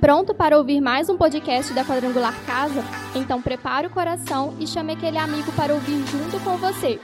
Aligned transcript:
Pronto 0.00 0.34
para 0.34 0.56
ouvir 0.56 0.80
mais 0.80 1.10
um 1.10 1.18
podcast 1.18 1.74
da 1.74 1.84
Quadrangular 1.84 2.34
Casa? 2.46 2.82
Então 3.14 3.42
prepare 3.42 3.86
o 3.86 3.90
coração 3.90 4.56
e 4.58 4.66
chame 4.66 4.94
aquele 4.94 5.18
amigo 5.18 5.52
para 5.52 5.74
ouvir 5.74 6.02
junto 6.06 6.42
com 6.42 6.56
você. 6.56 6.98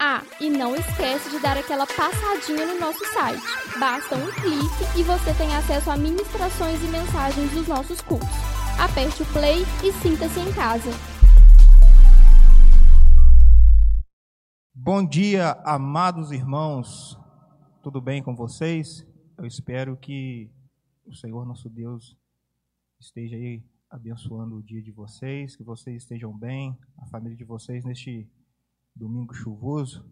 Ah, 0.00 0.22
e 0.40 0.48
não 0.48 0.76
esquece 0.76 1.28
de 1.28 1.40
dar 1.40 1.56
aquela 1.56 1.84
passadinha 1.88 2.64
no 2.64 2.78
nosso 2.78 3.04
site. 3.06 3.42
Basta 3.80 4.14
um 4.14 4.30
clique 4.30 4.96
e 4.96 5.02
você 5.02 5.34
tem 5.34 5.56
acesso 5.56 5.90
a 5.90 5.96
ministrações 5.96 6.80
e 6.84 6.86
mensagens 6.86 7.50
dos 7.50 7.66
nossos 7.66 8.00
cultos. 8.00 8.28
Aperte 8.78 9.24
o 9.24 9.26
play 9.32 9.64
e 9.82 9.92
sinta-se 9.94 10.38
em 10.38 10.52
casa. 10.52 10.90
Bom 14.72 15.04
dia, 15.04 15.60
amados 15.64 16.30
irmãos. 16.30 17.18
Tudo 17.82 18.00
bem 18.00 18.22
com 18.22 18.36
vocês? 18.36 19.04
Eu 19.36 19.46
espero 19.46 19.96
que 19.96 20.48
o 21.04 21.12
Senhor 21.12 21.44
nosso 21.44 21.68
Deus 21.68 22.16
esteja 22.98 23.36
aí 23.36 23.62
abençoando 23.90 24.56
o 24.56 24.62
dia 24.62 24.82
de 24.82 24.90
vocês, 24.90 25.56
que 25.56 25.62
vocês 25.62 26.02
estejam 26.02 26.36
bem, 26.36 26.76
a 26.98 27.06
família 27.06 27.36
de 27.36 27.44
vocês 27.44 27.84
neste 27.84 28.28
domingo 28.94 29.34
chuvoso. 29.34 30.04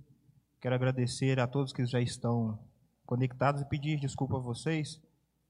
Quero 0.61 0.75
agradecer 0.75 1.39
a 1.41 1.47
todos 1.47 1.73
que 1.73 1.85
já 1.85 2.01
estão 2.01 2.59
conectados 3.05 3.63
e 3.63 3.69
pedir 3.69 3.99
desculpa 3.99 4.37
a 4.37 4.41
vocês, 4.41 5.01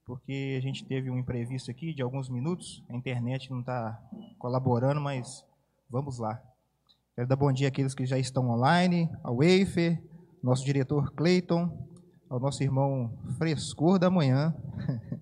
porque 0.05 0.57
a 0.59 0.61
gente 0.61 0.85
teve 0.85 1.11
um 1.11 1.19
imprevisto 1.19 1.71
aqui 1.71 1.95
de 1.95 2.03
alguns 2.03 2.29
minutos, 2.29 2.83
a 2.89 2.97
internet 2.97 3.51
não 3.51 3.61
está 3.61 4.01
colaborando, 4.39 5.01
mas 5.01 5.45
vamos 5.89 6.19
lá. 6.19 6.43
Quero 7.15 7.29
dar 7.29 7.37
bom 7.37 7.53
dia 7.53 7.69
àqueles 7.69 7.95
que 7.95 8.05
já 8.05 8.19
estão 8.19 8.51
online, 8.51 9.09
ao 9.23 9.43
Eifer, 9.43 10.03
nosso 10.43 10.65
diretor 10.65 11.13
Cleiton, 11.13 11.89
ao 12.29 12.41
nosso 12.41 12.63
irmão 12.63 13.17
Frescor 13.39 13.99
da 13.99 14.11
Manhã, 14.11 14.53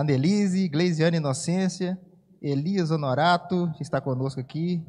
Anelise, 0.00 0.66
Gleisiane 0.66 1.18
Inocência, 1.18 2.00
Elias 2.40 2.90
Honorato, 2.90 3.70
que 3.76 3.82
está 3.82 4.00
conosco 4.00 4.40
aqui, 4.40 4.82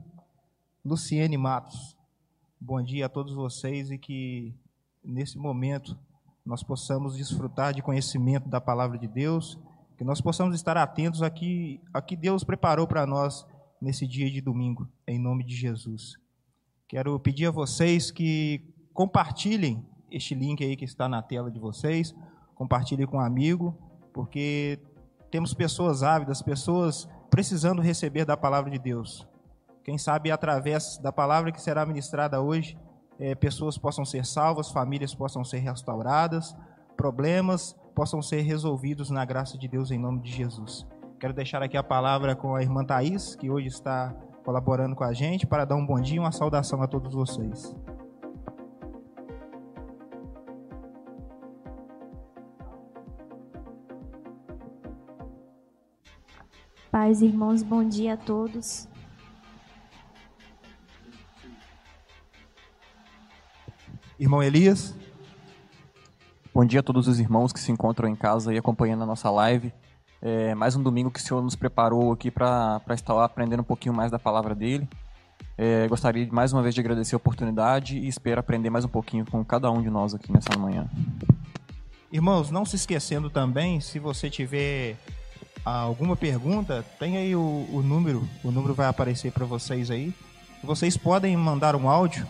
Luciene 0.86 1.38
Matos. 1.38 1.98
Bom 2.58 2.82
dia 2.82 3.08
a 3.08 3.10
todos 3.10 3.34
vocês 3.34 3.92
e 3.92 3.98
que 3.98 4.56
nesse 5.04 5.38
momento 5.38 6.00
nós 6.46 6.64
possamos 6.64 7.18
desfrutar 7.18 7.74
de 7.74 7.82
conhecimento 7.82 8.48
da 8.48 8.62
palavra 8.62 8.98
de 8.98 9.06
Deus, 9.06 9.60
que 9.98 10.06
nós 10.06 10.22
possamos 10.22 10.56
estar 10.56 10.78
atentos 10.78 11.22
a 11.22 11.30
que, 11.30 11.82
a 11.94 12.02
que 12.02 12.16
Deus 12.16 12.46
preparou 12.46 12.88
para 12.88 13.06
nós 13.06 13.46
nesse 13.82 14.08
dia 14.08 14.32
de 14.32 14.40
domingo, 14.40 14.88
em 15.06 15.20
nome 15.20 15.44
de 15.44 15.58
Jesus. 15.58 16.16
Quero 16.88 17.20
pedir 17.20 17.48
a 17.48 17.52
vocês 17.52 18.12
que 18.12 18.62
compartilhem 18.94 19.86
este 20.10 20.34
link 20.34 20.64
aí 20.64 20.78
que 20.78 20.86
está 20.86 21.10
na 21.10 21.22
tela 21.22 21.52
de 21.52 21.60
vocês, 21.60 22.16
compartilhem 22.56 23.06
com 23.06 23.18
um 23.18 23.20
amigo, 23.20 23.78
porque 24.14 24.80
temos 25.32 25.54
pessoas 25.54 26.04
ávidas, 26.04 26.42
pessoas 26.42 27.08
precisando 27.30 27.82
receber 27.82 28.26
da 28.26 28.36
palavra 28.36 28.70
de 28.70 28.78
Deus. 28.78 29.26
Quem 29.84 29.98
sabe 29.98 30.30
através 30.30 30.98
da 30.98 31.12
palavra 31.12 31.52
que 31.52 31.62
será 31.62 31.86
ministrada 31.86 32.42
hoje, 32.42 32.78
é, 33.18 33.34
pessoas 33.34 33.78
possam 33.78 34.04
ser 34.04 34.26
salvas, 34.26 34.70
famílias 34.70 35.16
possam 35.16 35.44
ser 35.44 35.60
restauradas, 35.60 36.56
problemas 36.98 37.76
possam 37.96 38.22
ser 38.22 38.42
resolvidos 38.42 39.10
na 39.10 39.24
graça 39.24 39.58
de 39.58 39.68
Deus 39.68 39.90
em 39.90 39.98
nome 39.98 40.22
de 40.22 40.32
Jesus. 40.32 40.86
Quero 41.20 41.34
deixar 41.34 41.64
aqui 41.64 41.78
a 41.78 41.84
palavra 41.84 42.36
com 42.36 42.56
a 42.56 42.62
irmã 42.62 42.84
Thaís, 42.84 43.36
que 43.36 43.50
hoje 43.50 43.68
está 43.68 44.14
colaborando 44.44 44.96
com 44.96 45.04
a 45.04 45.14
gente 45.14 45.48
para 45.48 45.66
dar 45.66 45.76
um 45.76 45.86
bom 45.86 46.00
dia 46.00 46.18
e 46.18 46.20
uma 46.20 46.32
saudação 46.32 46.82
a 46.82 46.88
todos 46.88 47.14
vocês. 47.14 47.76
Paz, 57.02 57.24
irmãos, 57.24 57.64
bom 57.64 57.84
dia 57.84 58.14
a 58.14 58.18
todos. 58.18 58.88
Irmão 64.20 64.44
Elias. 64.44 64.94
Bom 66.54 66.64
dia 66.64 66.80
a 66.80 66.84
todos 66.84 67.08
os 67.08 67.20
irmãos 67.20 67.52
que 67.52 67.60
se 67.60 67.72
encontram 67.72 68.08
em 68.08 68.16
casa 68.16 68.54
e 68.54 68.58
acompanhando 68.60 69.02
a 69.02 69.08
nossa 69.08 69.32
live. 69.32 69.74
É 70.22 70.54
mais 70.54 70.76
um 70.76 70.84
domingo 70.84 71.10
que 71.10 71.20
o 71.20 71.24
Senhor 71.24 71.42
nos 71.42 71.56
preparou 71.56 72.12
aqui 72.12 72.30
para 72.30 72.80
estar 72.92 73.26
aprendendo 73.26 73.62
um 73.62 73.64
pouquinho 73.64 73.96
mais 73.96 74.12
da 74.12 74.20
palavra 74.20 74.54
dele. 74.54 74.88
É, 75.58 75.88
gostaria 75.88 76.32
mais 76.32 76.54
uma 76.54 76.62
vez 76.62 76.76
de 76.76 76.82
agradecer 76.82 77.16
a 77.16 77.18
oportunidade 77.18 77.98
e 77.98 78.08
espero 78.08 78.40
aprender 78.40 78.70
mais 78.70 78.86
um 78.86 78.90
pouquinho 78.90 79.26
com 79.26 79.44
cada 79.44 79.72
um 79.72 79.82
de 79.82 79.90
nós 79.90 80.14
aqui 80.14 80.32
nessa 80.32 80.56
manhã. 80.56 80.88
Irmãos, 82.12 82.52
não 82.52 82.64
se 82.64 82.76
esquecendo 82.76 83.28
também, 83.28 83.82
se 83.82 83.98
você 83.98 84.30
tiver 84.30 84.98
alguma 85.64 86.16
pergunta, 86.16 86.84
tem 87.00 87.18
aí 87.18 87.36
o, 87.36 87.68
o 87.72 87.82
número, 87.84 88.28
o 88.44 88.52
número 88.52 88.74
vai 88.74 88.88
aparecer 88.88 89.32
para 89.32 89.46
vocês 89.46 89.92
aí. 89.92 90.14
Vocês 90.64 90.98
podem 90.98 91.36
mandar 91.38 91.76
um 91.76 91.90
áudio 91.90 92.28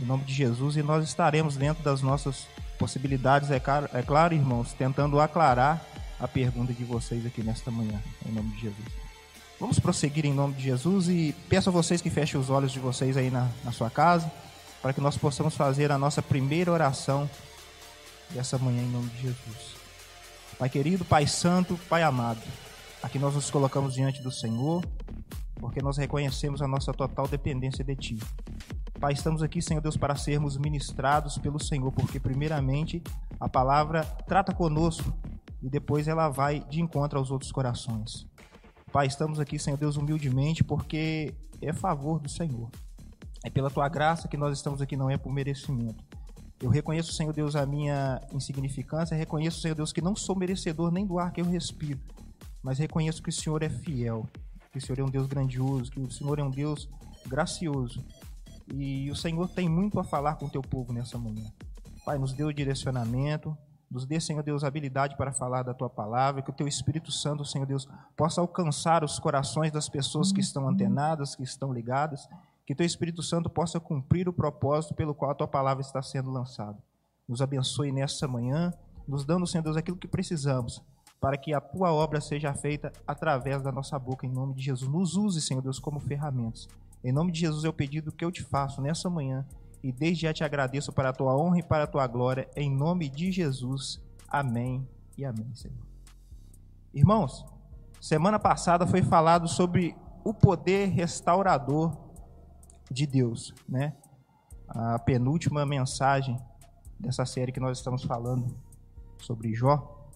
em 0.00 0.04
nome 0.04 0.24
de 0.24 0.34
Jesus 0.34 0.76
e 0.76 0.82
nós 0.82 1.04
estaremos 1.04 1.56
dentro 1.56 1.82
das 1.82 2.02
nossas 2.02 2.46
possibilidades, 2.78 3.50
é 3.50 3.58
claro, 3.58 3.88
é 3.92 4.02
claro 4.02 4.34
irmãos, 4.34 4.72
tentando 4.72 5.18
aclarar 5.20 5.84
a 6.20 6.28
pergunta 6.28 6.72
de 6.72 6.84
vocês 6.84 7.24
aqui 7.26 7.42
nesta 7.42 7.70
manhã, 7.70 8.00
em 8.26 8.32
nome 8.32 8.50
de 8.50 8.62
Jesus. 8.62 8.86
Vamos 9.58 9.78
prosseguir 9.78 10.26
em 10.26 10.34
nome 10.34 10.54
de 10.54 10.64
Jesus 10.64 11.08
e 11.08 11.34
peço 11.48 11.70
a 11.70 11.72
vocês 11.72 12.02
que 12.02 12.10
fechem 12.10 12.38
os 12.38 12.50
olhos 12.50 12.72
de 12.72 12.78
vocês 12.78 13.16
aí 13.16 13.30
na, 13.30 13.48
na 13.64 13.72
sua 13.72 13.88
casa, 13.88 14.30
para 14.82 14.92
que 14.92 15.00
nós 15.00 15.16
possamos 15.16 15.56
fazer 15.56 15.90
a 15.90 15.98
nossa 15.98 16.20
primeira 16.20 16.70
oração 16.70 17.28
dessa 18.30 18.58
manhã 18.58 18.82
em 18.82 18.90
nome 18.90 19.08
de 19.10 19.22
Jesus. 19.22 19.75
Pai 20.58 20.70
querido, 20.70 21.04
Pai 21.04 21.26
santo, 21.26 21.78
Pai 21.86 22.02
amado, 22.02 22.40
aqui 23.02 23.18
nós 23.18 23.34
nos 23.34 23.50
colocamos 23.50 23.92
diante 23.92 24.22
do 24.22 24.32
Senhor, 24.32 24.82
porque 25.56 25.82
nós 25.82 25.98
reconhecemos 25.98 26.62
a 26.62 26.66
nossa 26.66 26.94
total 26.94 27.28
dependência 27.28 27.84
de 27.84 27.94
Ti. 27.94 28.18
Pai, 28.98 29.12
estamos 29.12 29.42
aqui, 29.42 29.60
Senhor 29.60 29.82
Deus, 29.82 29.98
para 29.98 30.16
sermos 30.16 30.56
ministrados 30.56 31.36
pelo 31.36 31.62
Senhor, 31.62 31.92
porque 31.92 32.18
primeiramente 32.18 33.02
a 33.38 33.50
palavra 33.50 34.02
trata 34.26 34.54
conosco 34.54 35.12
e 35.62 35.68
depois 35.68 36.08
ela 36.08 36.30
vai 36.30 36.60
de 36.60 36.80
encontro 36.80 37.18
aos 37.18 37.30
outros 37.30 37.52
corações. 37.52 38.26
Pai, 38.90 39.06
estamos 39.06 39.38
aqui, 39.38 39.58
Senhor 39.58 39.76
Deus, 39.76 39.98
humildemente, 39.98 40.64
porque 40.64 41.34
é 41.60 41.70
favor 41.74 42.18
do 42.18 42.30
Senhor. 42.30 42.70
É 43.44 43.50
pela 43.50 43.68
tua 43.68 43.90
graça 43.90 44.26
que 44.26 44.38
nós 44.38 44.56
estamos 44.56 44.80
aqui, 44.80 44.96
não 44.96 45.10
é 45.10 45.18
por 45.18 45.30
merecimento. 45.30 46.02
Eu 46.60 46.70
reconheço, 46.70 47.12
Senhor 47.12 47.32
Deus, 47.32 47.54
a 47.54 47.66
minha 47.66 48.20
insignificância, 48.32 49.16
reconheço, 49.16 49.60
Senhor 49.60 49.74
Deus, 49.74 49.92
que 49.92 50.00
não 50.00 50.16
sou 50.16 50.34
merecedor 50.34 50.90
nem 50.90 51.06
do 51.06 51.18
ar 51.18 51.30
que 51.30 51.40
eu 51.40 51.44
respiro, 51.44 52.00
mas 52.62 52.78
reconheço 52.78 53.22
que 53.22 53.28
o 53.28 53.32
Senhor 53.32 53.62
é 53.62 53.68
fiel, 53.68 54.26
que 54.72 54.78
o 54.78 54.80
Senhor 54.80 54.98
é 54.98 55.04
um 55.04 55.10
Deus 55.10 55.26
grandioso, 55.26 55.90
que 55.90 56.00
o 56.00 56.10
Senhor 56.10 56.38
é 56.38 56.42
um 56.42 56.50
Deus 56.50 56.88
gracioso. 57.26 58.02
E 58.72 59.10
o 59.10 59.16
Senhor 59.16 59.48
tem 59.48 59.68
muito 59.68 60.00
a 60.00 60.04
falar 60.04 60.36
com 60.36 60.46
o 60.46 60.50
teu 60.50 60.62
povo 60.62 60.92
nessa 60.92 61.18
manhã. 61.18 61.44
Pai, 62.04 62.18
nos 62.18 62.32
dê 62.32 62.42
o 62.42 62.52
direcionamento, 62.52 63.56
nos 63.90 64.06
dê, 64.06 64.18
Senhor 64.18 64.42
Deus, 64.42 64.64
habilidade 64.64 65.16
para 65.16 65.32
falar 65.32 65.62
da 65.62 65.74
tua 65.74 65.90
palavra, 65.90 66.42
que 66.42 66.50
o 66.50 66.54
teu 66.54 66.66
Espírito 66.66 67.12
Santo, 67.12 67.44
Senhor 67.44 67.66
Deus, 67.66 67.86
possa 68.16 68.40
alcançar 68.40 69.04
os 69.04 69.18
corações 69.18 69.70
das 69.70 69.88
pessoas 69.88 70.32
que 70.32 70.40
estão 70.40 70.68
antenadas, 70.68 71.36
que 71.36 71.42
estão 71.42 71.72
ligadas, 71.72 72.28
que 72.66 72.74
teu 72.74 72.84
Espírito 72.84 73.22
Santo 73.22 73.48
possa 73.48 73.78
cumprir 73.78 74.28
o 74.28 74.32
propósito 74.32 74.92
pelo 74.92 75.14
qual 75.14 75.30
a 75.30 75.34
tua 75.34 75.46
palavra 75.46 75.80
está 75.80 76.02
sendo 76.02 76.32
lançada. 76.32 76.76
Nos 77.28 77.40
abençoe 77.40 77.92
nessa 77.92 78.26
manhã, 78.26 78.74
nos 79.06 79.24
dando, 79.24 79.46
Senhor 79.46 79.62
Deus, 79.62 79.76
aquilo 79.76 79.96
que 79.96 80.08
precisamos, 80.08 80.82
para 81.20 81.36
que 81.36 81.54
a 81.54 81.60
tua 81.60 81.92
obra 81.92 82.20
seja 82.20 82.52
feita 82.52 82.92
através 83.06 83.62
da 83.62 83.70
nossa 83.70 83.96
boca, 83.96 84.26
em 84.26 84.30
nome 84.30 84.52
de 84.52 84.62
Jesus. 84.62 84.90
Nos 84.90 85.16
use, 85.16 85.40
Senhor 85.40 85.62
Deus, 85.62 85.78
como 85.78 86.00
ferramentas. 86.00 86.66
Em 87.04 87.12
nome 87.12 87.30
de 87.30 87.38
Jesus 87.38 87.64
é 87.64 87.68
o 87.68 87.72
pedido 87.72 88.10
que 88.10 88.24
eu 88.24 88.32
te 88.32 88.42
faço 88.42 88.82
nessa 88.82 89.08
manhã 89.08 89.46
e 89.80 89.92
desde 89.92 90.22
já 90.22 90.34
te 90.34 90.42
agradeço 90.42 90.92
para 90.92 91.10
a 91.10 91.12
tua 91.12 91.36
honra 91.36 91.60
e 91.60 91.62
para 91.62 91.84
a 91.84 91.86
tua 91.86 92.04
glória, 92.08 92.50
em 92.56 92.68
nome 92.68 93.08
de 93.08 93.30
Jesus. 93.30 94.02
Amém 94.26 94.84
e 95.16 95.24
amém, 95.24 95.54
Senhor. 95.54 95.78
Irmãos, 96.92 97.46
semana 98.00 98.40
passada 98.40 98.88
foi 98.88 99.02
falado 99.02 99.46
sobre 99.46 99.94
o 100.24 100.34
poder 100.34 100.88
restaurador 100.88 102.05
de 102.90 103.06
Deus, 103.06 103.54
né? 103.68 103.94
A 104.68 104.98
penúltima 104.98 105.64
mensagem 105.64 106.38
dessa 106.98 107.24
série 107.24 107.52
que 107.52 107.60
nós 107.60 107.78
estamos 107.78 108.04
falando 108.04 108.46
sobre 109.18 109.54
Jó. 109.54 110.08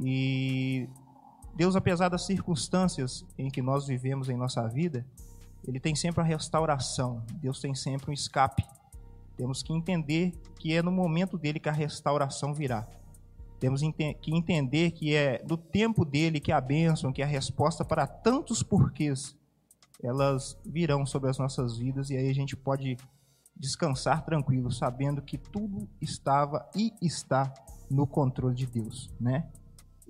E 0.00 0.88
Deus, 1.54 1.76
apesar 1.76 2.08
das 2.08 2.24
circunstâncias 2.24 3.24
em 3.36 3.50
que 3.50 3.60
nós 3.60 3.86
vivemos 3.86 4.28
em 4.28 4.36
nossa 4.36 4.66
vida, 4.68 5.04
ele 5.66 5.80
tem 5.80 5.94
sempre 5.94 6.20
a 6.20 6.24
restauração. 6.24 7.22
Deus 7.40 7.60
tem 7.60 7.74
sempre 7.74 8.10
um 8.10 8.14
escape 8.14 8.64
temos 9.38 9.62
que 9.62 9.72
entender 9.72 10.32
que 10.58 10.74
é 10.74 10.82
no 10.82 10.90
momento 10.90 11.38
dele 11.38 11.60
que 11.60 11.68
a 11.68 11.72
restauração 11.72 12.52
virá. 12.52 12.88
Temos 13.60 13.80
que 14.20 14.34
entender 14.34 14.90
que 14.90 15.14
é 15.14 15.38
do 15.44 15.56
tempo 15.56 16.04
dele 16.04 16.40
que 16.40 16.50
a 16.50 16.60
bênção, 16.60 17.12
que 17.12 17.22
a 17.22 17.26
resposta 17.26 17.84
para 17.84 18.04
tantos 18.04 18.64
porquês, 18.64 19.36
elas 20.02 20.58
virão 20.64 21.04
sobre 21.04 21.30
as 21.30 21.38
nossas 21.38 21.78
vidas 21.78 22.10
e 22.10 22.16
aí 22.16 22.28
a 22.28 22.34
gente 22.34 22.56
pode 22.56 22.96
descansar 23.56 24.24
tranquilo, 24.24 24.70
sabendo 24.70 25.20
que 25.20 25.36
tudo 25.36 25.88
estava 26.00 26.68
e 26.74 26.92
está 27.02 27.52
no 27.90 28.06
controle 28.06 28.54
de 28.54 28.66
Deus, 28.66 29.10
né? 29.20 29.48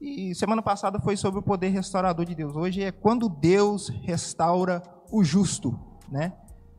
E 0.00 0.34
semana 0.34 0.62
passada 0.62 1.00
foi 1.00 1.16
sobre 1.16 1.40
o 1.40 1.42
poder 1.42 1.68
restaurador 1.70 2.24
de 2.24 2.34
Deus. 2.34 2.54
Hoje 2.54 2.82
é 2.82 2.92
quando 2.92 3.28
Deus 3.28 3.88
restaura 3.88 4.82
o 5.10 5.24
justo, 5.24 5.78
né? 6.08 6.36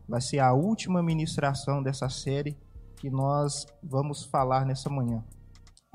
Vai 0.07 0.21
ser 0.21 0.39
a 0.39 0.53
última 0.53 1.03
ministração 1.03 1.83
dessa 1.83 2.07
série 2.09 2.57
que 2.97 3.09
nós 3.09 3.65
vamos 3.83 4.23
falar 4.25 4.65
nessa 4.65 4.89
manhã. 4.89 5.23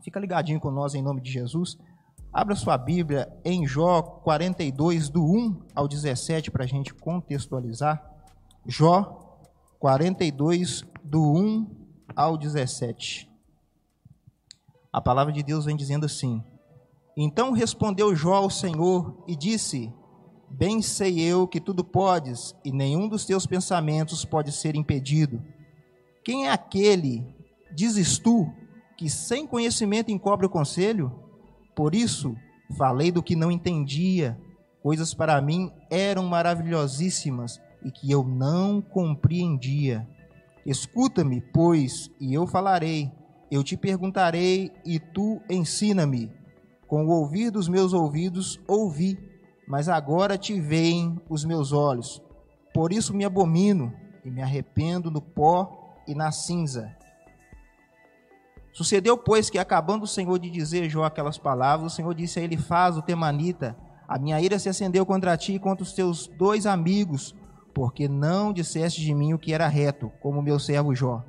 Fica 0.02 0.20
ligadinho 0.20 0.60
com 0.60 0.70
nós 0.70 0.94
em 0.94 1.02
nome 1.02 1.20
de 1.20 1.30
Jesus. 1.30 1.78
Abra 2.34 2.56
sua 2.56 2.76
Bíblia 2.76 3.32
em 3.44 3.64
Jó 3.64 4.02
42, 4.02 5.08
do 5.08 5.22
1 5.22 5.66
ao 5.72 5.86
17, 5.86 6.50
para 6.50 6.64
a 6.64 6.66
gente 6.66 6.92
contextualizar. 6.92 8.04
Jó 8.66 9.38
42, 9.78 10.82
do 11.04 11.22
1 11.22 11.64
ao 12.16 12.36
17. 12.36 13.30
A 14.92 15.00
palavra 15.00 15.32
de 15.32 15.44
Deus 15.44 15.66
vem 15.66 15.76
dizendo 15.76 16.06
assim: 16.06 16.42
Então 17.16 17.52
respondeu 17.52 18.16
Jó 18.16 18.34
ao 18.34 18.50
Senhor 18.50 19.22
e 19.28 19.36
disse: 19.36 19.94
Bem 20.50 20.82
sei 20.82 21.20
eu 21.20 21.46
que 21.46 21.60
tudo 21.60 21.84
podes, 21.84 22.52
e 22.64 22.72
nenhum 22.72 23.08
dos 23.08 23.24
teus 23.24 23.46
pensamentos 23.46 24.24
pode 24.24 24.50
ser 24.50 24.74
impedido. 24.74 25.40
Quem 26.24 26.48
é 26.48 26.50
aquele, 26.50 27.24
dizes 27.72 28.18
tu, 28.18 28.52
que 28.96 29.08
sem 29.08 29.46
conhecimento 29.46 30.10
encobre 30.10 30.46
o 30.46 30.50
conselho? 30.50 31.23
Por 31.74 31.94
isso, 31.94 32.36
falei 32.76 33.10
do 33.10 33.22
que 33.22 33.34
não 33.34 33.50
entendia, 33.50 34.38
coisas 34.82 35.12
para 35.14 35.40
mim 35.40 35.72
eram 35.90 36.24
maravilhosíssimas 36.24 37.60
e 37.84 37.90
que 37.90 38.10
eu 38.10 38.24
não 38.24 38.80
compreendia. 38.80 40.06
Escuta-me, 40.64 41.40
pois, 41.40 42.10
e 42.20 42.32
eu 42.32 42.46
falarei, 42.46 43.12
eu 43.50 43.62
te 43.62 43.76
perguntarei 43.76 44.72
e 44.84 44.98
tu 44.98 45.40
ensina-me. 45.48 46.32
Com 46.86 47.06
o 47.06 47.10
ouvir 47.10 47.50
dos 47.50 47.68
meus 47.68 47.92
ouvidos 47.92 48.60
ouvi, 48.66 49.18
mas 49.66 49.88
agora 49.88 50.38
te 50.38 50.60
veem 50.60 51.20
os 51.28 51.44
meus 51.44 51.72
olhos. 51.72 52.22
Por 52.72 52.92
isso 52.92 53.14
me 53.14 53.24
abomino 53.24 53.92
e 54.24 54.30
me 54.30 54.42
arrependo 54.42 55.10
no 55.10 55.20
pó 55.20 55.96
e 56.06 56.14
na 56.14 56.32
cinza. 56.32 56.94
Sucedeu, 58.74 59.16
pois, 59.16 59.48
que 59.48 59.56
acabando 59.56 60.02
o 60.02 60.08
Senhor 60.08 60.36
de 60.36 60.50
dizer 60.50 60.90
Jó 60.90 61.04
aquelas 61.04 61.38
palavras, 61.38 61.92
o 61.92 61.94
Senhor 61.94 62.12
disse 62.12 62.40
a 62.40 62.42
ele: 62.42 62.56
Faz 62.56 62.98
o 62.98 63.02
temanita, 63.02 63.76
a 64.08 64.18
minha 64.18 64.40
ira 64.40 64.58
se 64.58 64.68
acendeu 64.68 65.06
contra 65.06 65.36
ti 65.36 65.54
e 65.54 65.58
contra 65.60 65.84
os 65.84 65.92
teus 65.92 66.26
dois 66.26 66.66
amigos, 66.66 67.36
porque 67.72 68.08
não 68.08 68.52
disseste 68.52 69.00
de 69.00 69.14
mim 69.14 69.32
o 69.32 69.38
que 69.38 69.54
era 69.54 69.68
reto, 69.68 70.10
como 70.20 70.42
meu 70.42 70.58
servo 70.58 70.92
Jó. 70.92 71.22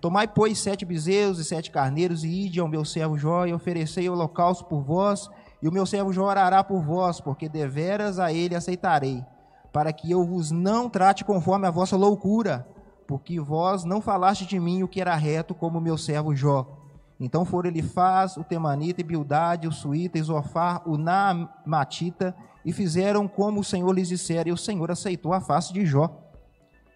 Tomai, 0.00 0.28
pois, 0.28 0.60
sete 0.60 0.84
bezerros 0.84 1.40
e 1.40 1.44
sete 1.44 1.72
carneiros, 1.72 2.22
e 2.22 2.46
ide 2.46 2.60
ao 2.60 2.68
meu 2.68 2.84
servo 2.84 3.18
Jó, 3.18 3.46
e 3.46 3.52
oferecei 3.52 4.08
holocausto 4.08 4.64
por 4.66 4.84
vós, 4.84 5.28
e 5.60 5.66
o 5.66 5.72
meu 5.72 5.86
servo 5.86 6.12
Jó 6.12 6.26
orará 6.26 6.62
por 6.62 6.84
vós, 6.84 7.20
porque 7.20 7.48
deveras 7.48 8.20
a 8.20 8.32
ele 8.32 8.54
aceitarei, 8.54 9.24
para 9.72 9.92
que 9.92 10.08
eu 10.08 10.24
vos 10.24 10.52
não 10.52 10.88
trate 10.88 11.24
conforme 11.24 11.66
a 11.66 11.70
vossa 11.72 11.96
loucura, 11.96 12.64
porque 13.06 13.40
vós 13.40 13.84
não 13.84 14.00
falaste 14.00 14.46
de 14.46 14.60
mim 14.60 14.82
o 14.82 14.88
que 14.88 15.00
era 15.00 15.14
reto, 15.16 15.54
como 15.54 15.80
meu 15.80 15.98
servo 15.98 16.34
Jó. 16.34 16.75
Então 17.18 17.44
foram 17.44 17.70
Elifaz, 17.70 18.36
o 18.36 18.44
Temanita, 18.44 19.00
e 19.00 19.04
Bildade, 19.04 19.66
o 19.66 19.72
Suíta, 19.72 20.22
Zofar, 20.22 20.82
o 20.86 20.98
Naamatita, 20.98 22.36
e 22.64 22.72
fizeram 22.72 23.26
como 23.26 23.60
o 23.60 23.64
Senhor 23.64 23.90
lhes 23.92 24.08
dissera, 24.08 24.48
e 24.48 24.52
o 24.52 24.56
Senhor 24.56 24.90
aceitou 24.90 25.32
a 25.32 25.40
face 25.40 25.72
de 25.72 25.86
Jó. 25.86 26.10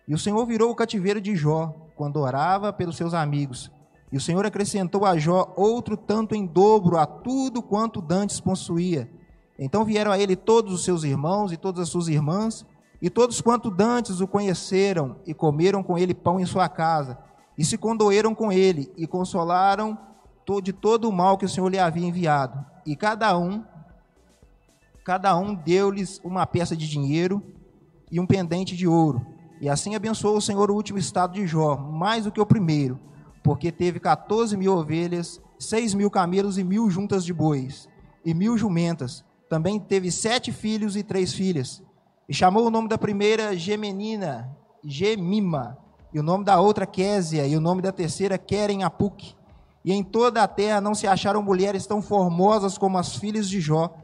E 0.06 0.14
o 0.14 0.19
Senhor 0.19 0.44
virou 0.44 0.70
o 0.70 0.75
cativeiro 0.75 1.20
de 1.20 1.34
Jó, 1.34 1.75
quando 1.96 2.17
orava 2.17 2.72
pelos 2.72 2.96
seus 2.96 3.14
amigos. 3.14 3.70
E 4.12 4.17
o 4.17 4.20
Senhor 4.20 4.44
acrescentou 4.44 5.06
a 5.06 5.17
Jó 5.17 5.55
outro 5.56 5.96
tanto 5.96 6.34
em 6.34 6.44
dobro 6.44 6.99
a 6.99 7.06
tudo 7.06 7.62
quanto 7.62 8.02
dantes 8.02 8.40
possuía. 8.40 9.08
Então 9.58 9.84
vieram 9.84 10.11
a 10.11 10.19
ele 10.19 10.34
todos 10.34 10.72
os 10.72 10.84
seus 10.84 11.05
irmãos 11.05 11.52
e 11.52 11.56
todas 11.56 11.82
as 11.82 11.88
suas 11.88 12.08
irmãs, 12.08 12.67
e 13.00 13.08
todos 13.08 13.40
quanto 13.40 13.70
dantes 13.70 14.20
o 14.20 14.26
conheceram 14.26 15.17
e 15.26 15.32
comeram 15.32 15.82
com 15.82 15.96
ele 15.96 16.12
pão 16.12 16.38
em 16.38 16.44
sua 16.44 16.69
casa, 16.69 17.17
e 17.56 17.64
se 17.64 17.78
condoeram 17.78 18.34
com 18.34 18.50
ele 18.50 18.93
e 18.96 19.06
consolaram 19.06 19.96
de 20.58 20.73
todo 20.73 21.06
o 21.06 21.12
mal 21.12 21.37
que 21.37 21.44
o 21.44 21.49
Senhor 21.49 21.69
lhe 21.69 21.79
havia 21.79 22.06
enviado. 22.06 22.64
E 22.87 22.97
cada 22.97 23.37
um, 23.38 23.62
cada 25.05 25.37
um 25.37 25.55
deu-lhes 25.55 26.19
uma 26.25 26.47
peça 26.47 26.75
de 26.75 26.88
dinheiro 26.88 27.43
e 28.11 28.19
um 28.19 28.26
pendente 28.26 28.75
de 28.75 28.88
ouro. 28.88 29.25
E 29.61 29.69
assim 29.69 29.94
abençoou 29.94 30.38
o 30.38 30.41
Senhor 30.41 30.70
o 30.70 30.75
último 30.75 30.99
estado 30.99 31.35
de 31.35 31.47
Jó, 31.47 31.76
mais 31.76 32.25
do 32.25 32.32
que 32.32 32.41
o 32.41 32.47
primeiro, 32.47 32.99
porque 33.44 33.70
teve 33.70 34.00
14 34.00 34.56
mil 34.56 34.73
ovelhas, 34.73 35.41
seis 35.58 35.93
mil 35.93 36.11
camelos 36.11 36.56
e 36.56 36.64
mil 36.64 36.91
juntas 36.91 37.25
de 37.25 37.35
bois, 37.35 37.87
e 38.25 38.32
mil 38.32 38.56
jumentas. 38.56 39.23
Também 39.50 39.79
teve 39.79 40.11
sete 40.11 40.50
filhos 40.50 40.96
e 40.96 41.03
três 41.03 41.35
filhas. 41.35 41.82
E 42.29 42.32
chamou 42.32 42.67
o 42.67 42.70
nome 42.70 42.88
da 42.88 42.96
primeira 42.96 43.56
Gemenina, 43.56 44.56
Gemima, 44.82 45.76
e 46.12 46.19
o 46.19 46.23
nome 46.23 46.44
da 46.44 46.61
outra 46.61 46.87
Késia, 46.87 47.46
e 47.46 47.56
o 47.56 47.61
nome 47.61 47.82
da 47.82 47.93
terceira 47.93 48.38
Querem 48.38 48.82
Apuk. 48.82 49.35
E 49.85 49.93
em 49.93 50.03
toda 50.05 50.43
a 50.43 50.49
terra 50.49 50.81
não 50.81 50.94
se 50.94 51.06
acharam 51.06 51.43
mulheres 51.43 51.87
tão 51.87 52.03
formosas 52.03 52.77
como 52.77 52.99
as 52.99 53.17
filhas 53.17 53.49
de 53.49 53.61
Jó, 53.61 53.94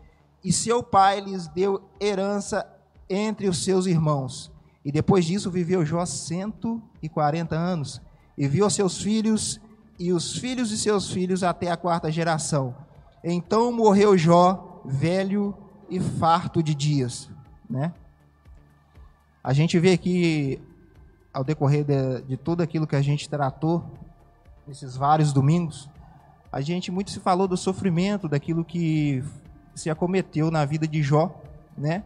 e 0.42 0.52
seu 0.52 0.82
pai 0.82 1.20
lhes 1.20 1.48
deu 1.48 1.82
herança 2.00 2.66
entre 3.08 3.48
os 3.48 3.64
seus 3.64 3.86
irmãos. 3.86 4.50
E 4.84 4.92
depois 4.92 5.24
disso 5.24 5.50
viveu 5.50 5.84
Jó 5.84 6.06
140 6.06 7.56
anos, 7.56 8.00
e 8.38 8.46
viu 8.46 8.68
seus 8.70 9.02
filhos 9.02 9.60
e 9.98 10.12
os 10.12 10.38
filhos 10.38 10.68
de 10.68 10.76
seus 10.76 11.10
filhos 11.10 11.42
até 11.42 11.70
a 11.70 11.76
quarta 11.76 12.10
geração. 12.12 12.74
Então 13.24 13.72
morreu 13.72 14.16
Jó, 14.16 14.82
velho 14.84 15.54
e 15.90 15.98
farto 16.00 16.62
de 16.62 16.74
dias, 16.74 17.30
né? 17.68 17.92
A 19.42 19.52
gente 19.52 19.78
vê 19.78 19.92
aqui, 19.92 20.60
ao 21.32 21.44
decorrer 21.44 21.84
de, 21.84 22.22
de 22.22 22.36
tudo 22.36 22.62
aquilo 22.62 22.86
que 22.86 22.96
a 22.96 23.02
gente 23.02 23.28
tratou, 23.28 23.84
nesses 24.66 24.96
vários 24.96 25.32
domingos, 25.32 25.88
a 26.50 26.60
gente 26.60 26.90
muito 26.90 27.10
se 27.10 27.20
falou 27.20 27.46
do 27.46 27.56
sofrimento, 27.56 28.28
daquilo 28.28 28.64
que 28.64 29.22
se 29.74 29.90
acometeu 29.90 30.50
na 30.50 30.64
vida 30.64 30.88
de 30.88 31.02
Jó, 31.02 31.40
né? 31.76 32.02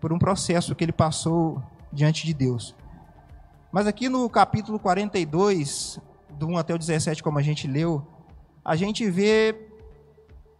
Por 0.00 0.12
um 0.12 0.18
processo 0.18 0.74
que 0.74 0.84
ele 0.84 0.92
passou 0.92 1.62
diante 1.92 2.24
de 2.24 2.32
Deus. 2.32 2.74
Mas 3.72 3.86
aqui 3.86 4.08
no 4.08 4.28
capítulo 4.28 4.78
42, 4.78 6.00
do 6.30 6.48
1 6.48 6.58
até 6.58 6.74
o 6.74 6.78
17, 6.78 7.22
como 7.22 7.38
a 7.38 7.42
gente 7.42 7.66
leu, 7.66 8.06
a 8.64 8.76
gente 8.76 9.08
vê 9.10 9.66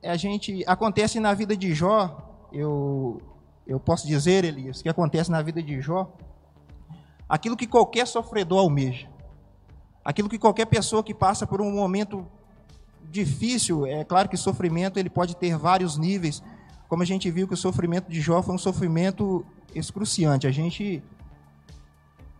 a 0.02 0.16
gente 0.16 0.64
acontece 0.66 1.20
na 1.20 1.34
vida 1.34 1.56
de 1.56 1.75
Jó, 1.75 2.49
eu 2.52 3.20
eu 3.66 3.78
posso 3.78 4.06
dizer, 4.06 4.44
Elias, 4.44 4.82
que 4.82 4.88
acontece 4.88 5.30
na 5.30 5.42
vida 5.42 5.62
de 5.62 5.80
Jó, 5.80 6.12
aquilo 7.28 7.56
que 7.56 7.66
qualquer 7.66 8.06
sofredor 8.06 8.59
almeja. 8.59 9.10
Aquilo 10.04 10.28
que 10.28 10.38
qualquer 10.38 10.66
pessoa 10.66 11.02
que 11.02 11.14
passa 11.14 11.47
por 11.47 11.61
um 11.61 11.71
momento 11.71 12.26
difícil, 13.11 13.87
é 13.87 14.04
claro 14.04 14.28
que 14.28 14.37
sofrimento 14.37 14.99
ele 14.99 15.11
pode 15.11 15.37
ter 15.37 15.57
vários 15.57 15.99
níveis, 15.99 16.42
como 16.88 17.02
a 17.02 17.07
gente 17.07 17.30
viu 17.30 17.47
que 17.47 17.54
o 17.54 17.57
sofrimento 17.57 18.11
de 18.11 18.21
Jó 18.21 18.42
foi 18.42 18.54
um 18.54 18.59
sofrimento 18.59 19.45
excruciante. 19.75 20.47
A 20.47 20.50
gente, 20.50 21.02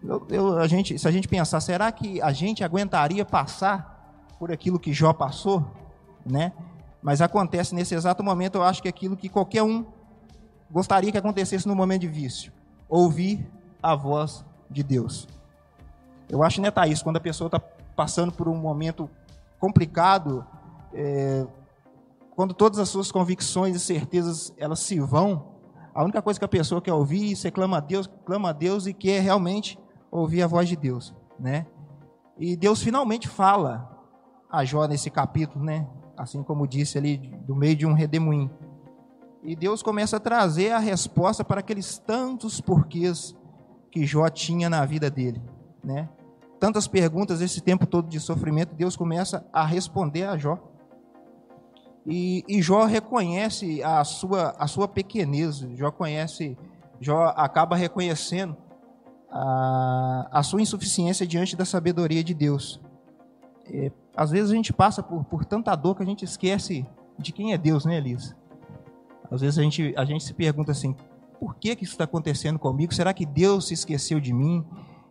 eu, 0.03 0.27
eu, 0.31 0.59
a 0.59 0.67
gente, 0.67 0.99
se 0.99 1.07
a 1.07 1.11
gente 1.11 1.29
pensar, 1.29 1.61
será 1.61 1.91
que 1.93 2.21
a 2.23 2.33
gente 2.33 2.65
aguentaria 2.65 3.25
passar 3.25 4.27
por 4.39 4.51
aquilo 4.51 4.79
que 4.79 4.93
Jó 4.93 5.13
passou, 5.13 5.65
né? 6.25 6.53
Mas 7.03 7.21
acontece 7.21 7.75
nesse 7.75 7.95
exato 7.95 8.23
momento, 8.23 8.57
eu 8.57 8.63
acho 8.63 8.83
que 8.83 8.89
aquilo 8.89 9.17
que 9.17 9.29
qualquer 9.29 9.63
um 9.63 9.85
gostaria 10.71 11.11
que 11.11 11.19
acontecesse 11.19 11.67
no 11.67 11.75
momento 11.75 12.03
de 12.03 12.09
vício. 12.09 12.53
Ouvir 12.89 13.47
a 13.83 13.95
voz 13.95 14.45
de 14.71 14.83
Deus. 14.83 15.27
Eu 16.31 16.43
acho, 16.45 16.61
né, 16.61 16.71
Thaís, 16.71 17.03
quando 17.03 17.17
a 17.17 17.21
pessoa 17.21 17.49
está 17.49 17.59
passando 17.97 18.33
por 18.33 18.49
um 18.49 18.55
momento 18.55 19.11
complicado, 19.59 20.47
é, 20.95 21.47
quando 22.37 22.55
todas 22.55 22.79
as 22.79 22.89
suas 22.89 23.11
convicções 23.11 23.75
e 23.75 23.81
certezas 23.81 24.55
elas 24.57 24.79
se 24.79 24.99
vão, 25.01 25.51
a 25.93 26.05
única 26.05 26.23
coisa 26.23 26.39
que 26.39 26.45
a 26.45 26.49
pessoa 26.49 26.81
quer 26.81 26.93
ouvir, 26.93 27.35
você 27.35 27.51
clama 27.51 27.79
a 27.79 27.81
Deus, 27.81 28.09
clama 28.25 28.51
a 28.51 28.53
Deus 28.53 28.87
e 28.87 28.95
quer 28.95 29.21
realmente 29.21 29.79
ouvir 30.11 30.43
a 30.43 30.47
voz 30.47 30.69
de 30.69 30.77
Deus, 30.77 31.15
né? 31.39 31.67
E 32.39 32.57
Deus 32.57 32.81
finalmente 32.81 33.29
fala 33.29 33.91
a 34.51 34.65
Jó 34.65 34.87
nesse 34.87 35.11
capítulo, 35.11 35.65
né? 35.65 35.87
Assim 36.17 36.43
como 36.43 36.67
disse 36.67 36.97
ali, 36.97 37.19
do 37.47 37.55
meio 37.57 37.77
de 37.77 37.87
um 37.87 37.93
redemoinho. 37.93 38.51
E 39.43 39.57
Deus 39.57 39.83
começa 39.83 40.17
a 40.17 40.21
trazer 40.21 40.71
a 40.71 40.79
resposta 40.79 41.45
para 41.45 41.61
aqueles 41.61 41.99
tantos 41.99 42.61
porquês 42.61 43.37
que 43.91 44.07
Jó 44.07 44.29
tinha 44.29 44.71
na 44.71 44.85
vida 44.87 45.11
dele, 45.11 45.43
né? 45.83 46.09
Tantas 46.61 46.87
perguntas 46.87 47.41
esse 47.41 47.63
tempo 47.63 47.87
todo 47.87 48.07
de 48.07 48.21
sofrimento, 48.21 48.75
Deus 48.75 48.95
começa 48.95 49.47
a 49.51 49.65
responder 49.65 50.25
a 50.25 50.37
Jó. 50.37 50.59
E, 52.07 52.45
e 52.47 52.61
Jó 52.61 52.85
reconhece 52.85 53.83
a 53.83 54.05
sua, 54.05 54.55
a 54.59 54.67
sua 54.67 54.87
pequenez, 54.87 55.61
Jó 55.75 55.91
conhece, 55.91 56.59
Jó 57.01 57.33
acaba 57.35 57.77
reconhecendo 57.77 58.55
a, 59.31 60.29
a 60.31 60.43
sua 60.43 60.61
insuficiência 60.61 61.27
diante 61.27 61.57
da 61.57 61.65
sabedoria 61.65 62.23
de 62.23 62.35
Deus. 62.35 62.79
É, 63.65 63.91
às 64.15 64.31
vezes 64.31 64.51
a 64.51 64.55
gente 64.55 64.73
passa 64.73 65.03
por, 65.03 65.25
por 65.25 65.47
tanta 65.47 65.75
dor 65.75 65.97
que 65.97 66.03
a 66.03 66.07
gente 66.07 66.27
esquece 66.27 66.87
de 67.19 67.33
quem 67.33 67.55
é 67.55 67.59
Deus, 67.59 67.87
né, 67.87 67.97
Elisa? 67.97 68.37
Às 69.31 69.41
vezes 69.41 69.59
a 69.59 69.63
gente, 69.63 69.95
a 69.97 70.05
gente 70.05 70.25
se 70.25 70.35
pergunta 70.35 70.73
assim, 70.73 70.95
por 71.39 71.55
que, 71.55 71.75
que 71.75 71.85
isso 71.85 71.95
está 71.95 72.05
acontecendo 72.05 72.59
comigo? 72.59 72.93
Será 72.93 73.15
que 73.15 73.25
Deus 73.25 73.69
se 73.69 73.75
esqueceu 73.75 74.21
de 74.21 74.33
mim? 74.33 74.63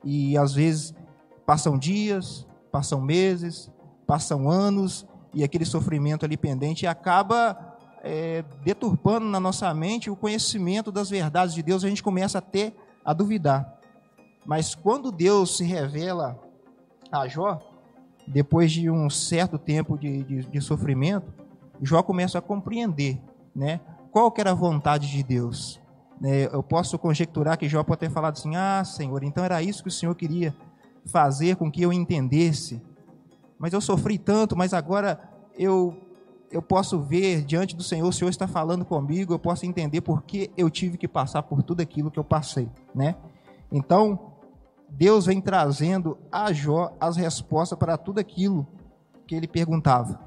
E 0.04 0.38
às 0.38 0.54
vezes 0.54 0.94
passam 1.50 1.80
dias, 1.80 2.46
passam 2.72 3.02
meses, 3.02 3.72
passam 4.06 4.48
anos, 4.48 5.08
e 5.34 5.44
aquele 5.44 5.66
sofrimento 5.66 6.24
ali 6.24 6.38
pendente 6.38 6.86
acaba 6.86 7.76
é, 8.04 8.44
deturpando 8.64 9.26
na 9.26 9.40
nossa 9.40 9.74
mente 9.74 10.12
o 10.12 10.16
conhecimento 10.16 10.92
das 10.92 11.10
verdades 11.10 11.56
de 11.56 11.64
Deus, 11.64 11.84
a 11.84 11.90
gente 11.90 12.04
começa 12.04 12.38
a 12.38 12.42
ter 12.42 12.76
a 13.04 13.14
duvidar. 13.14 13.80
Mas 14.46 14.76
quando 14.76 15.12
Deus 15.12 15.58
se 15.58 15.64
revela 15.64 16.40
a 17.12 17.28
Jó, 17.28 17.60
depois 18.28 18.72
de 18.72 18.88
um 18.88 19.10
certo 19.10 19.58
tempo 19.58 19.98
de, 19.98 20.22
de, 20.22 20.46
de 20.46 20.62
sofrimento, 20.62 21.34
Jó 21.82 22.04
começa 22.04 22.38
a 22.38 22.44
compreender 22.44 23.20
né, 23.56 23.80
qual 24.12 24.32
que 24.32 24.40
era 24.40 24.52
a 24.52 24.54
vontade 24.54 25.10
de 25.10 25.24
Deus. 25.24 25.82
É, 26.24 26.48
eu 26.54 26.62
posso 26.62 27.00
conjecturar 27.00 27.58
que 27.58 27.68
Jó 27.68 27.84
pode 27.84 28.02
ter 28.02 28.12
falado 28.12 28.38
assim: 28.38 28.56
Ah, 28.56 28.84
Senhor, 28.86 29.24
então 29.24 29.44
era 29.44 29.64
isso 29.64 29.82
que 29.82 29.90
o 29.90 29.92
Senhor 29.92 30.14
queria 30.14 30.54
fazer 31.06 31.56
com 31.56 31.72
que 31.72 31.82
eu 31.82 31.92
entendesse. 31.92 32.82
Mas 33.58 33.74
eu 33.74 33.82
sofri 33.82 34.18
tanto, 34.18 34.56
mas 34.56 34.74
agora 34.74 35.20
eu 35.58 35.96
eu 36.52 36.62
posso 36.62 37.00
ver 37.00 37.44
diante 37.44 37.76
do 37.76 37.84
Senhor, 37.84 38.08
o 38.08 38.14
Senhor 38.14 38.30
está 38.30 38.48
falando 38.48 38.84
comigo, 38.84 39.34
eu 39.34 39.40
posso 39.40 39.66
entender 39.66 40.02
por 40.02 40.24
que 40.24 40.50
eu 40.58 40.70
tive 40.70 40.98
que 40.98 41.08
passar 41.08 41.44
por 41.44 41.62
tudo 41.62 41.82
aquilo 41.82 42.10
que 42.10 42.18
eu 42.18 42.24
passei, 42.24 42.68
né? 42.94 43.16
Então, 43.72 44.34
Deus 44.90 45.28
vem 45.28 45.40
trazendo 45.40 46.18
a 46.32 46.52
Jó 46.52 46.96
as 47.00 47.16
respostas 47.16 47.78
para 47.78 47.98
tudo 47.98 48.20
aquilo 48.20 48.68
que 49.28 49.36
ele 49.36 49.48
perguntava, 49.48 50.20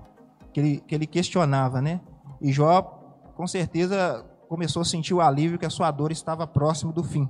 que 0.52 0.60
ele, 0.60 0.80
que 0.86 0.94
ele 0.94 1.06
questionava, 1.06 1.82
né? 1.82 2.00
E 2.40 2.52
Jó, 2.52 2.82
com 3.34 3.46
certeza, 3.46 4.24
começou 4.48 4.82
a 4.82 4.84
sentir 4.84 5.14
o 5.14 5.20
alívio 5.20 5.58
que 5.58 5.66
a 5.66 5.70
sua 5.70 5.90
dor 5.90 6.12
estava 6.12 6.46
próximo 6.46 6.92
do 6.92 7.02
fim. 7.02 7.28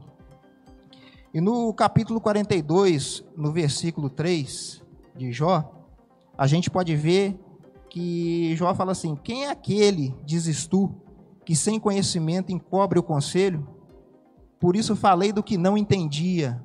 E 1.34 1.40
no 1.40 1.72
capítulo 1.72 2.20
42, 2.20 3.24
no 3.36 3.50
versículo 3.52 4.10
3 4.10 4.82
de 5.16 5.32
Jó, 5.32 5.86
a 6.36 6.46
gente 6.46 6.70
pode 6.70 6.94
ver 6.94 7.38
que 7.88 8.54
Jó 8.56 8.74
fala 8.74 8.92
assim: 8.92 9.16
Quem 9.16 9.44
é 9.44 9.50
aquele, 9.50 10.14
dizes 10.24 10.66
tu, 10.66 10.94
que 11.44 11.56
sem 11.56 11.80
conhecimento 11.80 12.52
encobre 12.52 12.98
o 12.98 13.02
conselho? 13.02 13.66
Por 14.60 14.76
isso 14.76 14.94
falei 14.94 15.32
do 15.32 15.42
que 15.42 15.56
não 15.56 15.76
entendia, 15.76 16.62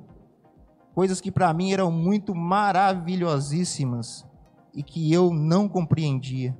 coisas 0.94 1.20
que 1.20 1.32
para 1.32 1.52
mim 1.54 1.72
eram 1.72 1.90
muito 1.90 2.34
maravilhosíssimas 2.34 4.26
e 4.74 4.82
que 4.82 5.12
eu 5.12 5.32
não 5.32 5.68
compreendia. 5.68 6.56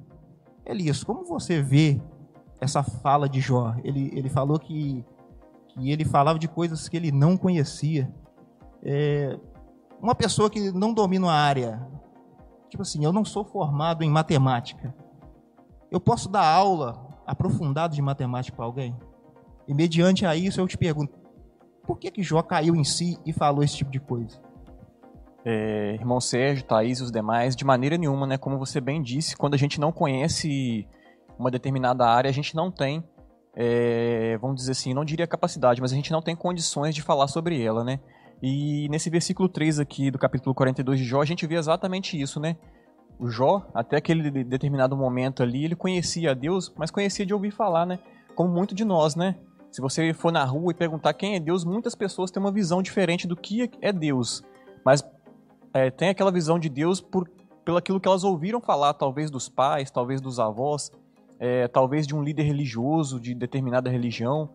Elias, 0.65 1.05
como 1.05 1.25
você 1.25 1.63
vê 1.63 2.01
essa 2.61 2.83
fala 2.83 3.29
de 3.29 3.41
Jó? 3.41 3.75
Ele, 3.85 4.11
ele 4.15 4.29
falou 4.29 4.59
que, 4.59 5.05
que 5.79 5.91
ele 5.91 6.05
falava 6.05 6.39
de 6.39 6.49
coisas 6.49 6.89
que 6.89 6.97
ele 6.97 7.13
não 7.13 7.37
conhecia. 7.37 8.13
É, 8.83 9.39
uma 10.01 10.15
pessoa 10.15 10.51
que 10.51 10.71
não 10.73 10.93
domina 10.93 11.31
a 11.31 11.35
área, 11.35 11.89
Tipo 12.69 12.83
assim, 12.83 13.05
eu 13.05 13.13
não 13.13 13.25
sou 13.25 13.45
formado 13.45 14.05
em 14.05 14.11
matemática. 14.11 14.95
Eu 15.91 16.01
posso 16.01 16.29
dar 16.29 16.47
aula 16.47 17.07
aprofundada 17.27 17.95
de 17.95 18.03
matemática 18.03 18.57
para 18.57 18.67
alguém? 18.67 18.95
E 19.67 19.75
mediante 19.75 20.27
a 20.27 20.37
isso 20.37 20.61
eu 20.61 20.69
te 20.69 20.77
pergunto, 20.77 21.19
por 21.87 21.99
que 21.99 22.11
que 22.11 22.23
Jó 22.23 22.43
caiu 22.43 22.77
em 22.77 22.85
si 22.85 23.19
e 23.25 23.33
falou 23.33 23.63
esse 23.63 23.77
tipo 23.77 23.91
de 23.91 24.01
coisa? 24.01 24.41
É, 25.45 25.95
irmão 25.95 26.21
Sérgio, 26.21 26.65
Thaís 26.65 26.99
e 26.99 27.03
os 27.05 27.11
demais, 27.11 27.57
de 27.57 27.65
maneira 27.65 27.97
nenhuma, 27.97 28.27
né? 28.27 28.37
Como 28.37 28.59
você 28.59 28.81
bem 28.81 29.03
disse, 29.03 29.37
quando 29.37 29.55
a 29.55 29.59
gente 29.59 29.81
não 29.81 29.91
conhece 29.91 30.87
uma 31.39 31.51
determinada 31.51 32.07
área, 32.07 32.29
a 32.29 32.33
gente 32.33 32.55
não 32.55 32.71
tem, 32.71 33.03
é, 33.61 34.39
vamos 34.39 34.55
dizer 34.55 34.71
assim, 34.71 34.95
não 34.95 35.05
diria 35.05 35.27
capacidade, 35.27 35.81
mas 35.81 35.93
a 35.93 35.97
gente 35.97 36.13
não 36.13 36.23
tem 36.23 36.37
condições 36.37 36.95
de 36.95 37.03
falar 37.03 37.27
sobre 37.27 37.61
ela, 37.61 37.83
né? 37.83 37.99
E 38.41 38.89
nesse 38.89 39.11
versículo 39.11 39.49
3 39.49 39.81
aqui 39.81 40.13
do 40.13 40.19
capítulo 40.19 40.55
42 40.55 41.01
de 41.01 41.05
Jó, 41.05 41.21
a 41.21 41.25
gente 41.25 41.45
vê 41.45 41.57
exatamente 41.57 42.19
isso, 42.19 42.39
né? 42.39 42.57
O 43.19 43.29
Jó, 43.29 43.67
até 43.75 43.97
aquele 43.97 44.45
determinado 44.45 44.97
momento 44.97 45.43
ali, 45.43 45.65
ele 45.65 45.75
conhecia 45.75 46.31
a 46.31 46.35
Deus, 46.35 46.73
mas 46.77 46.93
conhecia 46.93 47.27
de 47.27 47.35
ouvir 47.35 47.51
falar, 47.51 47.85
né? 47.85 47.99
Como 48.37 48.49
muito 48.49 48.77
de 48.77 48.85
nós, 48.85 49.17
né? 49.17 49.35
Se 49.73 49.81
você 49.81 50.15
for 50.15 50.31
na 50.31 50.45
rua 50.45 50.71
e 50.71 50.75
perguntar 50.75 51.13
quem 51.15 51.35
é 51.35 51.41
Deus, 51.41 51.65
muitas 51.65 51.97
pessoas 51.97 52.31
têm 52.31 52.41
uma 52.41 52.53
visão 52.53 52.81
diferente 52.81 53.27
do 53.27 53.35
que 53.35 53.69
é 53.83 53.93
Deus. 53.93 54.41
Mas 54.85 55.05
é, 55.75 55.91
tem 55.91 56.11
aquela 56.11 56.31
visão 56.31 56.61
de 56.61 56.69
Deus 56.69 57.01
por 57.01 57.29
pelo 57.65 57.77
aquilo 57.77 58.01
que 58.01 58.09
elas 58.09 58.25
ouviram 58.25 58.63
falar, 58.63 58.95
talvez 58.95 59.31
dos 59.31 59.47
pais, 59.47 59.91
talvez 59.91 60.23
dos 60.23 60.41
avós, 60.41 60.91
é, 61.39 61.69
talvez 61.69 62.07
de 62.07 62.15
um 62.15 62.23
líder 62.23 62.43
religioso 62.43 63.21
de 63.21 63.35
determinada 63.35 63.91
religião. 63.91 64.51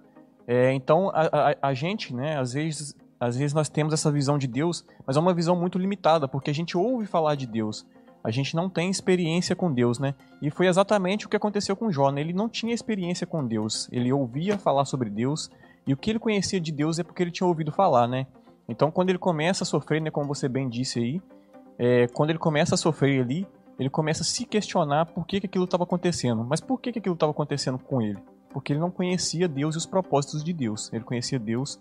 É, 0.48 0.74
então 0.74 1.10
a, 1.10 1.52
a, 1.52 1.70
a, 1.70 1.74
gente, 1.74 2.14
né, 2.14 2.38
às 2.38 2.54
vezes 2.54 2.96
às 3.20 3.38
vezes 3.38 3.54
nós 3.54 3.70
temos 3.70 3.94
essa 3.94 4.12
visão 4.12 4.38
de 4.38 4.48
Deus, 4.48 4.86
mas 5.08 5.16
é 5.16 5.20
uma 5.20 5.34
visão 5.34 5.56
muito 5.56 5.78
limitada, 5.78 6.28
porque 6.28 6.52
a 6.52 6.54
gente 6.54 6.78
ouve 6.78 7.06
falar 7.06 7.36
de 7.36 7.48
Deus. 7.48 7.86
A 8.22 8.30
gente 8.32 8.54
não 8.54 8.70
tem 8.70 8.90
experiência 8.90 9.56
com 9.56 9.72
Deus, 9.72 9.98
né? 9.98 10.14
E 10.42 10.50
foi 10.50 10.68
exatamente 10.68 11.26
o 11.26 11.30
que 11.30 11.38
aconteceu 11.38 11.76
com 11.76 11.92
Jó, 11.92 12.10
né? 12.10 12.20
Ele 12.20 12.34
não 12.34 12.50
tinha 12.50 12.74
experiência 12.74 13.26
com 13.26 13.46
Deus. 13.46 13.88
Ele 13.92 14.12
ouvia 14.12 14.58
falar 14.58 14.84
sobre 14.84 15.10
Deus, 15.10 15.50
e 15.86 15.94
o 15.94 15.98
que 15.98 16.10
ele 16.10 16.20
conhecia 16.20 16.60
de 16.60 16.72
Deus 16.72 17.00
é 17.00 17.04
porque 17.04 17.24
ele 17.24 17.32
tinha 17.32 17.48
ouvido 17.48 17.72
falar, 17.72 18.08
né? 18.08 18.28
Então, 18.68 18.90
quando 18.90 19.10
ele 19.10 19.18
começa 19.18 19.64
a 19.64 19.68
sofrer, 19.68 20.02
né, 20.02 20.10
como 20.10 20.28
você 20.28 20.48
bem 20.48 20.70
disse 20.70 21.00
aí, 21.00 21.22
é, 21.78 22.08
quando 22.08 22.30
ele 22.30 22.40
começa 22.40 22.76
a 22.76 22.78
sofrer 22.78 23.22
ali, 23.22 23.48
ele 23.80 23.90
começa 23.90 24.22
a 24.22 24.26
se 24.26 24.46
questionar 24.46 25.08
por 25.08 25.26
que, 25.26 25.40
que 25.40 25.48
aquilo 25.48 25.66
estava 25.66 25.84
acontecendo. 25.84 26.44
Mas 26.44 26.62
por 26.62 26.80
que, 26.80 26.92
que 26.92 27.00
aquilo 27.00 27.16
estava 27.16 27.32
acontecendo 27.32 27.80
com 27.80 28.02
ele? 28.02 28.20
Porque 28.50 28.74
ele 28.74 28.80
não 28.80 28.92
conhecia 28.92 29.48
Deus 29.48 29.76
e 29.76 29.78
os 29.78 29.86
propósitos 29.86 30.44
de 30.44 30.54
Deus. 30.54 30.92
Ele 30.94 31.04
conhecia 31.04 31.40
Deus 31.40 31.80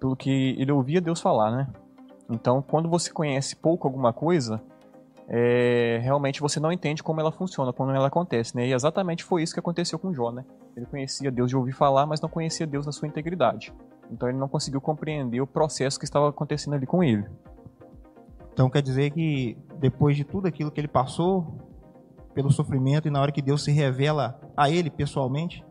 pelo 0.00 0.16
que 0.16 0.56
ele 0.58 0.72
ouvia 0.72 1.00
Deus 1.00 1.20
falar, 1.20 1.50
né? 1.50 1.68
Então, 2.28 2.62
quando 2.62 2.88
você 2.88 3.12
conhece 3.12 3.54
pouco 3.54 3.86
alguma 3.86 4.12
coisa, 4.12 4.60
é, 5.28 6.00
realmente 6.02 6.40
você 6.40 6.58
não 6.58 6.72
entende 6.72 7.02
como 7.02 7.20
ela 7.20 7.30
funciona, 7.30 7.72
como 7.72 7.92
ela 7.92 8.08
acontece, 8.08 8.56
né? 8.56 8.66
E 8.66 8.72
exatamente 8.72 9.22
foi 9.22 9.42
isso 9.42 9.54
que 9.54 9.60
aconteceu 9.60 9.98
com 9.98 10.12
Jó, 10.12 10.32
né? 10.32 10.44
Ele 10.76 10.86
conhecia 10.86 11.30
Deus 11.30 11.48
de 11.48 11.56
ouvir 11.56 11.72
falar, 11.72 12.06
mas 12.06 12.20
não 12.20 12.28
conhecia 12.28 12.66
Deus 12.66 12.86
na 12.86 12.92
sua 12.92 13.06
integridade. 13.06 13.72
Então 14.10 14.28
ele 14.28 14.38
não 14.38 14.48
conseguiu 14.48 14.80
compreender 14.80 15.40
o 15.40 15.46
processo 15.46 15.98
que 15.98 16.04
estava 16.04 16.28
acontecendo 16.28 16.74
ali 16.74 16.86
com 16.86 17.04
ele. 17.04 17.24
Então 18.60 18.68
quer 18.68 18.82
dizer 18.82 19.10
que 19.12 19.56
depois 19.78 20.14
de 20.14 20.22
tudo 20.22 20.46
aquilo 20.46 20.70
que 20.70 20.78
ele 20.78 20.86
passou, 20.86 21.46
pelo 22.34 22.50
sofrimento 22.50 23.08
e 23.08 23.10
na 23.10 23.18
hora 23.18 23.32
que 23.32 23.40
Deus 23.40 23.64
se 23.64 23.72
revela 23.72 24.38
a 24.54 24.68
ele 24.68 24.90
pessoalmente, 24.90 25.64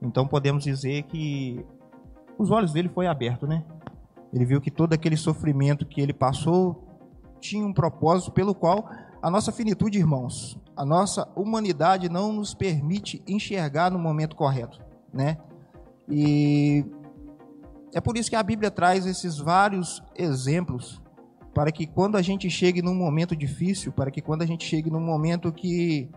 então 0.00 0.26
podemos 0.26 0.64
dizer 0.64 1.02
que 1.02 1.62
os 2.38 2.50
olhos 2.50 2.72
dele 2.72 2.88
foi 2.88 3.06
aberto, 3.06 3.46
né? 3.46 3.62
Ele 4.32 4.46
viu 4.46 4.62
que 4.62 4.70
todo 4.70 4.94
aquele 4.94 5.14
sofrimento 5.14 5.84
que 5.84 6.00
ele 6.00 6.14
passou 6.14 6.82
tinha 7.38 7.66
um 7.66 7.72
propósito 7.74 8.32
pelo 8.32 8.54
qual 8.54 8.88
a 9.20 9.30
nossa 9.30 9.52
finitude, 9.52 9.98
irmãos, 9.98 10.58
a 10.74 10.86
nossa 10.86 11.30
humanidade 11.36 12.08
não 12.08 12.32
nos 12.32 12.54
permite 12.54 13.22
enxergar 13.28 13.90
no 13.90 13.98
momento 13.98 14.34
correto, 14.36 14.80
né? 15.12 15.36
E 16.08 16.82
é 17.92 18.00
por 18.00 18.16
isso 18.16 18.30
que 18.30 18.36
a 18.36 18.42
Bíblia 18.42 18.70
traz 18.70 19.04
esses 19.04 19.36
vários 19.36 20.02
exemplos 20.16 21.01
para 21.54 21.70
que 21.70 21.86
quando 21.86 22.16
a 22.16 22.22
gente 22.22 22.48
chegue 22.48 22.82
num 22.82 22.94
momento 22.94 23.36
difícil, 23.36 23.92
para 23.92 24.10
que 24.10 24.20
quando 24.20 24.42
a 24.42 24.46
gente 24.46 24.64
chegue 24.64 24.90
num 24.90 25.00
momento 25.00 25.52
que 25.52 26.10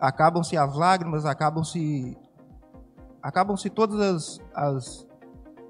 acabam-se 0.00 0.56
as 0.56 0.76
lágrimas, 0.76 1.24
acabam-se 1.24 2.16
acabam-se 3.22 3.68
todas 3.70 4.00
as, 4.00 4.40
as 4.54 5.08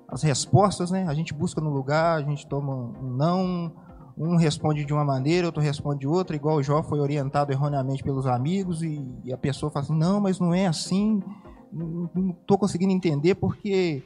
as 0.09 0.23
respostas, 0.23 0.91
né? 0.91 1.07
A 1.07 1.13
gente 1.13 1.35
busca 1.35 1.61
no 1.61 1.69
lugar, 1.69 2.19
a 2.19 2.23
gente 2.23 2.47
toma 2.47 2.75
um 2.75 3.11
não, 3.15 3.71
um 4.17 4.37
responde 4.37 4.85
de 4.85 4.93
uma 4.93 5.05
maneira, 5.05 5.47
outro 5.47 5.63
responde 5.63 6.01
de 6.01 6.07
outra, 6.07 6.35
igual 6.35 6.57
o 6.57 6.63
Jó 6.63 6.83
foi 6.83 6.99
orientado 6.99 7.53
erroneamente 7.53 8.03
pelos 8.03 8.27
amigos 8.27 8.83
e, 8.83 9.07
e 9.23 9.33
a 9.33 9.37
pessoa 9.37 9.71
fala 9.71 9.85
assim, 9.85 9.95
não, 9.97 10.19
mas 10.19 10.41
não 10.41 10.55
é 10.55 10.67
assim, 10.67 11.23
não 11.71 12.31
estou 12.31 12.57
conseguindo 12.57 12.93
entender 12.93 13.35
porque 13.35 14.03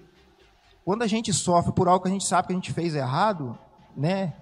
quando 0.84 1.02
a 1.02 1.06
gente 1.06 1.32
sofre 1.32 1.72
por 1.72 1.86
algo 1.86 2.02
que 2.02 2.08
a 2.08 2.12
gente 2.12 2.26
sabe 2.26 2.48
que 2.48 2.52
a 2.52 2.56
gente 2.56 2.72
fez 2.72 2.96
errado, 2.96 3.56
né? 3.96 4.34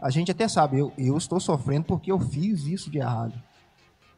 A 0.00 0.10
gente 0.10 0.30
até 0.30 0.46
sabe, 0.46 0.78
eu, 0.78 0.92
eu 0.96 1.16
estou 1.16 1.40
sofrendo 1.40 1.86
porque 1.86 2.10
eu 2.10 2.18
fiz 2.20 2.64
isso 2.66 2.90
de 2.90 2.98
errado. 2.98 3.34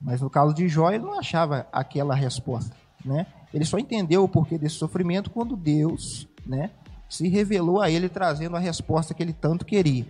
Mas 0.01 0.21
no 0.21 0.31
caso 0.31 0.55
de 0.55 0.69
Jó, 0.69 0.91
ele 0.91 1.05
não 1.05 1.19
achava 1.19 1.67
aquela 1.73 2.15
resposta, 2.15 2.75
né? 3.05 3.27
Ele 3.53 3.65
só 3.65 3.79
entendeu 3.79 4.25
o 4.25 4.29
porquê 4.29 4.57
desse 4.57 4.77
sofrimento 4.77 5.31
quando 5.31 5.57
Deus, 5.57 6.29
né, 6.47 6.71
se 7.09 7.29
revelou 7.29 7.81
a 7.81 7.91
ele 7.91 8.09
trazendo 8.09 8.57
a 8.57 8.61
resposta 8.61 9.13
que 9.13 9.23
ele 9.23 9.33
tanto 9.33 9.65
queria. 9.65 10.07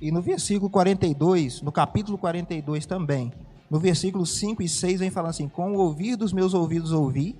E 0.00 0.10
no 0.10 0.22
versículo 0.22 0.70
42, 0.70 1.62
no 1.62 1.72
capítulo 1.72 2.16
42 2.16 2.86
também, 2.86 3.32
no 3.70 3.78
versículo 3.78 4.24
5 4.26 4.62
e 4.62 4.68
6 4.68 5.00
vem 5.00 5.10
falando 5.10 5.30
assim: 5.30 5.48
Com 5.48 5.72
o 5.72 5.78
ouvir 5.78 6.16
dos 6.16 6.32
meus 6.32 6.54
ouvidos 6.54 6.92
ouvi, 6.92 7.38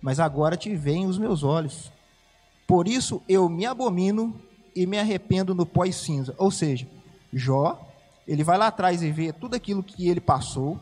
mas 0.00 0.20
agora 0.20 0.56
te 0.56 0.74
veem 0.74 1.06
os 1.06 1.18
meus 1.18 1.42
olhos. 1.42 1.92
Por 2.66 2.88
isso 2.88 3.22
eu 3.28 3.48
me 3.48 3.66
abomino 3.66 4.34
e 4.74 4.86
me 4.86 4.98
arrependo 4.98 5.54
no 5.54 5.66
pós-cinza. 5.66 6.34
Ou 6.38 6.50
seja, 6.50 6.86
Jó, 7.32 7.80
ele 8.26 8.44
vai 8.44 8.58
lá 8.58 8.68
atrás 8.68 9.02
e 9.02 9.10
vê 9.10 9.32
tudo 9.32 9.54
aquilo 9.54 9.82
que 9.82 10.08
ele 10.08 10.20
passou, 10.20 10.78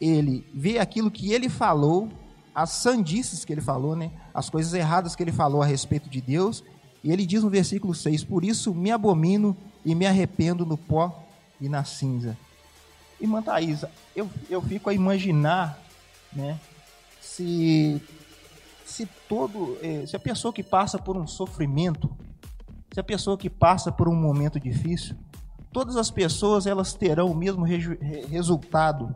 ele 0.00 0.44
vê 0.52 0.78
aquilo 0.78 1.10
que 1.10 1.32
ele 1.32 1.48
falou, 1.48 2.08
as 2.54 2.70
sandices 2.70 3.44
que 3.44 3.52
ele 3.52 3.60
falou, 3.60 3.94
né? 3.94 4.10
As 4.34 4.50
coisas 4.50 4.74
erradas 4.74 5.14
que 5.14 5.22
ele 5.22 5.32
falou 5.32 5.62
a 5.62 5.66
respeito 5.66 6.10
de 6.10 6.20
Deus. 6.20 6.64
E 7.02 7.10
ele 7.10 7.24
diz 7.24 7.42
no 7.42 7.48
versículo 7.48 7.94
6: 7.94 8.24
Por 8.24 8.44
isso 8.44 8.74
me 8.74 8.90
abomino 8.90 9.56
e 9.84 9.94
me 9.94 10.06
arrependo 10.06 10.66
no 10.66 10.76
pó 10.76 11.24
e 11.60 11.68
na 11.68 11.84
cinza. 11.84 12.36
Irmã 13.20 13.40
Thaisa, 13.40 13.90
eu, 14.14 14.28
eu 14.50 14.60
fico 14.60 14.90
a 14.90 14.94
imaginar, 14.94 15.78
né? 16.32 16.58
Se, 17.20 18.02
se 18.84 19.06
todo. 19.28 19.78
Eh, 19.80 20.04
se 20.06 20.16
a 20.16 20.20
pessoa 20.20 20.52
que 20.52 20.62
passa 20.62 20.98
por 20.98 21.16
um 21.16 21.26
sofrimento, 21.26 22.10
se 22.92 23.00
a 23.00 23.04
pessoa 23.04 23.38
que 23.38 23.48
passa 23.48 23.90
por 23.90 24.08
um 24.08 24.14
momento 24.14 24.60
difícil, 24.60 25.16
todas 25.72 25.96
as 25.96 26.10
pessoas 26.10 26.66
elas 26.66 26.92
terão 26.92 27.30
o 27.30 27.34
mesmo 27.34 27.64
re 27.64 27.78
resultado 28.30 29.14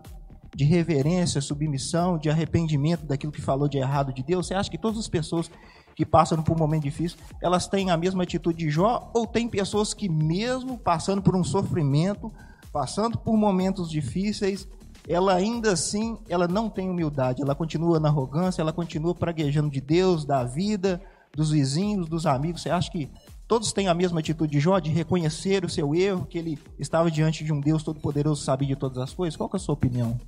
de 0.55 0.65
reverência, 0.65 1.43
submissão, 1.43 2.17
de 2.17 2.31
arrependimento 2.31 3.05
daquilo 3.05 3.31
que 3.31 3.43
falou 3.43 3.69
de 3.69 3.77
errado 3.77 4.13
de 4.13 4.23
Deus? 4.23 4.47
Você 4.47 4.55
acha 4.55 4.71
que 4.71 4.79
todas 4.79 4.99
as 4.99 5.09
pessoas 5.09 5.51
que 5.95 6.07
passam 6.07 6.43
por 6.43 6.57
um 6.57 6.59
momento 6.59 6.85
difícil, 6.85 7.19
elas 7.43 7.69
têm 7.69 7.91
a 7.91 7.97
mesma 7.97 8.23
atitude 8.23 8.59
de 8.59 8.71
Jó? 8.71 9.11
Ou 9.15 9.27
tem 9.27 9.49
pessoas 9.49 9.93
que, 9.93 10.09
mesmo 10.09 10.79
passando 10.79 11.21
por 11.21 11.37
um 11.37 11.45
sofrimento, 11.45 12.33
passando 12.73 13.19
por 13.19 13.37
momentos 13.37 13.91
difíceis, 13.91 14.67
ela 15.07 15.35
ainda 15.35 15.73
assim, 15.73 16.17
ela 16.29 16.49
não 16.49 16.71
tem 16.71 16.89
humildade, 16.89 17.43
ela 17.43 17.55
continua 17.55 18.01
na 18.01 18.09
arrogância, 18.09 18.63
ela 18.63 18.73
continua 18.73 19.15
praguejando 19.15 19.71
de 19.71 19.81
Deus, 19.81 20.25
da 20.25 20.43
vida, 20.43 21.03
dos 21.35 21.51
vizinhos, 21.51 22.09
dos 22.09 22.25
amigos. 22.25 22.63
Você 22.63 22.71
acha 22.71 22.91
que 22.91 23.11
todos 23.47 23.73
têm 23.73 23.89
a 23.89 23.95
mesma 23.95 24.21
atitude 24.21 24.53
de 24.53 24.61
Jó, 24.61 24.79
de 24.79 24.91
reconhecer 24.91 25.65
o 25.65 25.69
seu 25.69 25.95
erro, 25.95 26.27
que 26.27 26.39
ele 26.39 26.59
estava 26.79 27.11
diante 27.11 27.45
de 27.45 27.53
um 27.53 27.61
Deus 27.61 27.83
todo-poderoso, 27.83 28.43
sabe 28.43 28.67
de 28.67 28.77
todas 28.77 28.99
as 28.99 29.13
coisas? 29.13 29.37
Qual 29.37 29.51
é 29.53 29.57
a 29.57 29.59
sua 29.59 29.75
opinião? 29.75 30.19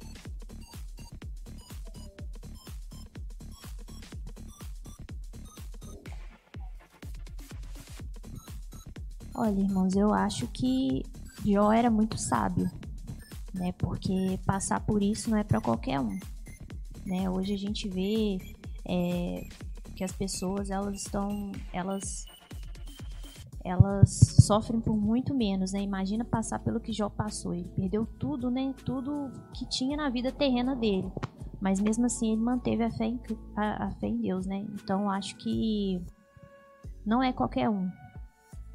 Olha, 9.35 9.61
irmãos, 9.61 9.95
eu 9.95 10.13
acho 10.13 10.49
que 10.49 11.05
Jó 11.45 11.73
era 11.73 11.89
muito 11.89 12.19
sábio, 12.19 12.69
né? 13.55 13.73
Porque 13.79 14.39
passar 14.45 14.81
por 14.81 15.01
isso 15.01 15.31
não 15.31 15.39
é 15.39 15.45
para 15.45 15.61
qualquer 15.61 16.01
um, 16.01 16.19
né? 17.07 17.31
Hoje 17.31 17.55
a 17.55 17.57
gente 17.57 17.89
vê 17.89 18.39
é, 18.85 19.47
que 19.95 20.03
as 20.03 20.11
pessoas 20.11 20.71
elas 20.71 21.03
estão, 21.03 21.53
elas 21.73 22.27
elas 23.69 24.11
sofrem 24.41 24.81
por 24.81 24.97
muito 24.97 25.35
menos, 25.35 25.73
né? 25.73 25.81
Imagina 25.81 26.25
passar 26.25 26.59
pelo 26.59 26.81
que 26.81 26.93
Jó 26.93 27.09
passou. 27.09 27.55
Ele 27.55 27.69
perdeu 27.69 28.07
tudo, 28.07 28.51
né? 28.51 28.75
Tudo 28.85 29.31
que 29.53 29.69
tinha 29.69 29.97
na 29.97 30.09
vida 30.09 30.33
terrena 30.33 30.75
dele. 30.75 31.11
Mas 31.61 31.81
mesmo 31.81 32.07
assim 32.07 32.33
ele 32.33 32.41
manteve 32.41 32.85
a 32.85 32.91
fé 32.91 33.07
em, 33.07 33.21
a, 33.57 33.87
a 33.87 33.91
fé 33.93 34.07
em 34.07 34.17
Deus, 34.17 34.47
né? 34.47 34.67
Então 34.75 35.11
acho 35.11 35.37
que 35.37 36.01
não 37.05 37.23
é 37.23 37.33
qualquer 37.33 37.69
um, 37.69 37.91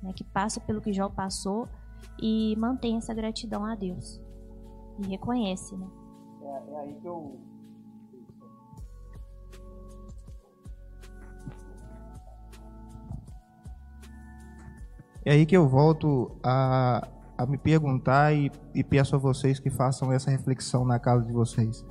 né, 0.01 0.11
que 0.13 0.23
passa 0.23 0.59
pelo 0.59 0.81
que 0.81 0.91
Jó 0.91 1.07
passou 1.07 1.67
e 2.21 2.55
mantém 2.57 2.97
essa 2.97 3.13
gratidão 3.13 3.65
a 3.65 3.75
Deus. 3.75 4.21
E 4.99 5.07
reconhece, 5.07 5.75
né? 5.77 5.87
É, 6.41 6.71
é 6.71 6.79
aí 6.79 6.93
que 6.95 7.07
eu. 7.07 7.39
É 15.25 15.31
aí 15.31 15.45
que 15.45 15.55
eu 15.55 15.67
volto 15.67 16.37
a, 16.43 17.07
a 17.37 17.45
me 17.45 17.57
perguntar 17.57 18.33
e, 18.33 18.51
e 18.75 18.83
peço 18.83 19.15
a 19.15 19.19
vocês 19.19 19.59
que 19.59 19.69
façam 19.69 20.11
essa 20.11 20.29
reflexão 20.29 20.85
na 20.85 20.99
casa 20.99 21.25
de 21.25 21.31
vocês. 21.31 21.85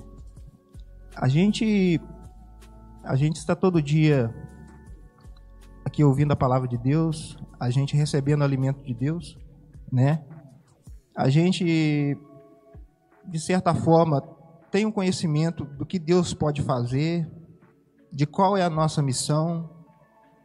A 1.17 1.29
gente, 1.29 2.01
a 3.03 3.17
gente 3.17 3.37
está 3.37 3.57
todo 3.57 3.81
dia 3.83 4.35
aqui 5.85 6.05
ouvindo 6.05 6.33
a 6.33 6.37
palavra 6.37 6.69
de 6.69 6.77
Deus, 6.77 7.39
a 7.59 7.71
gente 7.71 7.97
recebendo 7.97 8.45
alimento 8.45 8.83
de 8.83 8.95
Deus, 8.95 9.39
né? 9.91 10.25
A 11.15 11.29
gente, 11.29 12.17
de 13.27 13.41
certa 13.41 13.75
forma, 13.75 14.23
tem 14.71 14.87
um 14.87 14.93
conhecimento 14.93 15.65
do 15.65 15.85
que 15.85 15.99
Deus 15.99 16.33
pode 16.33 16.63
fazer, 16.63 17.31
de 18.13 18.27
qual 18.27 18.57
é 18.57 18.63
a 18.63 18.71
nossa 18.71 19.03
missão, 19.03 19.71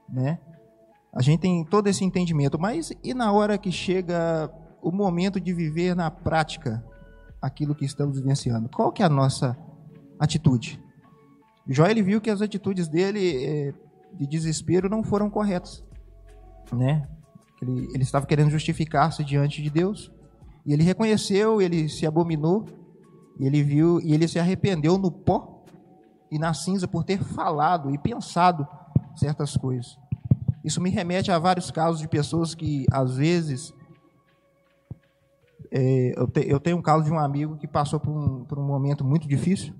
né? 0.10 0.40
A 1.18 1.22
gente 1.24 1.40
tem 1.40 1.66
todo 1.66 1.88
esse 1.88 2.06
entendimento, 2.06 2.60
mas 2.60 2.92
e 3.04 3.12
na 3.12 3.32
hora 3.32 3.58
que 3.58 3.72
chega 3.72 4.54
o 4.84 4.92
momento 4.92 5.42
de 5.42 5.52
viver 5.52 5.96
na 5.96 6.12
prática 6.12 6.86
aquilo 7.42 7.74
que 7.74 7.86
estamos 7.86 8.20
vivenciando? 8.20 8.70
Qual 8.70 8.92
que 8.92 9.02
é 9.02 9.06
a 9.08 9.10
nossa 9.10 9.58
atitude? 10.20 10.80
Jó 11.68 11.88
ele 11.88 12.04
viu 12.04 12.22
que 12.22 12.30
as 12.30 12.40
atitudes 12.40 12.88
dele 12.88 13.44
eh, 13.44 13.74
de 14.14 14.28
desespero 14.28 14.88
não 14.88 15.04
foram 15.04 15.28
corretos, 15.28 15.84
né? 16.72 17.08
Ele, 17.64 17.88
ele 17.96 18.04
estava 18.04 18.28
querendo 18.28 18.52
justificar-se 18.52 19.24
diante 19.24 19.64
de 19.64 19.72
Deus 19.72 20.12
e 20.68 20.72
ele 20.72 20.84
reconheceu, 20.84 21.60
ele 21.60 21.90
se 21.90 22.06
abominou, 22.06 22.64
ele 23.40 23.64
viu 23.64 24.00
e 24.02 24.14
ele 24.14 24.28
se 24.28 24.38
arrependeu 24.38 25.00
no 25.00 25.12
pó 25.12 25.66
e 26.30 26.38
na 26.38 26.54
cinza 26.54 26.88
por 26.88 27.04
ter 27.04 27.24
falado 27.24 27.90
e 27.90 27.98
pensado 27.98 28.68
certas 29.16 29.58
coisas. 29.58 29.98
Isso 30.68 30.82
me 30.82 30.90
remete 30.90 31.32
a 31.32 31.40
vários 31.40 31.72
casos 31.72 32.02
de 32.02 32.10
pessoas 32.10 32.54
que 32.54 32.86
às 32.92 33.16
vezes 33.16 33.74
é, 35.72 36.14
eu, 36.20 36.28
te, 36.28 36.42
eu, 36.46 36.60
tenho 36.60 36.76
um 36.76 36.82
caso 36.82 37.06
de 37.06 37.10
um 37.10 37.18
amigo 37.18 37.56
que 37.56 37.66
passou 37.66 38.02
por 38.02 38.12
um, 38.12 38.44
por 38.44 38.60
um 38.60 38.68
momento 38.68 39.06
muito 39.06 39.30
difícil. 39.30 39.74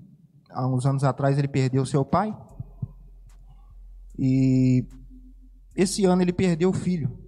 Há 0.48 0.66
uns 0.66 0.86
anos 0.86 1.04
atrás 1.04 1.36
ele 1.36 1.46
perdeu 1.46 1.84
seu 1.84 2.06
pai 2.06 2.34
e 4.18 4.86
esse 5.76 6.06
ano 6.06 6.22
ele 6.22 6.32
perdeu 6.32 6.70
o 6.70 6.72
filho. 6.72 7.18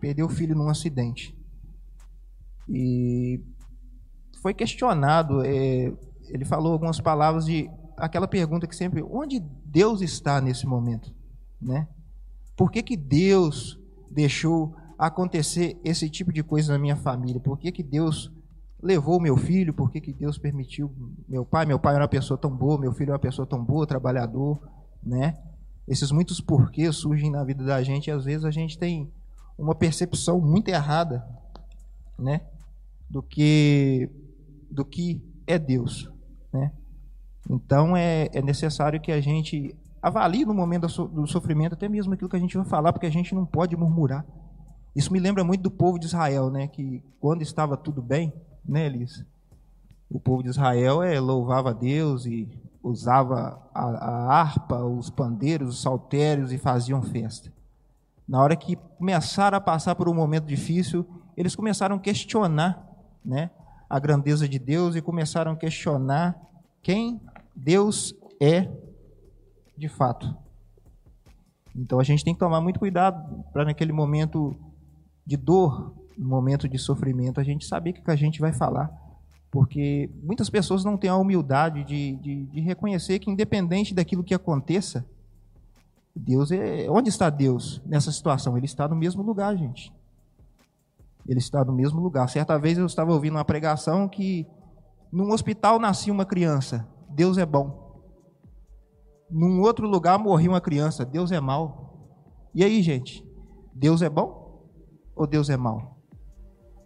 Perdeu 0.00 0.26
o 0.26 0.28
filho 0.28 0.56
num 0.56 0.68
acidente. 0.68 1.38
E 2.68 3.40
foi 4.42 4.52
questionado. 4.52 5.40
É, 5.44 5.92
ele 6.30 6.44
falou 6.44 6.72
algumas 6.72 7.00
palavras 7.00 7.44
de 7.44 7.70
aquela 7.96 8.26
pergunta 8.26 8.66
que 8.66 8.74
sempre: 8.74 9.04
onde 9.04 9.38
Deus 9.38 10.00
está 10.00 10.40
nesse 10.40 10.66
momento? 10.66 11.14
Né? 11.62 11.86
Por 12.56 12.70
que, 12.70 12.82
que 12.82 12.96
Deus 12.96 13.78
deixou 14.10 14.74
acontecer 14.98 15.78
esse 15.84 16.08
tipo 16.08 16.32
de 16.32 16.42
coisa 16.42 16.72
na 16.72 16.78
minha 16.78 16.96
família? 16.96 17.40
Por 17.40 17.58
que, 17.58 17.72
que 17.72 17.82
Deus 17.82 18.32
levou 18.82 19.20
meu 19.20 19.36
filho? 19.36 19.72
Por 19.72 19.90
que, 19.90 20.00
que 20.00 20.12
Deus 20.12 20.38
permitiu 20.38 20.92
meu 21.28 21.44
pai? 21.44 21.66
Meu 21.66 21.78
pai 21.78 21.94
era 21.94 22.04
uma 22.04 22.08
pessoa 22.08 22.38
tão 22.38 22.50
boa, 22.50 22.78
meu 22.78 22.92
filho 22.92 23.10
é 23.10 23.12
uma 23.12 23.18
pessoa 23.18 23.46
tão 23.46 23.62
boa, 23.62 23.86
trabalhador, 23.86 24.60
né? 25.02 25.36
Esses 25.86 26.10
muitos 26.10 26.40
porquês 26.40 26.96
surgem 26.96 27.30
na 27.30 27.44
vida 27.44 27.64
da 27.64 27.82
gente 27.82 28.06
e 28.06 28.10
às 28.10 28.24
vezes 28.24 28.44
a 28.44 28.50
gente 28.50 28.78
tem 28.78 29.10
uma 29.58 29.74
percepção 29.74 30.40
muito 30.40 30.68
errada, 30.68 31.24
né, 32.18 32.40
do 33.08 33.22
que 33.22 34.10
do 34.70 34.84
que 34.84 35.22
é 35.46 35.58
Deus, 35.58 36.10
né? 36.52 36.72
Então 37.48 37.96
é, 37.96 38.28
é 38.32 38.42
necessário 38.42 39.00
que 39.00 39.12
a 39.12 39.20
gente 39.20 39.76
avalie 40.04 40.44
no 40.44 40.52
momento 40.52 40.86
do 41.08 41.26
sofrimento 41.26 41.72
até 41.72 41.88
mesmo 41.88 42.12
aquilo 42.12 42.28
que 42.28 42.36
a 42.36 42.40
gente 42.40 42.58
vai 42.58 42.66
falar, 42.66 42.92
porque 42.92 43.06
a 43.06 43.10
gente 43.10 43.34
não 43.34 43.46
pode 43.46 43.74
murmurar. 43.74 44.22
Isso 44.94 45.10
me 45.10 45.18
lembra 45.18 45.42
muito 45.42 45.62
do 45.62 45.70
povo 45.70 45.98
de 45.98 46.04
Israel, 46.04 46.50
né, 46.50 46.68
que 46.68 47.02
quando 47.18 47.40
estava 47.40 47.74
tudo 47.74 48.02
bem, 48.02 48.30
né, 48.62 48.84
Elis? 48.84 49.24
O 50.10 50.20
povo 50.20 50.42
de 50.42 50.50
Israel 50.50 51.02
é, 51.02 51.18
louvava 51.18 51.70
a 51.70 51.72
Deus 51.72 52.26
e 52.26 52.46
usava 52.82 53.58
a, 53.74 53.82
a 53.82 54.40
harpa, 54.40 54.84
os 54.84 55.08
pandeiros, 55.08 55.70
os 55.70 55.80
saltérios 55.80 56.52
e 56.52 56.58
faziam 56.58 57.00
festa. 57.00 57.50
Na 58.28 58.42
hora 58.42 58.54
que 58.56 58.76
começaram 58.98 59.56
a 59.56 59.60
passar 59.60 59.94
por 59.94 60.06
um 60.06 60.14
momento 60.14 60.44
difícil, 60.44 61.06
eles 61.34 61.56
começaram 61.56 61.96
a 61.96 61.98
questionar 61.98 62.86
né, 63.24 63.50
a 63.88 63.98
grandeza 63.98 64.46
de 64.46 64.58
Deus 64.58 64.96
e 64.96 65.00
começaram 65.00 65.52
a 65.52 65.56
questionar 65.56 66.38
quem 66.82 67.18
Deus 67.56 68.14
é 68.38 68.68
de 69.76 69.88
fato. 69.88 70.34
Então 71.74 71.98
a 71.98 72.04
gente 72.04 72.24
tem 72.24 72.34
que 72.34 72.40
tomar 72.40 72.60
muito 72.60 72.78
cuidado 72.78 73.44
para 73.52 73.64
naquele 73.64 73.92
momento 73.92 74.56
de 75.26 75.36
dor, 75.36 75.94
no 76.16 76.28
momento 76.28 76.68
de 76.68 76.78
sofrimento, 76.78 77.40
a 77.40 77.44
gente 77.44 77.66
saber 77.66 77.90
o 77.90 77.94
que 77.94 78.10
a 78.10 78.16
gente 78.16 78.40
vai 78.40 78.52
falar 78.52 79.04
porque 79.54 80.10
muitas 80.20 80.50
pessoas 80.50 80.84
não 80.84 80.96
têm 80.96 81.08
a 81.08 81.16
humildade 81.16 81.84
de, 81.84 82.16
de, 82.16 82.44
de, 82.46 82.60
reconhecer 82.60 83.20
que, 83.20 83.30
independente 83.30 83.94
daquilo 83.94 84.24
que 84.24 84.34
aconteça, 84.34 85.06
Deus 86.14 86.50
é. 86.50 86.90
Onde 86.90 87.08
está 87.08 87.30
Deus 87.30 87.80
nessa 87.86 88.10
situação? 88.10 88.56
Ele 88.56 88.66
está 88.66 88.88
no 88.88 88.96
mesmo 88.96 89.22
lugar, 89.22 89.56
gente. 89.56 89.92
Ele 91.24 91.38
está 91.38 91.64
no 91.64 91.72
mesmo 91.72 92.00
lugar. 92.00 92.28
Certa 92.28 92.58
vez 92.58 92.78
eu 92.78 92.84
estava 92.84 93.12
ouvindo 93.12 93.34
uma 93.34 93.44
pregação 93.44 94.08
que 94.08 94.44
num 95.12 95.30
hospital 95.30 95.78
nascia 95.78 96.12
uma 96.12 96.24
criança. 96.24 96.84
Deus 97.08 97.38
é 97.38 97.46
bom. 97.46 97.83
Num 99.30 99.60
outro 99.60 99.88
lugar 99.88 100.18
morria 100.18 100.50
uma 100.50 100.60
criança. 100.60 101.04
Deus 101.04 101.32
é 101.32 101.40
mau. 101.40 102.08
E 102.54 102.62
aí, 102.62 102.82
gente? 102.82 103.26
Deus 103.74 104.02
é 104.02 104.08
bom 104.08 104.44
ou 105.16 105.26
Deus 105.26 105.50
é 105.50 105.56
mau? 105.56 105.98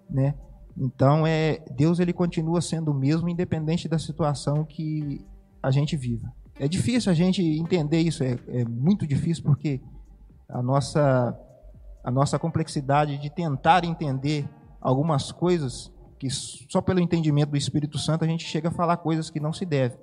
Né? 0.08 0.34
Então, 0.76 1.26
é, 1.26 1.58
Deus 1.74 1.98
ele 1.98 2.12
continua 2.12 2.60
sendo 2.60 2.92
o 2.92 2.94
mesmo, 2.94 3.28
independente 3.28 3.88
da 3.88 3.98
situação 3.98 4.64
que 4.64 5.26
a 5.62 5.70
gente 5.70 5.96
viva. 5.96 6.32
é 6.58 6.68
difícil 6.68 7.10
a 7.10 7.14
gente 7.14 7.42
entender 7.42 8.00
isso, 8.00 8.22
é, 8.22 8.38
é 8.48 8.64
muito 8.64 9.06
difícil 9.06 9.44
porque 9.44 9.80
a 10.48 10.62
nossa, 10.62 11.38
a 12.02 12.10
nossa 12.10 12.38
complexidade 12.38 13.18
de 13.18 13.28
tentar 13.28 13.84
entender 13.84 14.48
algumas 14.80 15.30
coisas 15.30 15.92
que 16.18 16.28
só 16.30 16.80
pelo 16.80 17.00
entendimento 17.00 17.50
do 17.50 17.56
Espírito 17.56 17.98
Santo 17.98 18.24
a 18.24 18.28
gente 18.28 18.44
chega 18.44 18.68
a 18.68 18.72
falar 18.72 18.96
coisas 18.96 19.30
que 19.30 19.38
não 19.38 19.52
se 19.52 19.64
deve. 19.64 19.96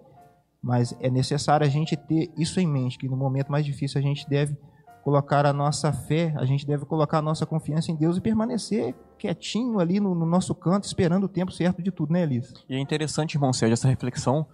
Mas 0.66 0.98
é 1.00 1.12
necessário 1.12 1.64
a 1.64 1.70
gente 1.70 1.96
ter 1.96 2.32
isso 2.36 2.60
em 2.60 2.66
mente, 2.66 2.98
que 2.98 3.08
no 3.08 3.16
momento 3.16 3.52
mais 3.52 3.64
difícil 3.64 4.00
a 4.00 4.02
gente 4.02 4.28
deve 4.28 4.58
colocar 5.04 5.46
a 5.46 5.54
nossa 5.54 5.94
fé, 5.94 6.34
a 6.38 6.44
gente 6.44 6.66
deve 6.66 6.86
colocar 6.86 7.20
a 7.20 7.22
nossa 7.22 7.46
confiança 7.46 7.92
em 7.92 7.96
Deus 7.96 8.18
e 8.18 8.22
permanecer 8.22 8.96
quietinho 9.20 9.80
ali 9.80 10.00
no, 10.00 10.16
no 10.16 10.26
nosso 10.26 10.56
canto, 10.56 10.86
esperando 10.86 11.26
o 11.26 11.30
tempo 11.30 11.52
certo 11.52 11.84
de 11.84 11.92
tudo, 11.92 12.14
né, 12.14 12.24
Elis? 12.24 12.52
E 12.68 12.74
é 12.74 12.80
interessante, 12.80 13.36
irmão 13.36 13.54
Sérgio, 13.54 13.74
essa 13.74 13.88
reflexão. 13.88 14.48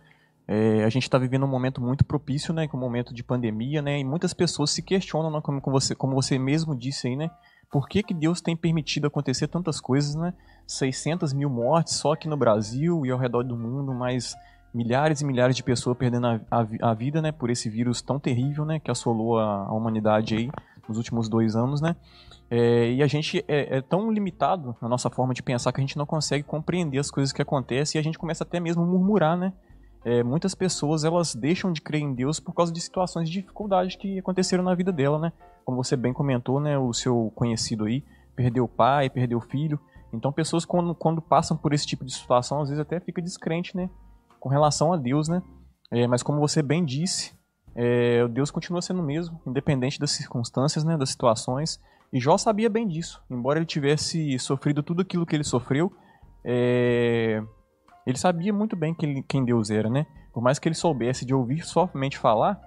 É, 0.45 0.83
a 0.83 0.89
gente 0.89 1.03
está 1.03 1.17
vivendo 1.17 1.45
um 1.45 1.49
momento 1.49 1.79
muito 1.79 2.03
propício, 2.03 2.53
né, 2.53 2.67
com 2.67 2.75
um 2.75 2.81
momento 2.81 3.13
de 3.13 3.23
pandemia, 3.23 3.81
né, 3.81 3.97
e 3.97 4.03
muitas 4.03 4.33
pessoas 4.33 4.71
se 4.71 4.81
questionam, 4.81 5.31
né, 5.31 5.39
como, 5.41 5.61
como, 5.61 5.79
você, 5.79 5.95
como 5.95 6.13
você 6.13 6.37
mesmo 6.37 6.75
disse 6.75 7.07
aí, 7.07 7.15
né, 7.15 7.31
por 7.71 7.87
que, 7.87 8.03
que 8.03 8.13
Deus 8.13 8.41
tem 8.41 8.57
permitido 8.57 9.07
acontecer 9.07 9.47
tantas 9.47 9.79
coisas, 9.79 10.13
né? 10.13 10.33
600 10.67 11.31
mil 11.31 11.49
mortes 11.49 11.93
só 11.93 12.11
aqui 12.11 12.27
no 12.27 12.35
Brasil 12.35 13.05
e 13.05 13.11
ao 13.11 13.17
redor 13.17 13.43
do 13.43 13.55
mundo, 13.55 13.93
mais 13.93 14.35
milhares 14.73 15.21
e 15.21 15.25
milhares 15.25 15.55
de 15.55 15.63
pessoas 15.63 15.97
perdendo 15.97 16.27
a, 16.27 16.41
a, 16.49 16.89
a, 16.91 16.93
vida, 16.93 17.21
né, 17.21 17.31
por 17.31 17.49
esse 17.49 17.69
vírus 17.69 18.01
tão 18.01 18.19
terrível, 18.19 18.65
né, 18.65 18.79
que 18.79 18.89
assolou 18.89 19.37
a, 19.37 19.65
a 19.65 19.73
humanidade 19.73 20.35
aí 20.35 20.49
nos 20.87 20.97
últimos 20.97 21.29
dois 21.29 21.55
anos, 21.55 21.81
né, 21.81 21.95
é, 22.49 22.91
e 22.91 23.03
a 23.03 23.07
gente 23.07 23.43
é, 23.47 23.77
é, 23.77 23.81
tão 23.81 24.11
limitado 24.11 24.75
na 24.81 24.87
nossa 24.87 25.09
forma 25.09 25.33
de 25.33 25.43
pensar 25.43 25.71
que 25.71 25.79
a 25.79 25.83
gente 25.83 25.97
não 25.97 26.05
consegue 26.05 26.43
compreender 26.43 26.99
as 26.99 27.11
coisas 27.11 27.31
que 27.31 27.41
acontecem 27.41 27.97
e 27.97 28.01
a 28.01 28.03
gente 28.03 28.17
começa 28.17 28.43
até 28.43 28.59
mesmo 28.59 28.83
a 28.83 28.85
murmurar, 28.85 29.37
né, 29.37 29.53
é, 30.03 30.23
muitas 30.23 30.55
pessoas 30.55 31.03
elas 31.03 31.35
deixam 31.35 31.71
de 31.71 31.81
crer 31.81 32.01
em 32.01 32.13
Deus 32.13 32.39
por 32.39 32.53
causa 32.53 32.71
de 32.71 32.81
situações 32.81 33.29
de 33.29 33.41
dificuldade 33.41 33.97
que 33.97 34.19
aconteceram 34.19 34.63
na 34.63 34.73
vida 34.73 34.91
dela, 34.91 35.19
né, 35.19 35.33
como 35.65 35.83
você 35.83 35.97
bem 35.97 36.13
comentou, 36.13 36.59
né, 36.59 36.77
o 36.77 36.93
seu 36.93 37.31
conhecido 37.35 37.85
aí 37.85 38.03
perdeu 38.35 38.63
o 38.63 38.69
pai, 38.69 39.09
perdeu 39.09 39.37
o 39.37 39.41
filho, 39.41 39.77
então 40.13 40.31
pessoas 40.31 40.65
quando, 40.65 40.95
quando 40.95 41.21
passam 41.21 41.55
por 41.57 41.73
esse 41.73 41.85
tipo 41.85 42.05
de 42.05 42.13
situação 42.13 42.61
às 42.61 42.69
vezes 42.69 42.81
até 42.81 42.99
fica 43.01 43.21
descrente, 43.21 43.75
né, 43.75 43.89
com 44.41 44.49
relação 44.49 44.91
a 44.91 44.97
Deus, 44.97 45.29
né? 45.29 45.41
É, 45.91 46.07
mas 46.07 46.23
como 46.23 46.39
você 46.39 46.61
bem 46.63 46.83
disse, 46.83 47.33
é, 47.75 48.27
Deus 48.27 48.49
continua 48.49 48.81
sendo 48.81 49.01
o 49.01 49.05
mesmo, 49.05 49.39
independente 49.45 49.99
das 49.99 50.11
circunstâncias, 50.11 50.83
né, 50.83 50.97
das 50.97 51.11
situações. 51.11 51.79
E 52.11 52.19
Jó 52.19 52.37
sabia 52.37 52.69
bem 52.69 52.87
disso. 52.87 53.23
Embora 53.29 53.59
ele 53.59 53.65
tivesse 53.65 54.37
sofrido 54.39 54.81
tudo 54.81 55.03
aquilo 55.03 55.25
que 55.25 55.35
ele 55.35 55.43
sofreu, 55.43 55.93
é, 56.43 57.41
ele 58.05 58.17
sabia 58.17 58.51
muito 58.51 58.75
bem 58.75 58.93
quem, 58.93 59.21
quem, 59.23 59.45
Deus 59.45 59.69
era, 59.69 59.89
né? 59.89 60.07
Por 60.33 60.41
mais 60.41 60.57
que 60.57 60.67
ele 60.67 60.75
soubesse 60.75 61.23
de 61.23 61.35
ouvir 61.35 61.63
somente 61.63 62.17
falar, 62.17 62.59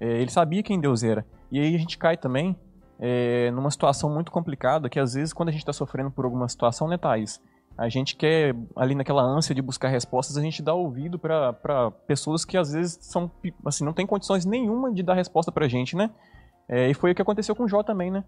é, 0.00 0.20
ele 0.20 0.30
sabia 0.30 0.62
quem 0.62 0.80
Deus 0.80 1.02
era. 1.02 1.26
E 1.50 1.58
aí 1.58 1.74
a 1.74 1.78
gente 1.78 1.98
cai 1.98 2.16
também 2.16 2.56
é, 3.00 3.50
numa 3.50 3.70
situação 3.70 4.08
muito 4.08 4.30
complicada, 4.30 4.88
que 4.88 5.00
às 5.00 5.14
vezes 5.14 5.32
quando 5.32 5.48
a 5.48 5.52
gente 5.52 5.62
está 5.62 5.72
sofrendo 5.72 6.12
por 6.12 6.24
alguma 6.24 6.48
situação, 6.48 6.86
né, 6.86 6.96
Thaís? 6.96 7.40
A 7.76 7.88
gente 7.88 8.16
quer, 8.16 8.54
ali 8.76 8.94
naquela 8.94 9.22
ânsia 9.22 9.54
de 9.54 9.62
buscar 9.62 9.88
respostas, 9.88 10.36
a 10.36 10.42
gente 10.42 10.62
dá 10.62 10.74
ouvido 10.74 11.18
para 11.18 11.90
pessoas 12.06 12.44
que 12.44 12.56
às 12.56 12.72
vezes 12.72 12.98
são, 13.00 13.30
assim, 13.64 13.84
não 13.84 13.92
tem 13.92 14.06
condições 14.06 14.44
nenhuma 14.44 14.92
de 14.92 15.02
dar 15.02 15.14
resposta 15.14 15.50
pra 15.50 15.66
gente, 15.68 15.96
né? 15.96 16.10
É, 16.68 16.88
e 16.88 16.94
foi 16.94 17.12
o 17.12 17.14
que 17.14 17.22
aconteceu 17.22 17.56
com 17.56 17.66
Jó 17.66 17.82
também, 17.82 18.10
né? 18.10 18.24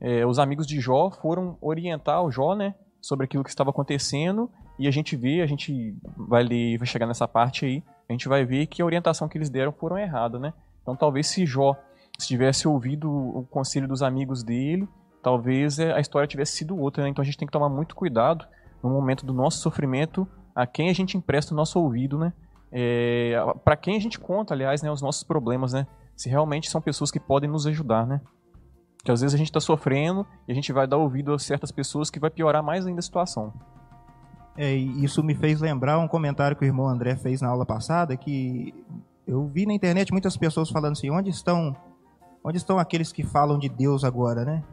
É, 0.00 0.26
os 0.26 0.38
amigos 0.38 0.66
de 0.66 0.80
Jó 0.80 1.10
foram 1.10 1.56
orientar 1.60 2.22
o 2.22 2.30
Jó, 2.30 2.54
né? 2.54 2.74
Sobre 3.00 3.24
aquilo 3.24 3.44
que 3.44 3.50
estava 3.50 3.70
acontecendo 3.70 4.50
e 4.78 4.88
a 4.88 4.90
gente 4.90 5.16
vê, 5.16 5.40
a 5.40 5.46
gente 5.46 5.94
vai, 6.16 6.42
ler, 6.42 6.78
vai 6.78 6.86
chegar 6.86 7.06
nessa 7.06 7.28
parte 7.28 7.64
aí, 7.64 7.82
a 8.08 8.12
gente 8.12 8.28
vai 8.28 8.44
ver 8.44 8.66
que 8.66 8.82
a 8.82 8.84
orientação 8.84 9.28
que 9.28 9.38
eles 9.38 9.48
deram 9.48 9.72
foram 9.72 9.98
errada, 9.98 10.38
né? 10.38 10.52
Então 10.82 10.96
talvez 10.96 11.26
se 11.26 11.46
Jó 11.46 11.76
se 12.18 12.28
tivesse 12.28 12.66
ouvido 12.66 13.10
o 13.10 13.46
conselho 13.50 13.86
dos 13.86 14.02
amigos 14.02 14.42
dele, 14.42 14.88
talvez 15.22 15.78
é, 15.78 15.92
a 15.92 16.00
história 16.00 16.26
tivesse 16.26 16.56
sido 16.56 16.78
outra, 16.78 17.02
né? 17.02 17.10
Então 17.10 17.22
a 17.22 17.24
gente 17.24 17.36
tem 17.36 17.46
que 17.46 17.52
tomar 17.52 17.68
muito 17.68 17.94
cuidado 17.94 18.46
no 18.86 18.94
momento 18.94 19.24
do 19.24 19.32
nosso 19.32 19.58
sofrimento, 19.58 20.26
a 20.54 20.66
quem 20.66 20.88
a 20.88 20.92
gente 20.92 21.16
empresta 21.16 21.52
o 21.52 21.56
nosso 21.56 21.78
ouvido, 21.78 22.18
né? 22.18 22.32
É, 22.72 23.34
para 23.64 23.76
quem 23.76 23.96
a 23.96 24.00
gente 24.00 24.18
conta, 24.18 24.54
aliás, 24.54 24.82
né, 24.82 24.90
os 24.90 25.02
nossos 25.02 25.22
problemas, 25.22 25.72
né? 25.72 25.86
Se 26.16 26.28
realmente 26.28 26.70
são 26.70 26.80
pessoas 26.80 27.10
que 27.10 27.20
podem 27.20 27.48
nos 27.48 27.66
ajudar, 27.66 28.06
né? 28.06 28.20
Que 29.04 29.12
às 29.12 29.20
vezes 29.20 29.34
a 29.34 29.38
gente 29.38 29.48
está 29.48 29.60
sofrendo 29.60 30.26
e 30.48 30.52
a 30.52 30.54
gente 30.54 30.72
vai 30.72 30.86
dar 30.86 30.96
ouvido 30.96 31.32
a 31.32 31.38
certas 31.38 31.70
pessoas 31.70 32.10
que 32.10 32.18
vai 32.18 32.30
piorar 32.30 32.62
mais 32.62 32.86
ainda 32.86 32.98
a 32.98 33.02
situação. 33.02 33.52
É, 34.56 34.74
isso 34.74 35.22
me 35.22 35.34
fez 35.34 35.60
lembrar 35.60 35.98
um 35.98 36.08
comentário 36.08 36.56
que 36.56 36.64
o 36.64 36.66
irmão 36.66 36.88
André 36.88 37.14
fez 37.16 37.42
na 37.42 37.48
aula 37.48 37.66
passada, 37.66 38.16
que 38.16 38.74
eu 39.26 39.46
vi 39.46 39.66
na 39.66 39.74
internet 39.74 40.10
muitas 40.10 40.36
pessoas 40.36 40.70
falando 40.70 40.92
assim, 40.92 41.10
onde 41.10 41.28
estão, 41.28 41.76
onde 42.42 42.56
estão 42.56 42.78
aqueles 42.78 43.12
que 43.12 43.22
falam 43.22 43.58
de 43.58 43.68
Deus 43.68 44.02
agora, 44.02 44.44
né? 44.44 44.64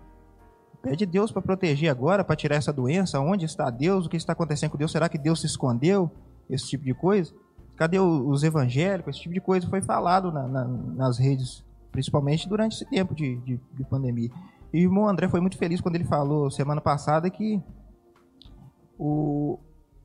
Pede 0.84 1.06
Deus 1.06 1.32
para 1.32 1.41
proteger 1.41 1.89
agora, 1.89 2.26
para 2.26 2.36
tirar 2.36 2.58
essa 2.58 2.74
doença. 2.74 3.17
Onde 3.17 3.46
está 3.46 3.69
Deus? 3.69 4.06
O 4.06 4.10
que 4.10 4.17
está 4.17 4.34
acontecendo 4.34 4.72
com 4.72 4.78
Deus? 4.78 4.91
Será 4.91 5.08
que 5.08 5.17
Deus 5.17 5.39
se 5.39 5.46
escondeu? 5.46 6.12
Esse 6.50 6.67
tipo 6.67 6.84
de 6.84 6.93
coisa. 6.93 7.34
Cadê 7.78 7.98
os 8.00 8.43
evangélicos? 8.43 9.15
Esse 9.15 9.24
tipo 9.24 9.34
de 9.34 9.39
coisa 9.39 9.65
foi 9.65 9.82
falado 9.82 10.30
na, 10.30 10.46
na, 10.46 10.65
nas 10.65 11.17
redes, 11.17 11.63
principalmente 11.89 12.50
durante 12.50 12.76
esse 12.76 12.86
tempo 12.86 13.15
de, 13.15 13.38
de, 13.38 13.62
de 13.74 13.84
pandemia. 13.86 14.30
E 14.74 14.80
o 14.80 14.89
irmão 14.89 15.08
André 15.08 15.30
foi 15.30 15.39
muito 15.39 15.58
feliz 15.58 15.80
quando 15.80 15.96
ele 15.96 16.04
falou 16.04 16.52
semana 16.52 16.82
passada 16.82 17.30
que 17.30 17.63
o, 19.00 19.58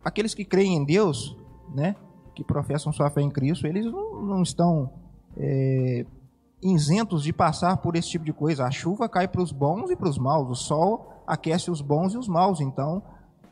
aqueles 0.04 0.32
que 0.32 0.44
creem 0.44 0.76
em 0.76 0.84
Deus, 0.84 1.36
né, 1.74 1.96
que 2.36 2.44
professam 2.44 2.92
sua 2.92 3.10
fé 3.10 3.20
em 3.20 3.30
Cristo, 3.30 3.66
eles 3.66 3.84
não, 3.84 4.22
não 4.22 4.42
estão 4.42 4.92
é, 5.36 6.06
isentos 6.62 7.22
de 7.22 7.32
passar 7.32 7.76
por 7.78 7.96
esse 7.96 8.08
tipo 8.08 8.24
de 8.24 8.32
coisa. 8.32 8.64
A 8.64 8.70
chuva 8.70 9.08
cai 9.08 9.28
para 9.28 9.42
os 9.42 9.52
bons 9.52 9.90
e 9.90 9.96
para 9.96 10.08
os 10.08 10.18
maus, 10.18 10.48
o 10.48 10.54
sol 10.54 11.22
aquece 11.26 11.70
os 11.70 11.80
bons 11.80 12.14
e 12.14 12.18
os 12.18 12.28
maus. 12.28 12.60
Então, 12.60 13.02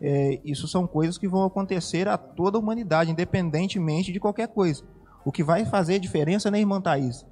é, 0.01 0.41
isso 0.45 0.67
são 0.67 0.87
coisas 0.87 1.19
que 1.19 1.29
vão 1.29 1.45
acontecer 1.45 2.09
a 2.09 2.17
toda 2.17 2.59
a 2.59 2.61
humanidade, 2.61 3.11
independentemente 3.11 4.13
de 4.13 4.21
qualquer 4.21 4.49
coisa. 4.49 4.85
O 5.25 5.33
que 5.33 5.43
vai 5.43 5.65
fazer 5.65 5.99
diferença, 5.99 6.51
né, 6.51 6.61
irmã 6.61 6.81
Thaís? 6.81 7.25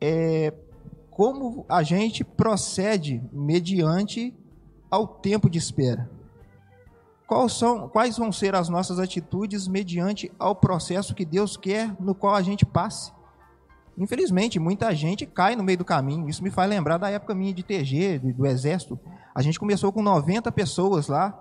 É 0.00 0.52
como 1.10 1.64
a 1.66 1.82
gente 1.82 2.22
procede 2.22 3.22
mediante 3.32 4.34
ao 4.90 5.08
tempo 5.08 5.48
de 5.48 5.56
espera. 5.56 6.10
Quais, 7.26 7.54
são, 7.54 7.88
quais 7.88 8.18
vão 8.18 8.30
ser 8.30 8.54
as 8.54 8.68
nossas 8.68 8.98
atitudes 8.98 9.66
mediante 9.66 10.30
ao 10.38 10.54
processo 10.54 11.14
que 11.14 11.24
Deus 11.24 11.56
quer 11.56 11.96
no 11.98 12.14
qual 12.14 12.34
a 12.34 12.42
gente 12.42 12.66
passe? 12.66 13.12
Infelizmente, 13.98 14.58
muita 14.58 14.94
gente 14.94 15.24
cai 15.24 15.56
no 15.56 15.64
meio 15.64 15.78
do 15.78 15.84
caminho. 15.84 16.28
Isso 16.28 16.42
me 16.42 16.50
faz 16.50 16.68
lembrar 16.68 16.98
da 16.98 17.10
época 17.10 17.34
minha 17.34 17.52
de 17.52 17.62
TG, 17.62 18.18
do, 18.18 18.32
do 18.32 18.46
Exército. 18.46 18.98
A 19.34 19.40
gente 19.40 19.58
começou 19.58 19.90
com 19.92 20.02
90 20.02 20.52
pessoas 20.52 21.08
lá. 21.08 21.38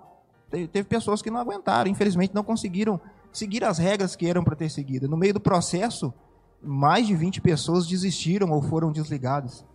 Teve, 0.50 0.68
teve 0.68 0.88
pessoas 0.88 1.22
que 1.22 1.30
não 1.30 1.40
aguentaram, 1.40 1.90
infelizmente 1.90 2.34
não 2.34 2.44
conseguiram 2.44 3.00
seguir 3.34 3.64
as 3.64 3.78
regras 3.78 4.16
que 4.16 4.28
eram 4.28 4.44
para 4.44 4.56
ter 4.56 4.70
seguido. 4.70 5.10
No 5.10 5.18
meio 5.18 5.34
do 5.34 5.40
processo, 5.40 6.14
mais 6.62 7.06
de 7.08 7.16
20 7.16 7.42
pessoas 7.42 7.88
desistiram 7.88 8.52
ou 8.52 8.62
foram 8.62 8.92
desligadas. 8.92 9.66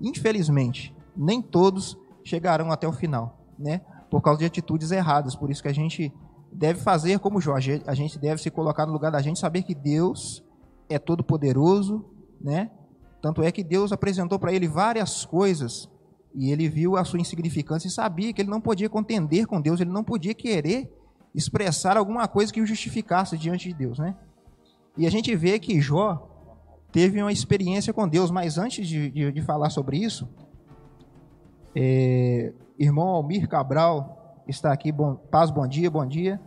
Infelizmente, 0.00 0.94
nem 1.16 1.40
todos 1.40 1.96
chegarão 2.24 2.72
até 2.72 2.88
o 2.88 2.92
final, 2.92 3.38
né? 3.58 3.80
Por 4.10 4.20
causa 4.20 4.40
de 4.40 4.44
atitudes 4.44 4.90
erradas. 4.90 5.36
Por 5.36 5.50
isso 5.50 5.62
que 5.62 5.68
a 5.68 5.74
gente 5.74 6.12
deve 6.52 6.80
fazer 6.80 7.18
como 7.18 7.40
Jorge, 7.40 7.82
a 7.86 7.94
gente 7.94 8.18
deve 8.18 8.40
se 8.40 8.50
colocar 8.50 8.86
no 8.86 8.92
lugar 8.92 9.12
da 9.12 9.20
gente, 9.20 9.38
saber 9.38 9.62
que 9.62 9.74
Deus 9.74 10.44
é 10.88 10.98
todo 10.98 11.24
poderoso, 11.24 12.04
né? 12.44 12.70
Tanto 13.22 13.42
é 13.42 13.50
que 13.50 13.64
Deus 13.64 13.90
apresentou 13.90 14.38
para 14.38 14.52
ele 14.52 14.68
várias 14.68 15.24
coisas 15.24 15.88
e 16.34 16.52
ele 16.52 16.68
viu 16.68 16.96
a 16.96 17.04
sua 17.04 17.18
insignificância 17.18 17.88
e 17.88 17.90
sabia 17.90 18.32
que 18.34 18.42
ele 18.42 18.50
não 18.50 18.60
podia 18.60 18.88
contender 18.90 19.46
com 19.46 19.60
Deus, 19.60 19.80
ele 19.80 19.90
não 19.90 20.04
podia 20.04 20.34
querer 20.34 20.92
expressar 21.34 21.96
alguma 21.96 22.28
coisa 22.28 22.52
que 22.52 22.60
o 22.60 22.66
justificasse 22.66 23.38
diante 23.38 23.68
de 23.70 23.74
Deus, 23.74 23.98
né? 23.98 24.14
E 24.96 25.06
a 25.06 25.10
gente 25.10 25.34
vê 25.34 25.58
que 25.58 25.80
Jó 25.80 26.28
teve 26.92 27.20
uma 27.20 27.32
experiência 27.32 27.92
com 27.92 28.06
Deus, 28.06 28.30
mas 28.30 28.58
antes 28.58 28.86
de, 28.86 29.10
de, 29.10 29.32
de 29.32 29.42
falar 29.42 29.70
sobre 29.70 29.96
isso, 29.96 30.28
é, 31.74 32.52
irmão 32.78 33.08
Almir 33.08 33.48
Cabral 33.48 34.44
está 34.46 34.72
aqui, 34.72 34.92
bom, 34.92 35.14
paz, 35.14 35.50
bom 35.50 35.66
dia, 35.66 35.90
bom 35.90 36.06
dia. 36.06 36.40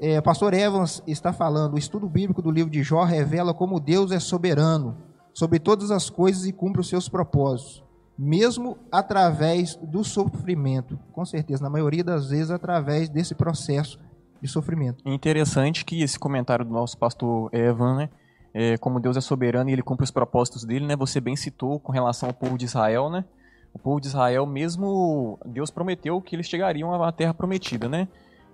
É, 0.00 0.20
pastor 0.20 0.52
Evans 0.52 1.02
está 1.06 1.32
falando, 1.32 1.74
o 1.74 1.78
estudo 1.78 2.08
bíblico 2.08 2.42
do 2.42 2.50
livro 2.50 2.70
de 2.70 2.82
Jó 2.82 3.04
revela 3.04 3.54
como 3.54 3.80
Deus 3.80 4.10
é 4.12 4.20
soberano, 4.20 5.07
sobre 5.38 5.60
todas 5.60 5.92
as 5.92 6.10
coisas 6.10 6.46
e 6.46 6.52
cumpre 6.52 6.80
os 6.80 6.88
seus 6.88 7.08
propósitos, 7.08 7.84
mesmo 8.18 8.76
através 8.90 9.76
do 9.76 10.02
sofrimento. 10.02 10.98
Com 11.12 11.24
certeza, 11.24 11.62
na 11.62 11.70
maioria 11.70 12.02
das 12.02 12.30
vezes, 12.30 12.50
através 12.50 13.08
desse 13.08 13.36
processo 13.36 14.00
de 14.42 14.48
sofrimento. 14.48 15.08
Interessante 15.08 15.84
que 15.84 16.02
esse 16.02 16.18
comentário 16.18 16.64
do 16.64 16.72
nosso 16.72 16.98
pastor 16.98 17.54
Evan, 17.54 17.98
né? 17.98 18.08
É, 18.52 18.76
como 18.78 18.98
Deus 18.98 19.16
é 19.16 19.20
soberano 19.20 19.70
e 19.70 19.74
ele 19.74 19.82
cumpre 19.82 20.02
os 20.02 20.10
propósitos 20.10 20.64
dele, 20.64 20.84
né? 20.84 20.96
Você 20.96 21.20
bem 21.20 21.36
citou 21.36 21.78
com 21.78 21.92
relação 21.92 22.28
ao 22.28 22.34
povo 22.34 22.58
de 22.58 22.64
Israel, 22.64 23.08
né? 23.08 23.24
O 23.72 23.78
povo 23.78 24.00
de 24.00 24.08
Israel, 24.08 24.44
mesmo 24.44 25.38
Deus 25.46 25.70
prometeu 25.70 26.20
que 26.20 26.34
eles 26.34 26.48
chegariam 26.48 27.00
à 27.00 27.12
terra 27.12 27.32
prometida, 27.32 27.88
né? 27.88 28.08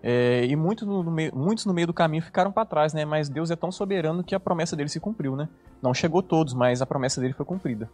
É, 0.06 0.44
e 0.44 0.54
no 0.54 1.10
meio, 1.10 1.34
muitos 1.34 1.64
no 1.64 1.72
meio 1.72 1.86
do 1.86 1.94
caminho 1.94 2.22
ficaram 2.22 2.52
para 2.52 2.66
trás, 2.66 2.92
né? 2.92 3.06
Mas 3.06 3.30
Deus 3.30 3.50
é 3.50 3.56
tão 3.56 3.72
soberano 3.72 4.22
que 4.22 4.34
a 4.34 4.40
promessa 4.40 4.76
dele 4.76 4.90
se 4.90 5.00
cumpriu, 5.00 5.34
né? 5.34 5.48
Não 5.80 5.94
chegou 5.94 6.22
todos, 6.22 6.52
mas 6.52 6.82
a 6.82 6.86
promessa 6.86 7.22
dele 7.22 7.32
foi 7.32 7.46
cumprida. 7.46 7.88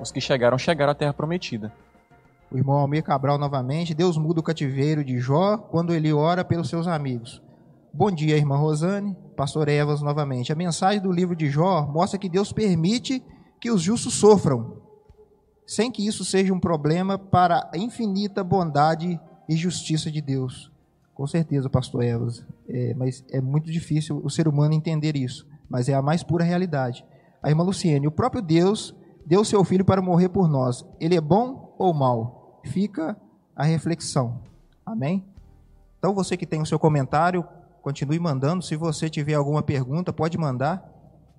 Os 0.00 0.10
que 0.10 0.20
chegaram, 0.20 0.58
chegaram 0.58 0.90
à 0.90 0.94
terra 0.96 1.12
prometida. 1.12 1.72
O 2.50 2.58
irmão 2.58 2.78
Almir 2.78 3.04
Cabral 3.04 3.38
novamente. 3.38 3.94
Deus 3.94 4.18
muda 4.18 4.40
o 4.40 4.42
cativeiro 4.42 5.04
de 5.04 5.20
Jó 5.20 5.58
quando 5.58 5.94
ele 5.94 6.12
ora 6.12 6.44
pelos 6.44 6.68
seus 6.68 6.88
amigos. 6.88 7.40
Bom 7.94 8.10
dia, 8.10 8.36
irmã 8.36 8.56
Rosane. 8.56 9.16
Pastor 9.36 9.68
Evas 9.68 10.02
novamente. 10.02 10.52
A 10.52 10.56
mensagem 10.56 11.00
do 11.00 11.12
livro 11.12 11.36
de 11.36 11.48
Jó 11.48 11.86
mostra 11.86 12.18
que 12.18 12.28
Deus 12.28 12.52
permite 12.52 13.22
que 13.60 13.70
os 13.70 13.80
justos 13.80 14.14
sofram, 14.14 14.82
sem 15.64 15.88
que 15.88 16.04
isso 16.04 16.24
seja 16.24 16.52
um 16.52 16.58
problema 16.58 17.16
para 17.16 17.70
a 17.72 17.78
infinita 17.78 18.42
bondade 18.42 19.20
e 19.48 19.54
justiça 19.54 20.10
de 20.10 20.20
Deus. 20.20 20.76
Com 21.18 21.26
certeza, 21.26 21.68
pastor 21.68 22.04
Evas. 22.04 22.46
É, 22.68 22.94
mas 22.94 23.24
é 23.32 23.40
muito 23.40 23.72
difícil 23.72 24.20
o 24.22 24.30
ser 24.30 24.46
humano 24.46 24.72
entender 24.72 25.16
isso. 25.16 25.44
Mas 25.68 25.88
é 25.88 25.94
a 25.94 26.00
mais 26.00 26.22
pura 26.22 26.44
realidade. 26.44 27.04
A 27.42 27.50
irmã 27.50 27.64
Luciene, 27.64 28.06
o 28.06 28.12
próprio 28.12 28.40
Deus 28.40 28.94
deu 29.26 29.44
seu 29.44 29.64
filho 29.64 29.84
para 29.84 30.00
morrer 30.00 30.28
por 30.28 30.48
nós. 30.48 30.86
Ele 31.00 31.16
é 31.16 31.20
bom 31.20 31.74
ou 31.76 31.92
mal? 31.92 32.60
Fica 32.66 33.16
a 33.56 33.64
reflexão. 33.64 34.42
Amém? 34.86 35.26
Então, 35.98 36.14
você 36.14 36.36
que 36.36 36.46
tem 36.46 36.62
o 36.62 36.66
seu 36.66 36.78
comentário, 36.78 37.44
continue 37.82 38.20
mandando. 38.20 38.62
Se 38.62 38.76
você 38.76 39.10
tiver 39.10 39.34
alguma 39.34 39.60
pergunta, 39.60 40.12
pode 40.12 40.38
mandar. 40.38 40.88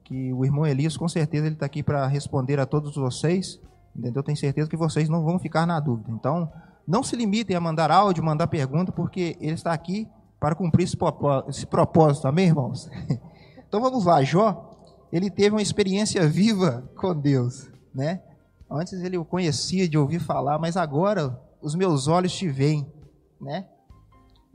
Que 0.04 0.34
o 0.34 0.44
irmão 0.44 0.68
Elias, 0.68 0.98
com 0.98 1.08
certeza, 1.08 1.46
ele 1.46 1.56
está 1.56 1.66
aqui 1.66 1.82
para 1.82 2.06
responder 2.06 2.60
a 2.60 2.66
todos 2.66 2.98
vocês. 2.98 3.62
Entendeu? 3.96 4.22
Tenho 4.24 4.38
certeza 4.38 4.70
que 4.70 4.76
vocês 4.76 5.08
não 5.08 5.24
vão 5.24 5.40
ficar 5.40 5.66
na 5.66 5.80
dúvida. 5.80 6.12
Então, 6.12 6.52
não 6.90 7.04
se 7.04 7.16
limitem 7.16 7.56
a 7.56 7.62
mandar 7.62 7.92
áudio, 7.92 8.24
mandar 8.24 8.48
pergunta, 8.48 8.92
porque 8.92 9.38
ele 9.40 9.54
está 9.54 9.72
aqui 9.72 10.08
para 10.40 10.56
cumprir 10.56 10.86
esse 10.86 11.68
propósito, 11.68 12.28
amém, 12.28 12.48
irmãos? 12.48 12.90
Então 13.68 13.82
vamos 13.82 14.06
lá, 14.06 14.24
Jó, 14.24 14.84
ele 15.14 15.30
teve 15.30 15.52
uma 15.52 15.62
experiência 15.62 16.28
viva 16.28 16.90
com 16.96 17.16
Deus, 17.16 17.70
né? 17.94 18.20
Antes 18.68 18.94
ele 18.94 19.16
o 19.16 19.24
conhecia 19.24 19.88
de 19.88 19.96
ouvir 19.96 20.18
falar, 20.20 20.58
mas 20.58 20.76
agora 20.76 21.40
os 21.62 21.76
meus 21.76 22.08
olhos 22.08 22.34
te 22.34 22.50
veem, 22.50 22.92
né? 23.40 23.68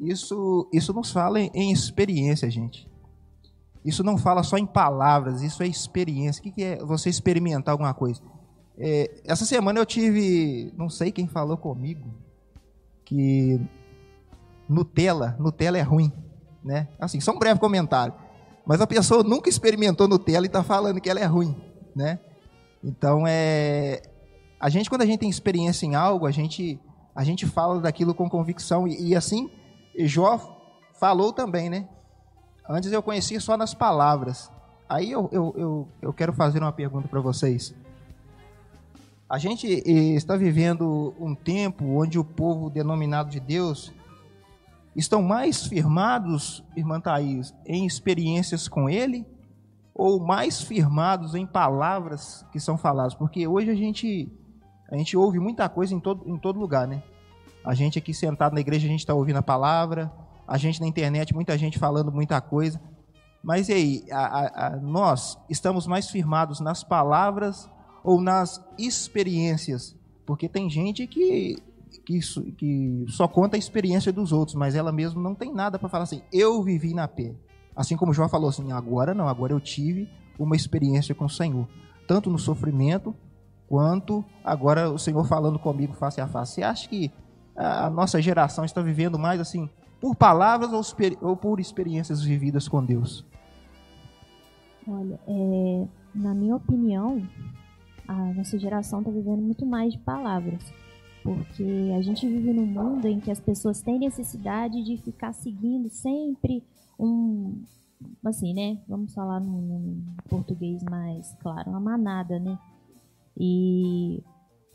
Isso, 0.00 0.68
isso 0.72 0.92
nos 0.92 1.12
fala 1.12 1.38
em, 1.38 1.48
em 1.54 1.70
experiência, 1.70 2.50
gente. 2.50 2.90
Isso 3.84 4.02
não 4.02 4.18
fala 4.18 4.42
só 4.42 4.58
em 4.58 4.66
palavras, 4.66 5.42
isso 5.42 5.62
é 5.62 5.68
experiência. 5.68 6.40
O 6.40 6.52
que 6.52 6.64
é 6.64 6.84
você 6.84 7.08
experimentar 7.08 7.70
alguma 7.70 7.94
coisa? 7.94 8.20
É, 8.76 9.22
essa 9.24 9.44
semana 9.44 9.78
eu 9.78 9.86
tive, 9.86 10.74
não 10.76 10.90
sei 10.90 11.12
quem 11.12 11.28
falou 11.28 11.56
comigo, 11.56 12.23
que 13.04 13.60
Nutella, 14.68 15.36
Nutella 15.38 15.78
é 15.78 15.82
ruim, 15.82 16.12
né? 16.62 16.88
Assim, 16.98 17.20
só 17.20 17.32
um 17.32 17.38
breve 17.38 17.60
comentário. 17.60 18.14
Mas 18.66 18.80
a 18.80 18.86
pessoa 18.86 19.22
nunca 19.22 19.48
experimentou 19.48 20.08
Nutella 20.08 20.46
e 20.46 20.48
está 20.48 20.62
falando 20.62 21.00
que 21.00 21.10
ela 21.10 21.20
é 21.20 21.24
ruim, 21.24 21.54
né? 21.94 22.18
Então 22.82 23.24
é 23.26 24.02
a 24.58 24.68
gente 24.68 24.88
quando 24.88 25.02
a 25.02 25.06
gente 25.06 25.20
tem 25.20 25.28
experiência 25.28 25.84
em 25.84 25.94
algo, 25.94 26.26
a 26.26 26.30
gente 26.30 26.80
a 27.14 27.22
gente 27.22 27.46
fala 27.46 27.80
daquilo 27.80 28.14
com 28.14 28.28
convicção 28.28 28.88
e, 28.88 29.10
e 29.10 29.16
assim 29.16 29.50
Jó 29.98 30.38
falou 30.98 31.32
também, 31.32 31.68
né? 31.68 31.88
Antes 32.68 32.90
eu 32.90 33.02
conhecia 33.02 33.40
só 33.40 33.56
nas 33.56 33.74
palavras. 33.74 34.50
Aí 34.88 35.10
eu, 35.10 35.28
eu, 35.32 35.54
eu, 35.56 35.88
eu 36.00 36.12
quero 36.12 36.32
fazer 36.32 36.60
uma 36.60 36.72
pergunta 36.72 37.08
para 37.08 37.20
vocês. 37.20 37.74
A 39.34 39.38
gente 39.38 39.66
eh, 39.66 40.14
está 40.14 40.36
vivendo 40.36 41.12
um 41.18 41.34
tempo 41.34 41.84
onde 42.00 42.20
o 42.20 42.24
povo 42.24 42.70
denominado 42.70 43.30
de 43.30 43.40
Deus 43.40 43.92
estão 44.94 45.22
mais 45.22 45.66
firmados, 45.66 46.62
irmã 46.76 47.00
Thaís, 47.00 47.52
em 47.66 47.84
experiências 47.84 48.68
com 48.68 48.88
Ele 48.88 49.26
ou 49.92 50.24
mais 50.24 50.62
firmados 50.62 51.34
em 51.34 51.44
palavras 51.44 52.46
que 52.52 52.60
são 52.60 52.78
faladas? 52.78 53.12
Porque 53.12 53.44
hoje 53.44 53.72
a 53.72 53.74
gente, 53.74 54.30
a 54.88 54.96
gente 54.96 55.16
ouve 55.16 55.40
muita 55.40 55.68
coisa 55.68 55.92
em 55.92 55.98
todo, 55.98 56.22
em 56.30 56.38
todo 56.38 56.60
lugar, 56.60 56.86
né? 56.86 57.02
A 57.64 57.74
gente 57.74 57.98
aqui 57.98 58.14
sentado 58.14 58.54
na 58.54 58.60
igreja, 58.60 58.86
a 58.86 58.90
gente 58.90 59.00
está 59.00 59.14
ouvindo 59.14 59.38
a 59.38 59.42
palavra, 59.42 60.12
a 60.46 60.56
gente 60.56 60.80
na 60.80 60.86
internet, 60.86 61.34
muita 61.34 61.58
gente 61.58 61.76
falando 61.76 62.12
muita 62.12 62.40
coisa. 62.40 62.80
Mas 63.42 63.68
e 63.68 63.72
aí, 63.72 64.04
a, 64.12 64.26
a, 64.26 64.66
a, 64.66 64.76
nós 64.76 65.36
estamos 65.50 65.88
mais 65.88 66.08
firmados 66.08 66.60
nas 66.60 66.84
palavras 66.84 67.68
ou 68.04 68.20
nas 68.20 68.62
experiências. 68.78 69.96
Porque 70.26 70.48
tem 70.48 70.68
gente 70.68 71.06
que, 71.06 71.56
que, 72.04 72.20
que 72.52 73.04
só 73.08 73.26
conta 73.26 73.56
a 73.56 73.58
experiência 73.58 74.12
dos 74.12 74.30
outros, 74.30 74.54
mas 74.54 74.74
ela 74.74 74.92
mesma 74.92 75.20
não 75.20 75.34
tem 75.34 75.52
nada 75.52 75.78
para 75.78 75.88
falar 75.88 76.04
assim, 76.04 76.22
eu 76.30 76.62
vivi 76.62 76.92
na 76.92 77.08
pé. 77.08 77.34
Assim 77.74 77.96
como 77.96 78.12
João 78.12 78.28
falou 78.28 78.50
assim, 78.50 78.70
agora 78.70 79.14
não, 79.14 79.26
agora 79.26 79.52
eu 79.52 79.60
tive 79.60 80.08
uma 80.38 80.54
experiência 80.54 81.14
com 81.14 81.24
o 81.24 81.30
Senhor. 81.30 81.66
Tanto 82.06 82.30
no 82.30 82.38
sofrimento, 82.38 83.14
quanto 83.68 84.24
agora 84.44 84.90
o 84.90 84.98
Senhor 84.98 85.26
falando 85.26 85.58
comigo 85.58 85.94
face 85.94 86.20
a 86.20 86.28
face. 86.28 86.54
Você 86.54 86.62
acha 86.62 86.88
que 86.88 87.10
a 87.56 87.88
nossa 87.88 88.20
geração 88.20 88.64
está 88.64 88.82
vivendo 88.82 89.18
mais 89.18 89.40
assim, 89.40 89.68
por 90.00 90.14
palavras 90.14 90.70
ou, 91.20 91.36
por 91.36 91.58
experiências 91.58 92.22
vividas 92.22 92.68
com 92.68 92.84
Deus? 92.84 93.24
Olha, 94.86 95.18
é, 95.26 95.88
na 96.14 96.34
minha 96.34 96.56
opinião, 96.56 97.26
a 98.06 98.32
nossa 98.34 98.58
geração 98.58 99.00
está 99.00 99.10
vivendo 99.10 99.42
muito 99.42 99.64
mais 99.64 99.92
de 99.92 99.98
palavras. 99.98 100.62
Porque 101.22 101.90
a 101.96 102.02
gente 102.02 102.28
vive 102.28 102.52
num 102.52 102.66
mundo 102.66 103.06
em 103.06 103.18
que 103.18 103.30
as 103.30 103.40
pessoas 103.40 103.80
têm 103.80 103.98
necessidade 103.98 104.82
de 104.84 104.98
ficar 104.98 105.32
seguindo 105.32 105.88
sempre 105.88 106.62
um. 106.98 107.62
Assim, 108.22 108.52
né? 108.52 108.78
Vamos 108.86 109.14
falar 109.14 109.40
num, 109.40 110.04
português 110.28 110.82
mais 110.82 111.34
claro, 111.40 111.70
uma 111.70 111.80
manada, 111.80 112.38
né? 112.38 112.58
E. 113.38 114.22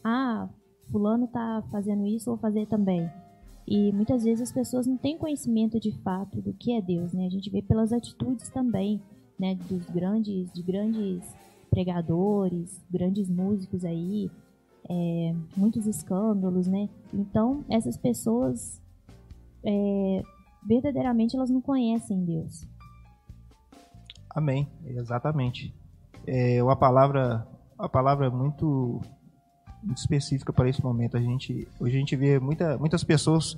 Ah, 0.04 0.50
Fulano 0.92 1.28
tá 1.28 1.64
fazendo 1.72 2.08
isso, 2.08 2.32
vou 2.32 2.38
fazer 2.38 2.66
também. 2.66 3.08
E 3.68 3.92
muitas 3.92 4.24
vezes 4.24 4.42
as 4.42 4.52
pessoas 4.52 4.88
não 4.88 4.98
têm 4.98 5.20
conhecimento 5.20 5.80
de 5.80 5.92
fato 6.00 6.42
do 6.42 6.52
que 6.54 6.74
é 6.74 6.82
Deus, 6.82 7.14
né? 7.14 7.28
A 7.28 7.30
gente 7.30 7.52
vê 7.52 7.62
pelas 7.62 7.94
atitudes 7.94 8.50
também, 8.50 9.00
né? 9.38 9.54
Dos 9.54 9.86
grandes, 9.86 10.52
de 10.52 10.64
grandes 10.64 11.22
pregadores, 11.70 12.84
grandes 12.90 13.30
músicos 13.30 13.86
aí, 13.86 14.30
é, 14.90 15.36
muitos 15.56 15.86
escândalos, 15.86 16.68
né? 16.68 16.90
Então, 17.14 17.64
essas 17.70 17.98
pessoas 17.98 18.82
é, 19.64 20.24
verdadeiramente 20.66 21.36
elas 21.36 21.50
não 21.50 21.62
conhecem 21.62 22.24
Deus. 22.26 22.68
Amém, 24.30 24.68
exatamente. 24.86 25.74
É 26.26 26.62
uma 26.62 26.76
palavra, 26.76 27.48
uma 27.78 27.90
palavra 27.90 28.30
muito, 28.30 29.02
muito 29.84 29.98
específica 29.98 30.54
para 30.54 30.70
esse 30.70 30.84
momento. 30.84 31.18
A 31.18 31.22
gente, 31.22 31.68
hoje 31.80 31.96
a 31.96 32.00
gente 32.00 32.16
vê 32.16 32.40
muita, 32.40 32.78
muitas 32.78 33.04
pessoas 33.04 33.58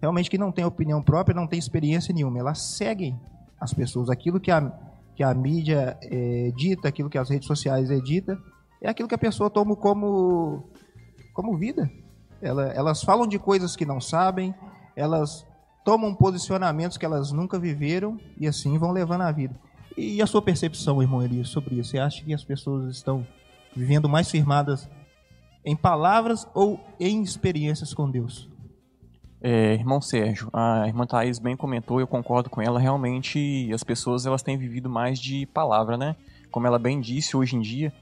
realmente 0.00 0.30
que 0.30 0.38
não 0.38 0.52
têm 0.52 0.64
opinião 0.64 1.02
própria, 1.02 1.34
não 1.34 1.46
têm 1.46 1.58
experiência 1.58 2.14
nenhuma. 2.14 2.38
Elas 2.38 2.58
seguem 2.58 3.18
as 3.58 3.72
pessoas, 3.72 4.08
aquilo 4.08 4.40
que 4.40 4.50
a 4.50 4.89
que 5.20 5.24
a 5.24 5.34
mídia 5.34 5.98
é, 6.00 6.50
dita, 6.56 6.88
aquilo 6.88 7.10
que 7.10 7.18
as 7.18 7.28
redes 7.28 7.46
sociais 7.46 7.90
edita, 7.90 8.40
é 8.80 8.88
aquilo 8.88 9.06
que 9.06 9.14
a 9.14 9.18
pessoa 9.18 9.50
toma 9.50 9.76
como, 9.76 10.64
como 11.34 11.58
vida. 11.58 11.90
Ela, 12.40 12.68
elas 12.68 13.02
falam 13.02 13.26
de 13.26 13.38
coisas 13.38 13.76
que 13.76 13.84
não 13.84 14.00
sabem, 14.00 14.54
elas 14.96 15.46
tomam 15.84 16.14
posicionamentos 16.14 16.96
que 16.96 17.04
elas 17.04 17.32
nunca 17.32 17.58
viveram 17.58 18.18
e 18.38 18.48
assim 18.48 18.78
vão 18.78 18.92
levando 18.92 19.20
a 19.20 19.30
vida. 19.30 19.54
E 19.94 20.22
a 20.22 20.26
sua 20.26 20.40
percepção, 20.40 21.02
irmão 21.02 21.22
Elias, 21.22 21.50
sobre 21.50 21.74
isso? 21.74 21.90
Você 21.90 21.98
acha 21.98 22.24
que 22.24 22.32
as 22.32 22.42
pessoas 22.42 22.96
estão 22.96 23.26
vivendo 23.76 24.08
mais 24.08 24.30
firmadas 24.30 24.88
em 25.62 25.76
palavras 25.76 26.48
ou 26.54 26.80
em 26.98 27.20
experiências 27.20 27.92
com 27.92 28.10
Deus? 28.10 28.48
É, 29.42 29.74
irmão 29.74 30.00
Sérgio, 30.00 30.50
a 30.52 30.86
irmã 30.86 31.06
Thaís 31.06 31.38
bem 31.38 31.56
comentou, 31.56 31.98
eu 31.98 32.06
concordo 32.06 32.50
com 32.50 32.60
ela, 32.60 32.78
realmente 32.78 33.70
as 33.72 33.82
pessoas 33.82 34.26
elas 34.26 34.42
têm 34.42 34.58
vivido 34.58 34.90
mais 34.90 35.18
de 35.18 35.46
palavra, 35.46 35.96
né? 35.96 36.14
Como 36.50 36.66
ela 36.66 36.78
bem 36.78 37.00
disse, 37.00 37.36
hoje 37.36 37.56
em 37.56 37.60
dia 37.60 37.92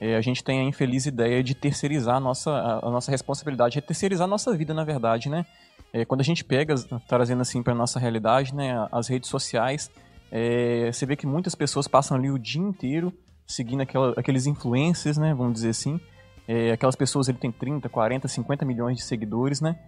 é, 0.00 0.16
a 0.16 0.20
gente 0.20 0.42
tem 0.42 0.60
a 0.60 0.62
infeliz 0.62 1.06
ideia 1.06 1.42
de 1.42 1.54
terceirizar 1.54 2.16
a 2.16 2.20
nossa, 2.20 2.50
a, 2.50 2.90
nossa 2.90 3.10
responsabilidade, 3.10 3.74
de 3.74 3.82
terceirizar 3.82 4.24
a 4.24 4.28
nossa 4.28 4.56
vida, 4.56 4.72
na 4.72 4.84
verdade, 4.84 5.28
né? 5.28 5.44
É, 5.92 6.04
quando 6.04 6.20
a 6.20 6.24
gente 6.24 6.44
pega, 6.44 6.74
trazendo 7.08 7.42
assim 7.42 7.62
para 7.62 7.74
nossa 7.74 7.98
realidade, 7.98 8.54
né, 8.54 8.86
as 8.92 9.08
redes 9.08 9.30
sociais, 9.30 9.90
é, 10.30 10.90
você 10.92 11.06
vê 11.06 11.16
que 11.16 11.26
muitas 11.26 11.54
pessoas 11.54 11.88
passam 11.88 12.16
ali 12.16 12.30
o 12.30 12.38
dia 12.38 12.60
inteiro 12.60 13.12
seguindo 13.46 13.80
aquela, 13.80 14.12
aqueles 14.16 14.46
influencers, 14.46 15.16
né, 15.16 15.32
vamos 15.32 15.54
dizer 15.54 15.70
assim, 15.70 15.98
é, 16.46 16.72
aquelas 16.72 16.94
pessoas 16.94 17.28
ele 17.28 17.38
tem 17.38 17.50
30, 17.50 17.88
40, 17.88 18.28
50 18.28 18.64
milhões 18.66 18.98
de 18.98 19.02
seguidores, 19.02 19.60
né? 19.60 19.78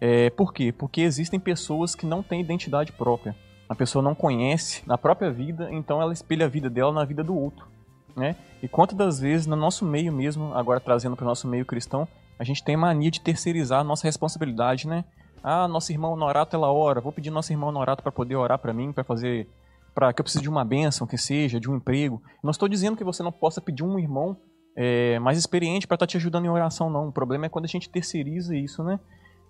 É, 0.00 0.30
por 0.30 0.52
quê? 0.52 0.72
Porque 0.72 1.00
existem 1.00 1.38
pessoas 1.40 1.94
que 1.94 2.06
não 2.06 2.22
têm 2.22 2.40
identidade 2.40 2.92
própria. 2.92 3.34
A 3.68 3.74
pessoa 3.74 4.02
não 4.02 4.14
conhece 4.14 4.82
na 4.86 4.98
própria 4.98 5.30
vida, 5.30 5.68
então 5.72 6.00
ela 6.00 6.12
espelha 6.12 6.46
a 6.46 6.48
vida 6.48 6.68
dela 6.68 6.92
na 6.92 7.04
vida 7.04 7.24
do 7.24 7.34
outro. 7.34 7.66
Né? 8.14 8.36
E 8.62 8.68
quantas 8.68 8.96
das 8.96 9.18
vezes, 9.18 9.46
no 9.46 9.56
nosso 9.56 9.84
meio 9.84 10.12
mesmo, 10.12 10.54
agora 10.54 10.78
trazendo 10.80 11.16
para 11.16 11.24
o 11.24 11.28
nosso 11.28 11.48
meio 11.48 11.64
cristão, 11.64 12.06
a 12.38 12.44
gente 12.44 12.62
tem 12.62 12.76
mania 12.76 13.10
de 13.10 13.20
terceirizar 13.20 13.80
a 13.80 13.84
nossa 13.84 14.06
responsabilidade, 14.06 14.86
né? 14.86 15.04
Ah, 15.42 15.68
nosso 15.68 15.92
irmão 15.92 16.16
Norato 16.16 16.56
ela 16.56 16.72
ora, 16.72 17.00
vou 17.00 17.12
pedir 17.12 17.30
nosso 17.30 17.52
irmão 17.52 17.70
Norato 17.70 18.02
para 18.02 18.10
poder 18.10 18.34
orar 18.34 18.58
para 18.58 18.72
mim, 18.72 18.92
para 18.92 19.04
fazer 19.04 19.48
para 19.94 20.12
que 20.12 20.20
eu 20.20 20.24
precise 20.24 20.42
de 20.42 20.48
uma 20.48 20.64
bênção, 20.64 21.06
que 21.06 21.16
seja, 21.16 21.60
de 21.60 21.70
um 21.70 21.76
emprego. 21.76 22.20
Não 22.42 22.50
estou 22.50 22.68
dizendo 22.68 22.96
que 22.96 23.04
você 23.04 23.22
não 23.22 23.30
possa 23.30 23.60
pedir 23.60 23.84
um 23.84 23.98
irmão 23.98 24.36
é, 24.76 25.18
mais 25.20 25.38
experiente 25.38 25.86
para 25.86 25.94
estar 25.94 26.06
tá 26.06 26.10
te 26.10 26.16
ajudando 26.16 26.46
em 26.46 26.48
oração, 26.48 26.90
não. 26.90 27.08
O 27.08 27.12
problema 27.12 27.46
é 27.46 27.48
quando 27.48 27.66
a 27.66 27.68
gente 27.68 27.88
terceiriza 27.88 28.56
isso, 28.56 28.82
né? 28.82 28.98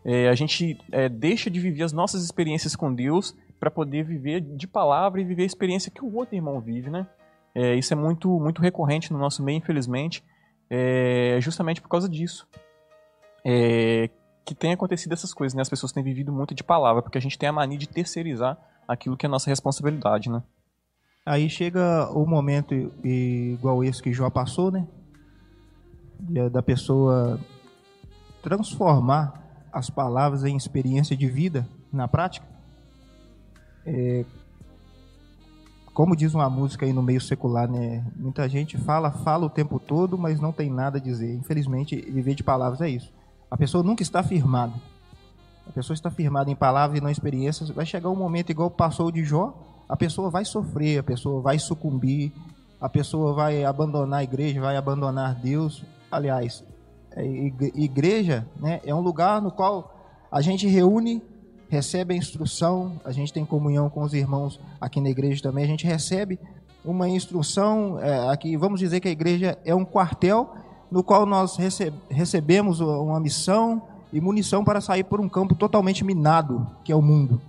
É, 0.05 0.29
a 0.29 0.35
gente 0.35 0.79
é, 0.93 1.09
deixa 1.09 1.49
de 1.51 1.59
viver 1.59 1.83
as 1.83 1.93
nossas 1.93 2.23
experiências 2.23 2.77
com 2.77 2.95
Deus 2.95 3.35
para 3.59 3.71
poder 3.71 4.05
viver 4.05 4.41
de 4.41 4.67
palavra 4.67 5.21
e 5.21 5.25
viver 5.25 5.45
a 5.45 5.47
experiência 5.47 5.91
que 5.91 6.05
o 6.05 6.15
outro 6.15 6.35
irmão 6.35 6.61
vive, 6.61 6.91
né? 6.91 7.07
É, 7.55 7.75
isso 7.75 7.95
é 7.95 7.97
muito, 7.97 8.29
muito 8.39 8.61
recorrente 8.61 9.13
no 9.13 9.19
nosso 9.19 9.43
meio, 9.43 9.59
infelizmente, 9.59 10.23
é, 10.69 11.39
justamente 11.41 11.81
por 11.81 11.89
causa 11.89 12.09
disso. 12.09 12.47
É, 13.45 14.11
que 14.45 14.55
tem 14.55 14.73
acontecido 14.73 15.13
essas 15.13 15.33
coisas, 15.33 15.55
né? 15.55 15.63
As 15.63 15.71
pessoas 15.71 15.93
têm 15.93 16.03
vivido 16.03 16.31
muito 16.31 16.55
de 16.55 16.63
palavra, 16.63 17.01
porque 17.01 17.17
a 17.17 17.21
gente 17.21 17.39
tem 17.39 17.49
a 17.49 17.53
mania 17.53 17.79
de 17.79 17.89
terceirizar 17.89 18.59
aquilo 18.87 19.17
que 19.17 19.25
é 19.25 19.29
nossa 19.29 19.49
responsabilidade, 19.49 20.29
né? 20.29 20.43
Aí 21.25 21.49
chega 21.49 22.11
o 22.13 22.27
momento 22.27 22.75
igual 23.03 23.83
esse 23.83 24.03
que 24.03 24.13
Jó 24.13 24.29
passou, 24.29 24.71
né? 24.71 24.87
Da 26.51 26.63
pessoa 26.63 27.41
transformar 28.43 29.44
as 29.75 29.91
palavras 29.91 30.45
em 30.45 30.57
experiência 30.57 31.17
de 31.17 31.27
vida 31.27 31.67
na 31.93 32.07
prática. 32.07 32.47
É, 33.85 34.25
como 35.93 36.17
diz 36.17 36.33
uma 36.33 36.49
música 36.49 36.87
aí 36.87 36.93
no 36.93 37.03
meio 37.03 37.21
secular, 37.21 37.69
né? 37.69 38.05
Muita 38.17 38.49
gente 38.49 38.79
fala, 38.79 39.11
fala 39.11 39.47
o 39.47 39.51
tempo 39.51 39.81
todo, 39.81 40.17
mas 40.17 40.41
não 40.41 40.53
tem 40.53 40.71
nada 40.71 40.99
a 40.99 41.01
dizer. 41.01 41.35
Infelizmente, 41.35 41.97
viver 41.97 42.35
de 42.35 42.45
palavras 42.45 42.81
é 42.81 42.89
isso. 42.89 43.13
A 43.51 43.57
pessoa 43.57 43.83
nunca 43.83 44.03
está 44.03 44.23
firmada. 44.23 44.75
A 45.67 45.73
pessoa 45.73 45.95
está 45.95 46.11
firmada 46.11 46.51
em 46.51 46.57
palavras 46.57 46.99
e 46.99 47.03
não 47.03 47.11
experiências. 47.11 47.71
Vai 47.71 47.85
chegar 47.85 48.11
um 48.11 48.17
momento 48.17 48.51
igual 48.51 48.71
passou 48.71 49.11
de 49.11 49.25
Jó, 49.25 49.55
a 49.89 49.97
pessoa 49.97 50.31
vai 50.31 50.45
sofrer, 50.45 50.99
a 50.99 51.03
pessoa 51.03 51.41
vai 51.41 51.59
sucumbir, 51.59 52.33
a 52.81 52.89
pessoa 52.89 53.33
vai 53.33 53.65
abandonar 53.65 54.21
a 54.21 54.25
igreja, 54.25 54.61
vai 54.61 54.77
abandonar 54.77 55.35
Deus. 55.35 55.85
Aliás, 56.11 56.65
igreja 57.23 58.47
né, 58.59 58.81
é 58.85 58.95
um 58.95 59.01
lugar 59.01 59.41
no 59.41 59.51
qual 59.51 59.95
a 60.31 60.41
gente 60.41 60.67
reúne, 60.67 61.23
recebe 61.69 62.15
a 62.15 62.17
instrução, 62.17 63.01
a 63.05 63.13
gente 63.13 63.33
tem 63.33 63.45
comunhão 63.45 63.89
com 63.89 64.03
os 64.03 64.15
irmãos 64.15 64.61
aqui 64.81 65.01
na 65.01 65.11
igreja 65.11 65.43
também, 65.43 65.65
a 65.65 65.69
gente 65.69 65.87
recebe 65.87 66.39
uma 66.85 67.09
instrução, 67.09 67.99
é, 68.01 68.29
aqui 68.31 68.57
vamos 68.57 68.81
dizer 68.81 69.01
que 69.01 69.09
a 69.09 69.13
igreja 69.13 69.59
é 69.65 69.75
um 69.75 69.85
quartel 69.85 70.55
no 70.91 71.03
qual 71.03 71.25
nós 71.25 71.57
recebemos 72.09 72.81
uma 72.81 73.19
missão 73.19 73.83
e 74.13 74.21
munição 74.21 74.63
para 74.63 74.81
sair 74.81 75.05
por 75.05 75.21
um 75.21 75.29
campo 75.29 75.55
totalmente 75.55 76.05
minado, 76.05 76.67
que 76.85 76.93
é 76.93 76.97
o 76.97 77.03
mundo. 77.03 77.41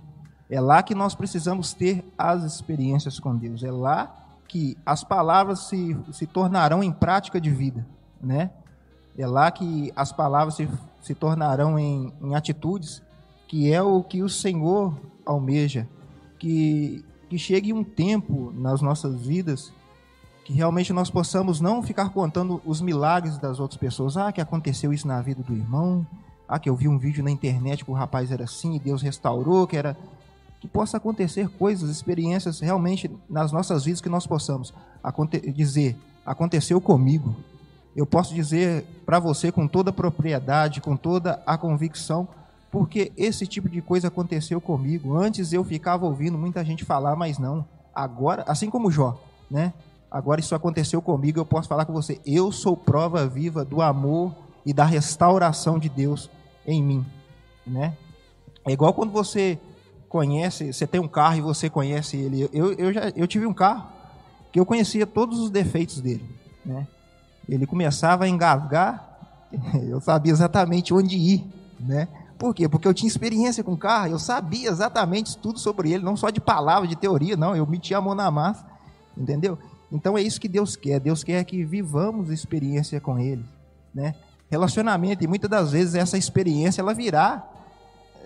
É 0.50 0.60
lá 0.60 0.82
que 0.82 0.94
nós 0.94 1.14
precisamos 1.14 1.72
ter 1.72 2.04
as 2.16 2.42
experiências 2.42 3.20
com 3.20 3.36
Deus. 3.36 3.62
É 3.62 3.70
lá 3.70 4.14
que 4.48 4.76
as 4.86 5.04
palavras 5.04 5.60
se, 5.68 5.96
se 6.12 6.26
tornarão 6.26 6.82
em 6.82 6.92
prática 6.92 7.40
de 7.40 7.50
vida, 7.50 7.86
né? 8.20 8.50
É 9.18 9.26
lá 9.26 9.50
que 9.50 9.92
as 9.96 10.12
palavras 10.12 10.54
se, 10.54 10.68
se 11.00 11.14
tornarão 11.14 11.78
em, 11.78 12.12
em 12.20 12.34
atitudes, 12.34 13.02
que 13.48 13.72
é 13.72 13.82
o 13.82 14.02
que 14.02 14.22
o 14.22 14.28
Senhor 14.28 14.94
almeja. 15.24 15.88
Que, 16.38 17.04
que 17.30 17.38
chegue 17.38 17.72
um 17.72 17.82
tempo 17.82 18.52
nas 18.54 18.82
nossas 18.82 19.20
vidas 19.22 19.72
que 20.46 20.52
realmente 20.52 20.92
nós 20.92 21.10
possamos 21.10 21.60
não 21.60 21.82
ficar 21.82 22.10
contando 22.10 22.62
os 22.64 22.80
milagres 22.80 23.36
das 23.36 23.58
outras 23.58 23.80
pessoas. 23.80 24.16
Ah, 24.16 24.30
que 24.30 24.40
aconteceu 24.40 24.92
isso 24.92 25.08
na 25.08 25.20
vida 25.20 25.42
do 25.42 25.52
irmão. 25.52 26.06
Ah, 26.48 26.56
que 26.56 26.70
eu 26.70 26.76
vi 26.76 26.86
um 26.86 26.98
vídeo 26.98 27.24
na 27.24 27.32
internet 27.32 27.84
que 27.84 27.90
o 27.90 27.94
rapaz 27.94 28.30
era 28.30 28.44
assim 28.44 28.76
e 28.76 28.78
Deus 28.78 29.02
restaurou, 29.02 29.66
que 29.66 29.76
era 29.76 29.96
que 30.60 30.68
possa 30.68 30.98
acontecer 30.98 31.48
coisas, 31.48 31.90
experiências 31.90 32.60
realmente 32.60 33.10
nas 33.28 33.50
nossas 33.50 33.84
vidas 33.84 34.00
que 34.00 34.08
nós 34.08 34.24
possamos 34.24 34.72
dizer, 35.52 35.96
aconteceu 36.24 36.80
comigo. 36.80 37.34
Eu 37.96 38.04
posso 38.04 38.34
dizer 38.34 38.84
para 39.06 39.18
você 39.18 39.50
com 39.50 39.66
toda 39.66 39.88
a 39.88 39.92
propriedade, 39.92 40.82
com 40.82 40.94
toda 40.94 41.42
a 41.46 41.56
convicção, 41.56 42.28
porque 42.70 43.10
esse 43.16 43.46
tipo 43.46 43.70
de 43.70 43.80
coisa 43.80 44.08
aconteceu 44.08 44.60
comigo. 44.60 45.16
Antes 45.16 45.50
eu 45.54 45.64
ficava 45.64 46.04
ouvindo 46.04 46.36
muita 46.36 46.62
gente 46.62 46.84
falar, 46.84 47.16
mas 47.16 47.38
não. 47.38 47.64
Agora, 47.94 48.44
assim 48.46 48.68
como 48.68 48.90
Jó, 48.90 49.18
né? 49.50 49.72
Agora 50.10 50.40
isso 50.40 50.54
aconteceu 50.54 51.00
comigo, 51.00 51.40
eu 51.40 51.46
posso 51.46 51.68
falar 51.68 51.86
com 51.86 51.92
você. 51.94 52.20
Eu 52.26 52.52
sou 52.52 52.76
prova 52.76 53.26
viva 53.26 53.64
do 53.64 53.80
amor 53.80 54.34
e 54.66 54.74
da 54.74 54.84
restauração 54.84 55.78
de 55.78 55.88
Deus 55.88 56.28
em 56.66 56.82
mim, 56.82 57.06
né? 57.66 57.96
É 58.66 58.72
igual 58.72 58.92
quando 58.92 59.10
você 59.10 59.58
conhece, 60.06 60.70
você 60.70 60.86
tem 60.86 61.00
um 61.00 61.08
carro 61.08 61.38
e 61.38 61.40
você 61.40 61.70
conhece 61.70 62.18
ele. 62.18 62.48
Eu, 62.52 62.74
eu 62.74 62.92
já 62.92 63.08
eu 63.16 63.26
tive 63.26 63.46
um 63.46 63.54
carro 63.54 63.88
que 64.52 64.60
eu 64.60 64.66
conhecia 64.66 65.06
todos 65.06 65.38
os 65.38 65.48
defeitos 65.48 65.98
dele, 66.00 66.28
né? 66.62 66.86
Ele 67.48 67.66
começava 67.66 68.24
a 68.24 68.28
engasgar, 68.28 69.18
eu 69.88 70.00
sabia 70.00 70.32
exatamente 70.32 70.92
onde 70.92 71.16
ir, 71.16 71.44
né? 71.78 72.08
Por 72.38 72.54
quê? 72.54 72.68
Porque 72.68 72.86
eu 72.86 72.92
tinha 72.92 73.08
experiência 73.08 73.64
com 73.64 73.76
carro, 73.76 74.08
eu 74.08 74.18
sabia 74.18 74.68
exatamente 74.68 75.38
tudo 75.38 75.58
sobre 75.58 75.92
ele, 75.92 76.04
não 76.04 76.16
só 76.16 76.28
de 76.28 76.40
palavra, 76.40 76.86
de 76.86 76.94
teoria, 76.96 77.36
não, 77.36 77.56
eu 77.56 77.66
metia 77.66 77.96
a 77.96 78.00
mão 78.00 78.14
na 78.14 78.30
massa, 78.30 78.64
entendeu? 79.16 79.58
Então 79.90 80.18
é 80.18 80.22
isso 80.22 80.40
que 80.40 80.48
Deus 80.48 80.76
quer. 80.76 81.00
Deus 81.00 81.22
quer 81.22 81.44
que 81.44 81.64
vivamos 81.64 82.30
experiência 82.30 83.00
com 83.00 83.18
Ele, 83.18 83.44
né? 83.94 84.14
Relacionamento 84.48 85.24
e 85.24 85.26
muitas 85.26 85.50
das 85.50 85.72
vezes 85.72 85.94
essa 85.94 86.16
experiência 86.16 86.80
ela 86.80 86.94
virá, 86.94 87.44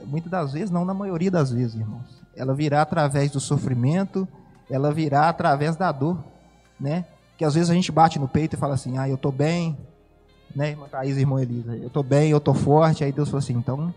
muitas 0.07 0.31
das 0.31 0.53
vezes 0.53 0.71
não 0.71 0.85
na 0.85 0.93
maioria 0.93 1.31
das 1.31 1.51
vezes, 1.51 1.75
irmãos. 1.75 2.21
Ela 2.37 2.55
virá 2.55 2.83
através 2.83 3.31
do 3.31 3.41
sofrimento, 3.41 4.29
ela 4.69 4.93
virá 4.93 5.29
através 5.29 5.77
da 5.77 5.91
dor, 5.93 6.23
né? 6.79 7.05
Que 7.41 7.45
às 7.47 7.55
vezes 7.55 7.71
a 7.71 7.73
gente 7.73 7.91
bate 7.91 8.19
no 8.19 8.29
peito 8.29 8.55
e 8.55 8.59
fala 8.59 8.75
assim: 8.75 8.99
"Ah, 8.99 9.09
eu 9.09 9.17
tô 9.17 9.33
bem", 9.33 9.75
né, 10.55 10.73
irmã 10.73 10.87
Thaís 10.87 11.17
e 11.17 11.21
irmã 11.21 11.41
Elisa? 11.41 11.75
Eu 11.75 11.89
tô 11.89 12.03
bem, 12.03 12.31
eu 12.31 12.39
tô 12.39 12.53
forte. 12.53 13.03
Aí 13.03 13.13
Deus 13.13 13.31
falou 13.31 13.39
assim: 13.39 13.55
"Então, 13.55 13.95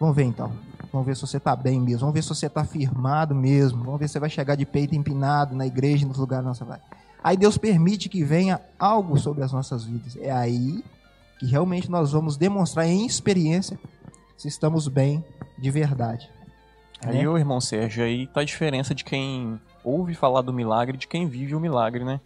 vamos 0.00 0.16
ver 0.16 0.24
então. 0.24 0.50
Vamos 0.92 1.06
ver 1.06 1.14
se 1.14 1.20
você 1.20 1.36
está 1.36 1.54
bem 1.54 1.80
mesmo. 1.80 2.00
Vamos 2.00 2.14
ver 2.14 2.22
se 2.24 2.28
você 2.28 2.46
está 2.46 2.64
firmado 2.64 3.36
mesmo. 3.36 3.84
Vamos 3.84 4.00
ver 4.00 4.08
se 4.08 4.14
você 4.14 4.18
vai 4.18 4.28
chegar 4.28 4.56
de 4.56 4.66
peito 4.66 4.96
empinado 4.96 5.54
na 5.54 5.64
igreja, 5.64 6.04
nos 6.04 6.18
lugares 6.18 6.44
da 6.44 6.48
nossa 6.48 6.64
vai. 6.64 6.80
Aí 7.22 7.36
Deus 7.36 7.56
permite 7.56 8.08
que 8.08 8.24
venha 8.24 8.60
algo 8.76 9.16
sobre 9.16 9.44
as 9.44 9.52
nossas 9.52 9.84
vidas. 9.84 10.16
É 10.16 10.32
aí 10.32 10.82
que 11.38 11.46
realmente 11.46 11.88
nós 11.88 12.10
vamos 12.10 12.36
demonstrar 12.36 12.84
em 12.84 13.06
experiência 13.06 13.78
se 14.36 14.48
estamos 14.48 14.88
bem 14.88 15.24
de 15.56 15.70
verdade. 15.70 16.28
Aí, 17.00 17.24
né? 17.24 17.38
irmão 17.38 17.60
Sérgio, 17.60 18.02
aí 18.02 18.26
tá 18.26 18.40
a 18.40 18.44
diferença 18.44 18.92
de 18.92 19.04
quem 19.04 19.60
ouve 19.84 20.14
falar 20.14 20.42
do 20.42 20.52
milagre 20.52 20.96
de 20.96 21.06
quem 21.06 21.28
vive 21.28 21.54
o 21.54 21.60
milagre, 21.60 22.04
né? 22.04 22.20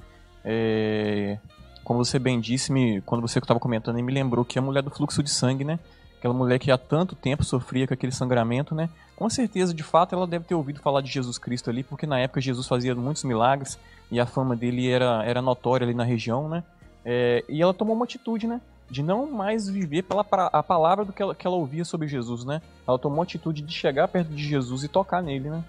É... 0.44 1.38
Como 1.82 2.04
você 2.04 2.18
bem 2.18 2.40
disse, 2.40 2.72
me... 2.72 3.00
quando 3.02 3.20
você 3.20 3.38
estava 3.38 3.60
comentando, 3.60 4.02
me 4.02 4.12
lembrou 4.12 4.44
que 4.44 4.58
a 4.58 4.62
mulher 4.62 4.82
do 4.82 4.90
fluxo 4.90 5.22
de 5.22 5.30
sangue, 5.30 5.64
né? 5.64 5.78
aquela 6.24 6.32
mulher 6.32 6.58
que 6.58 6.70
há 6.70 6.78
tanto 6.78 7.14
tempo 7.14 7.44
sofria 7.44 7.86
com 7.86 7.92
aquele 7.92 8.10
sangramento, 8.10 8.74
né? 8.74 8.88
Com 9.14 9.28
certeza, 9.28 9.74
de 9.74 9.82
fato, 9.82 10.14
ela 10.14 10.26
deve 10.26 10.46
ter 10.46 10.54
ouvido 10.54 10.80
falar 10.80 11.02
de 11.02 11.12
Jesus 11.12 11.36
Cristo 11.36 11.68
ali, 11.68 11.82
porque 11.82 12.06
na 12.06 12.18
época 12.18 12.40
Jesus 12.40 12.66
fazia 12.66 12.94
muitos 12.94 13.24
milagres 13.24 13.78
e 14.10 14.18
a 14.18 14.24
fama 14.24 14.56
dele 14.56 14.88
era, 14.88 15.22
era 15.22 15.42
notória 15.42 15.84
ali 15.84 15.92
na 15.92 16.02
região, 16.02 16.48
né? 16.48 16.64
É, 17.04 17.44
e 17.46 17.60
ela 17.60 17.74
tomou 17.74 17.94
uma 17.94 18.06
atitude, 18.06 18.46
né? 18.46 18.62
De 18.90 19.02
não 19.02 19.30
mais 19.30 19.68
viver 19.68 20.02
pela 20.02 20.26
a 20.50 20.62
palavra 20.62 21.04
do 21.04 21.12
que 21.12 21.22
ela, 21.22 21.34
que 21.34 21.46
ela 21.46 21.56
ouvia 21.56 21.84
sobre 21.84 22.08
Jesus, 22.08 22.42
né? 22.42 22.62
Ela 22.88 22.98
tomou 22.98 23.20
a 23.20 23.24
atitude 23.24 23.60
de 23.60 23.72
chegar 23.74 24.08
perto 24.08 24.30
de 24.30 24.42
Jesus 24.42 24.82
e 24.82 24.88
tocar 24.88 25.22
nele, 25.22 25.50
né? 25.50 25.62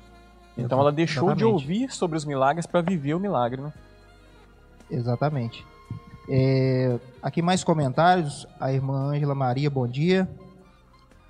Então 0.57 0.79
ela 0.79 0.91
deixou 0.91 1.27
Exatamente. 1.27 1.39
de 1.39 1.45
ouvir 1.45 1.91
sobre 1.91 2.17
os 2.17 2.23
milagres 2.23 2.65
para 2.65 2.79
viver 2.79 3.13
o 3.13 3.19
milagre, 3.19 3.61
né? 3.61 3.73
Exatamente. 4.89 5.65
É, 6.29 6.99
aqui 7.21 7.41
mais 7.41 7.63
comentários. 7.63 8.47
A 8.59 8.71
irmã 8.71 9.11
Ângela 9.11 9.35
Maria, 9.35 9.69
bom 9.69 9.87
dia. 9.87 10.27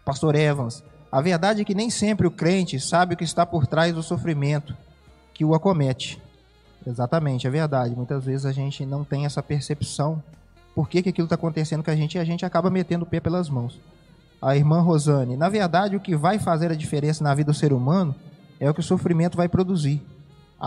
Pastor 0.03 0.35
Evans, 0.35 0.83
a 1.11 1.21
verdade 1.21 1.61
é 1.61 1.65
que 1.65 1.73
nem 1.73 1.89
sempre 1.89 2.27
o 2.27 2.31
crente 2.31 2.79
sabe 2.79 3.13
o 3.13 3.17
que 3.17 3.23
está 3.23 3.45
por 3.45 3.65
trás 3.65 3.93
do 3.93 4.03
sofrimento 4.03 4.75
que 5.33 5.43
o 5.43 5.55
acomete. 5.55 6.21
Exatamente, 6.85 7.47
é 7.47 7.49
verdade. 7.49 7.95
Muitas 7.95 8.23
vezes 8.23 8.45
a 8.45 8.51
gente 8.51 8.85
não 8.85 9.03
tem 9.03 9.25
essa 9.25 9.41
percepção 9.41 10.21
por 10.75 10.89
que, 10.89 11.01
que 11.01 11.09
aquilo 11.09 11.25
está 11.25 11.35
acontecendo 11.35 11.83
com 11.83 11.89
a 11.89 11.95
gente 11.95 12.15
e 12.15 12.19
a 12.19 12.25
gente 12.25 12.45
acaba 12.45 12.69
metendo 12.69 13.05
o 13.05 13.07
pé 13.07 13.19
pelas 13.19 13.49
mãos. 13.49 13.79
A 14.41 14.55
irmã 14.55 14.81
Rosane, 14.81 15.35
na 15.35 15.49
verdade, 15.49 15.95
o 15.95 15.99
que 15.99 16.15
vai 16.15 16.37
fazer 16.37 16.71
a 16.71 16.75
diferença 16.75 17.23
na 17.23 17.33
vida 17.33 17.51
do 17.51 17.57
ser 17.57 17.73
humano 17.73 18.13
é 18.59 18.69
o 18.69 18.73
que 18.73 18.81
o 18.81 18.83
sofrimento 18.83 19.37
vai 19.37 19.47
produzir: 19.47 20.03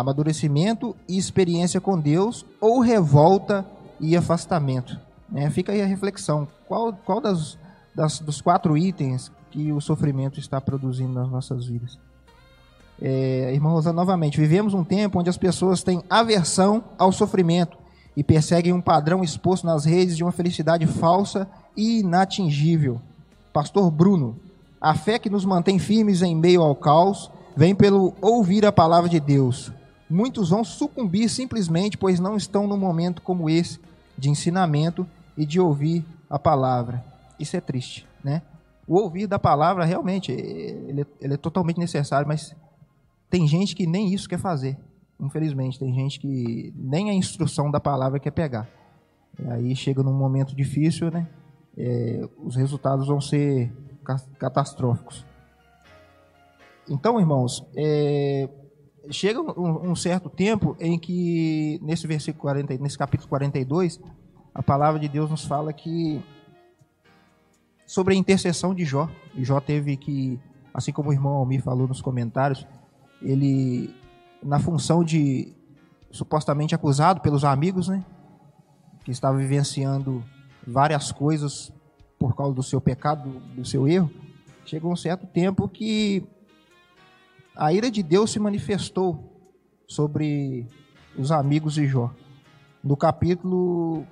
amadurecimento 0.01 0.95
e 1.09 1.17
experiência 1.19 1.81
com 1.81 1.99
Deus, 1.99 2.45
ou 2.61 2.81
revolta 2.81 3.67
e 4.01 4.17
afastamento. 4.17 4.99
É, 5.35 5.49
fica 5.51 5.73
aí 5.73 5.83
a 5.83 5.87
reflexão: 5.87 6.47
qual, 6.67 6.93
qual 7.05 7.21
das 7.21 7.59
das, 7.99 8.21
dos 8.21 8.41
quatro 8.41 8.79
itens 8.79 9.33
que 9.51 9.73
o 9.73 9.81
sofrimento 9.81 10.39
está 10.39 10.61
produzindo 10.61 11.13
nas 11.13 11.29
nossas 11.29 11.67
vidas. 11.67 11.99
É, 13.03 13.53
irmã 13.53 13.71
Rosa, 13.71 13.93
novamente, 13.93 14.41
vivemos 14.41 14.73
um 14.73 14.85
tempo 14.85 15.19
onde 15.19 15.29
as 15.29 15.37
pessoas 15.37 15.83
têm 15.83 16.03
aversão 16.09 16.85
ao 16.97 17.11
sofrimento 17.11 17.77
e 18.17 18.23
perseguem 18.23 18.73
um 18.73 18.81
padrão 18.81 19.25
exposto 19.25 19.67
nas 19.67 19.85
redes 19.85 20.17
de 20.17 20.23
uma 20.23 20.31
felicidade 20.31 20.87
falsa 20.87 21.49
e 21.77 22.01
inatingível. 22.01 23.01
Pastor 23.53 23.91
Bruno, 23.91 24.37
A 24.81 24.95
fé 24.95 25.19
que 25.19 25.29
nos 25.29 25.45
mantém 25.45 25.77
firmes 25.81 26.23
em 26.23 26.37
meio 26.37 26.63
ao 26.63 26.77
caos 26.77 27.33
vem 27.57 27.75
pelo 27.75 28.15
ouvir 28.21 28.65
a 28.65 28.71
palavra 28.71 29.09
de 29.11 29.19
Deus. 29.19 29.73
Muitos 30.09 30.51
vão 30.51 30.65
sucumbir 30.65 31.29
simplesmente 31.29 31.99
pois 31.99 32.19
não 32.19 32.37
estão 32.37 32.67
num 32.67 32.79
momento 32.79 33.21
como 33.23 33.51
esse 33.51 33.79
de 34.17 34.31
ensinamento 34.31 35.07
e 35.37 35.45
de 35.45 35.61
ouvir 35.61 36.05
a 36.29 36.39
palavra. 36.39 37.05
Isso 37.39 37.57
é 37.57 37.61
triste, 37.61 38.07
né? 38.23 38.43
O 38.87 38.97
ouvir 38.97 39.27
da 39.27 39.39
palavra 39.39 39.85
realmente 39.85 40.33
ele, 40.33 41.03
é, 41.03 41.07
ele 41.21 41.35
é 41.35 41.37
totalmente 41.37 41.79
necessário, 41.79 42.27
mas 42.27 42.57
tem 43.29 43.47
gente 43.47 43.77
que 43.77 43.87
nem 43.87 44.13
isso 44.13 44.29
quer 44.29 44.39
fazer. 44.39 44.79
Infelizmente, 45.21 45.79
tem 45.79 45.93
gente 45.93 46.19
que 46.19 46.73
nem 46.77 47.11
a 47.11 47.15
instrução 47.15 47.71
da 47.71 47.81
palavra 47.81 48.19
quer 48.19 48.31
pegar. 48.31 48.69
E 49.39 49.51
aí 49.51 49.77
chega 49.77 50.03
num 50.03 50.13
momento 50.13 50.55
difícil, 50.55 51.11
né? 51.11 51.29
É, 51.77 52.29
os 52.39 52.57
resultados 52.57 53.07
vão 53.07 53.21
ser 53.21 53.73
catastróficos. 54.39 55.25
Então, 56.89 57.21
irmãos, 57.21 57.65
é, 57.77 58.49
chega 59.11 59.41
um, 59.41 59.91
um, 59.91 59.97
certo 59.97 60.29
tempo 60.29 60.77
em 60.79 60.99
que, 60.99 61.79
nesse 61.83 62.07
versículo 62.07 62.43
40, 62.43 62.77
nesse 62.79 62.99
capítulo 62.99 63.29
42, 63.29 64.01
a 64.55 64.63
palavra 64.63 64.99
de 65.01 65.09
Deus 65.09 65.31
nos 65.31 65.45
fala 65.45 65.73
que 65.73 66.23
sobre 67.87 68.15
a 68.15 68.17
intercessão 68.17 68.75
de 68.75 68.85
Jó. 68.85 69.09
E 69.35 69.45
Jó 69.45 69.61
teve 69.61 69.97
que, 69.97 70.39
assim 70.73 70.93
como 70.93 71.11
o 71.11 71.13
irmão 71.13 71.33
Almir 71.33 71.63
falou 71.63 71.89
nos 71.89 72.01
comentários, 72.01 72.67
ele, 73.23 73.95
na 74.43 74.59
função 74.59 75.03
de 75.03 75.53
supostamente 76.11 76.75
acusado 76.75 77.21
pelos 77.21 77.45
amigos, 77.45 77.89
né, 77.89 78.05
que 79.05 79.11
estava 79.11 79.39
vivenciando 79.39 80.23
várias 80.67 81.13
coisas 81.13 81.73
por 82.19 82.35
causa 82.35 82.55
do 82.55 82.63
seu 82.63 82.81
pecado, 82.81 83.41
do 83.55 83.65
seu 83.65 83.87
erro, 83.89 84.11
chegou 84.65 84.93
um 84.93 84.97
certo 84.97 85.27
tempo 85.27 85.69
que 85.69 86.27
a 87.59 87.73
ira 87.73 87.91
de 87.91 88.05
Deus 88.05 88.31
se 88.31 88.39
manifestou 88.39 89.19
sobre 89.89 90.65
os 91.19 91.33
amigos 91.33 91.75
de 91.75 91.89
Jó. 91.89 92.13
No 92.85 92.97
capítulo 92.97 94.07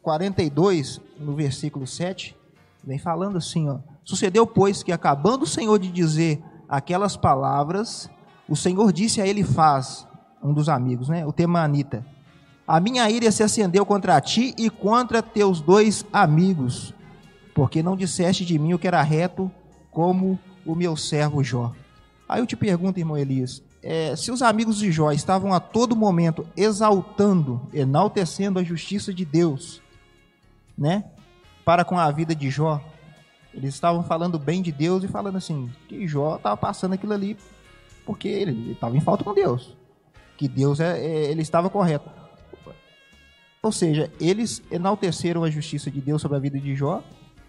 42, 0.00 0.98
no 1.20 1.34
versículo 1.34 1.86
7, 1.86 2.34
vem 2.82 2.98
falando 2.98 3.36
assim, 3.36 3.68
ó: 3.68 3.80
Sucedeu, 4.02 4.46
pois, 4.46 4.82
que 4.82 4.92
acabando 4.92 5.42
o 5.42 5.46
Senhor 5.46 5.78
de 5.78 5.92
dizer 5.92 6.42
aquelas 6.66 7.18
palavras, 7.18 8.08
o 8.48 8.56
Senhor 8.56 8.90
disse 8.90 9.20
a 9.20 9.26
ele 9.26 9.44
faz 9.44 10.08
um 10.42 10.54
dos 10.54 10.70
amigos, 10.70 11.10
né, 11.10 11.26
o 11.26 11.32
Temanita: 11.32 12.02
A 12.66 12.80
minha 12.80 13.10
ira 13.10 13.30
se 13.30 13.42
acendeu 13.42 13.84
contra 13.84 14.18
ti 14.22 14.54
e 14.56 14.70
contra 14.70 15.22
teus 15.22 15.60
dois 15.60 16.06
amigos, 16.10 16.94
porque 17.54 17.82
não 17.82 17.94
disseste 17.94 18.42
de 18.42 18.58
mim 18.58 18.72
o 18.72 18.78
que 18.78 18.88
era 18.88 19.02
reto, 19.02 19.50
como 19.90 20.38
o 20.64 20.74
meu 20.74 20.96
servo 20.96 21.44
Jó. 21.44 21.74
Aí 22.28 22.40
eu 22.40 22.46
te 22.46 22.56
pergunto, 22.56 22.98
irmão 22.98 23.16
Elias, 23.16 23.62
é, 23.82 24.16
se 24.16 24.32
os 24.32 24.42
amigos 24.42 24.78
de 24.78 24.90
Jó 24.90 25.12
estavam 25.12 25.52
a 25.52 25.60
todo 25.60 25.94
momento 25.94 26.46
exaltando, 26.56 27.60
enaltecendo 27.72 28.58
a 28.58 28.64
justiça 28.64 29.14
de 29.14 29.24
Deus, 29.24 29.80
né, 30.76 31.04
para 31.64 31.84
com 31.84 31.98
a 31.98 32.10
vida 32.10 32.34
de 32.34 32.50
Jó, 32.50 32.82
eles 33.54 33.74
estavam 33.74 34.02
falando 34.02 34.38
bem 34.38 34.60
de 34.60 34.72
Deus 34.72 35.04
e 35.04 35.08
falando 35.08 35.36
assim, 35.36 35.70
que 35.88 36.06
Jó 36.06 36.36
estava 36.36 36.56
passando 36.56 36.94
aquilo 36.94 37.12
ali 37.12 37.38
porque 38.04 38.28
ele 38.28 38.72
estava 38.72 38.96
em 38.96 39.00
falta 39.00 39.24
com 39.24 39.34
Deus, 39.34 39.76
que 40.36 40.48
Deus 40.48 40.78
é, 40.78 40.98
é, 40.98 41.30
ele 41.30 41.42
estava 41.42 41.68
correto. 41.68 42.08
Ou 43.62 43.72
seja, 43.72 44.12
eles 44.20 44.62
enalteceram 44.70 45.42
a 45.42 45.50
justiça 45.50 45.90
de 45.90 46.00
Deus 46.00 46.22
sobre 46.22 46.36
a 46.36 46.40
vida 46.40 46.58
de 46.58 46.76
Jó 46.76 47.02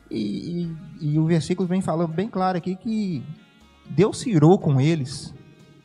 e, 0.10 0.68
e, 1.00 1.12
e 1.14 1.20
o 1.20 1.26
versículo 1.26 1.68
vem 1.68 1.82
falando 1.82 2.12
bem 2.12 2.28
claro 2.28 2.58
aqui 2.58 2.76
que 2.76 3.24
Deus 3.90 4.20
se 4.20 4.30
irou 4.30 4.58
com 4.58 4.80
eles. 4.80 5.34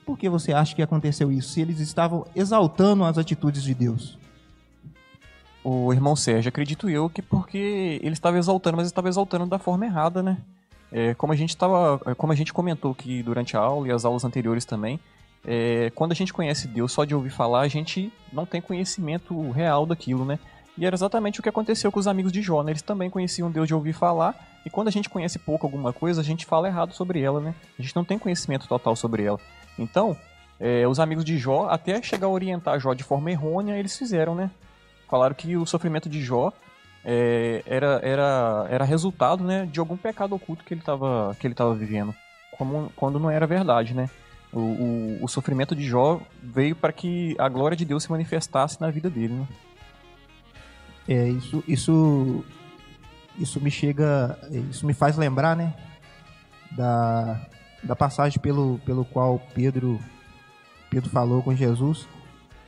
Por 0.05 0.18
que 0.18 0.28
você 0.28 0.53
acha 0.53 0.74
que 0.74 0.82
aconteceu 0.82 1.30
isso? 1.30 1.50
Se 1.50 1.61
eles 1.61 1.80
estavam 1.80 2.26
exaltando 2.34 3.05
as 3.05 3.18
atitudes 3.18 3.62
de 3.62 3.74
Deus. 3.74 4.18
O 5.64 5.92
irmão 5.92 6.16
Sérgio, 6.16 6.48
acredito 6.48 6.90
eu 6.90 7.09
que 7.09 7.22
porque 7.22 8.00
ele 8.03 8.14
estava 8.14 8.36
exaltando, 8.36 8.76
mas 8.76 8.86
estava 8.86 9.09
exaltando 9.09 9.46
da 9.46 9.59
forma 9.59 9.86
errada, 9.86 10.22
né? 10.22 10.38
É, 10.90 11.14
como 11.14 11.32
a 11.32 11.36
gente 11.36 11.57
tava, 11.57 11.98
como 12.16 12.32
a 12.32 12.36
gente 12.36 12.53
comentou 12.53 12.90
aqui 12.90 13.22
durante 13.22 13.57
a 13.57 13.61
aula 13.61 13.88
e 13.88 13.92
as 13.92 14.05
aulas 14.05 14.24
anteriores 14.24 14.64
também, 14.64 15.00
é, 15.44 15.90
quando 15.94 16.12
a 16.12 16.14
gente 16.14 16.32
conhece 16.32 16.68
Deus 16.68 16.92
só 16.92 17.05
de 17.05 17.14
ouvir 17.14 17.30
falar, 17.30 17.61
a 17.61 17.68
gente 17.68 18.12
não 18.32 18.44
tem 18.44 18.61
conhecimento 18.61 19.50
real 19.50 19.86
daquilo, 19.86 20.24
né? 20.24 20.38
E 20.76 20.86
era 20.86 20.94
exatamente 20.94 21.38
o 21.38 21.42
que 21.42 21.48
aconteceu 21.48 21.92
com 21.92 22.00
os 22.00 22.06
amigos 22.06 22.32
de 22.32 22.40
Jó, 22.40 22.62
né? 22.62 22.72
Eles 22.72 22.82
também 22.82 23.10
conheciam 23.10 23.50
Deus 23.50 23.68
de 23.68 23.74
ouvir 23.74 23.92
falar, 23.92 24.34
e 24.64 24.70
quando 24.70 24.88
a 24.88 24.90
gente 24.90 25.08
conhece 25.08 25.38
pouco 25.38 25.66
alguma 25.66 25.92
coisa, 25.92 26.20
a 26.20 26.24
gente 26.24 26.46
fala 26.46 26.68
errado 26.68 26.92
sobre 26.92 27.20
ela, 27.20 27.40
né? 27.40 27.54
A 27.78 27.82
gente 27.82 27.94
não 27.94 28.04
tem 28.04 28.18
conhecimento 28.18 28.66
total 28.66 28.96
sobre 28.96 29.24
ela. 29.24 29.38
Então, 29.78 30.16
é, 30.58 30.86
os 30.86 31.00
amigos 31.00 31.24
de 31.24 31.36
Jó, 31.36 31.68
até 31.68 32.00
chegar 32.02 32.26
a 32.26 32.30
orientar 32.30 32.78
Jó 32.78 32.94
de 32.94 33.02
forma 33.02 33.30
errônea, 33.30 33.76
eles 33.76 33.96
fizeram, 33.96 34.34
né? 34.34 34.50
Falaram 35.08 35.34
que 35.34 35.56
o 35.56 35.66
sofrimento 35.66 36.08
de 36.08 36.22
Jó 36.22 36.52
é, 37.04 37.62
era, 37.66 38.00
era, 38.02 38.66
era 38.70 38.84
resultado 38.84 39.44
né, 39.44 39.68
de 39.70 39.80
algum 39.80 39.96
pecado 39.96 40.34
oculto 40.34 40.64
que 40.64 40.72
ele 40.72 40.80
estava 40.80 41.36
que 41.38 41.46
ele 41.46 41.54
tava 41.54 41.74
vivendo, 41.74 42.14
como, 42.56 42.92
quando 42.94 43.18
não 43.18 43.30
era 43.30 43.46
verdade, 43.46 43.92
né? 43.92 44.08
O, 44.52 44.60
o, 44.60 45.18
o 45.24 45.28
sofrimento 45.28 45.74
de 45.74 45.84
Jó 45.84 46.20
veio 46.42 46.76
para 46.76 46.92
que 46.92 47.34
a 47.38 47.48
glória 47.48 47.76
de 47.76 47.84
Deus 47.84 48.04
se 48.04 48.10
manifestasse 48.10 48.80
na 48.80 48.90
vida 48.90 49.10
dele, 49.10 49.34
né? 49.34 49.46
É, 51.09 51.28
isso, 51.28 51.64
isso, 51.66 52.44
isso 53.38 53.61
me 53.61 53.70
chega, 53.70 54.38
isso 54.70 54.86
me 54.86 54.94
faz 54.94 55.16
lembrar, 55.16 55.57
né, 55.57 55.74
da, 56.76 57.46
da 57.82 57.96
passagem 57.96 58.40
pelo, 58.40 58.78
pelo 58.84 59.05
qual 59.05 59.40
Pedro, 59.55 59.98
Pedro 60.90 61.11
falou 61.11 61.42
com 61.42 61.55
Jesus, 61.55 62.07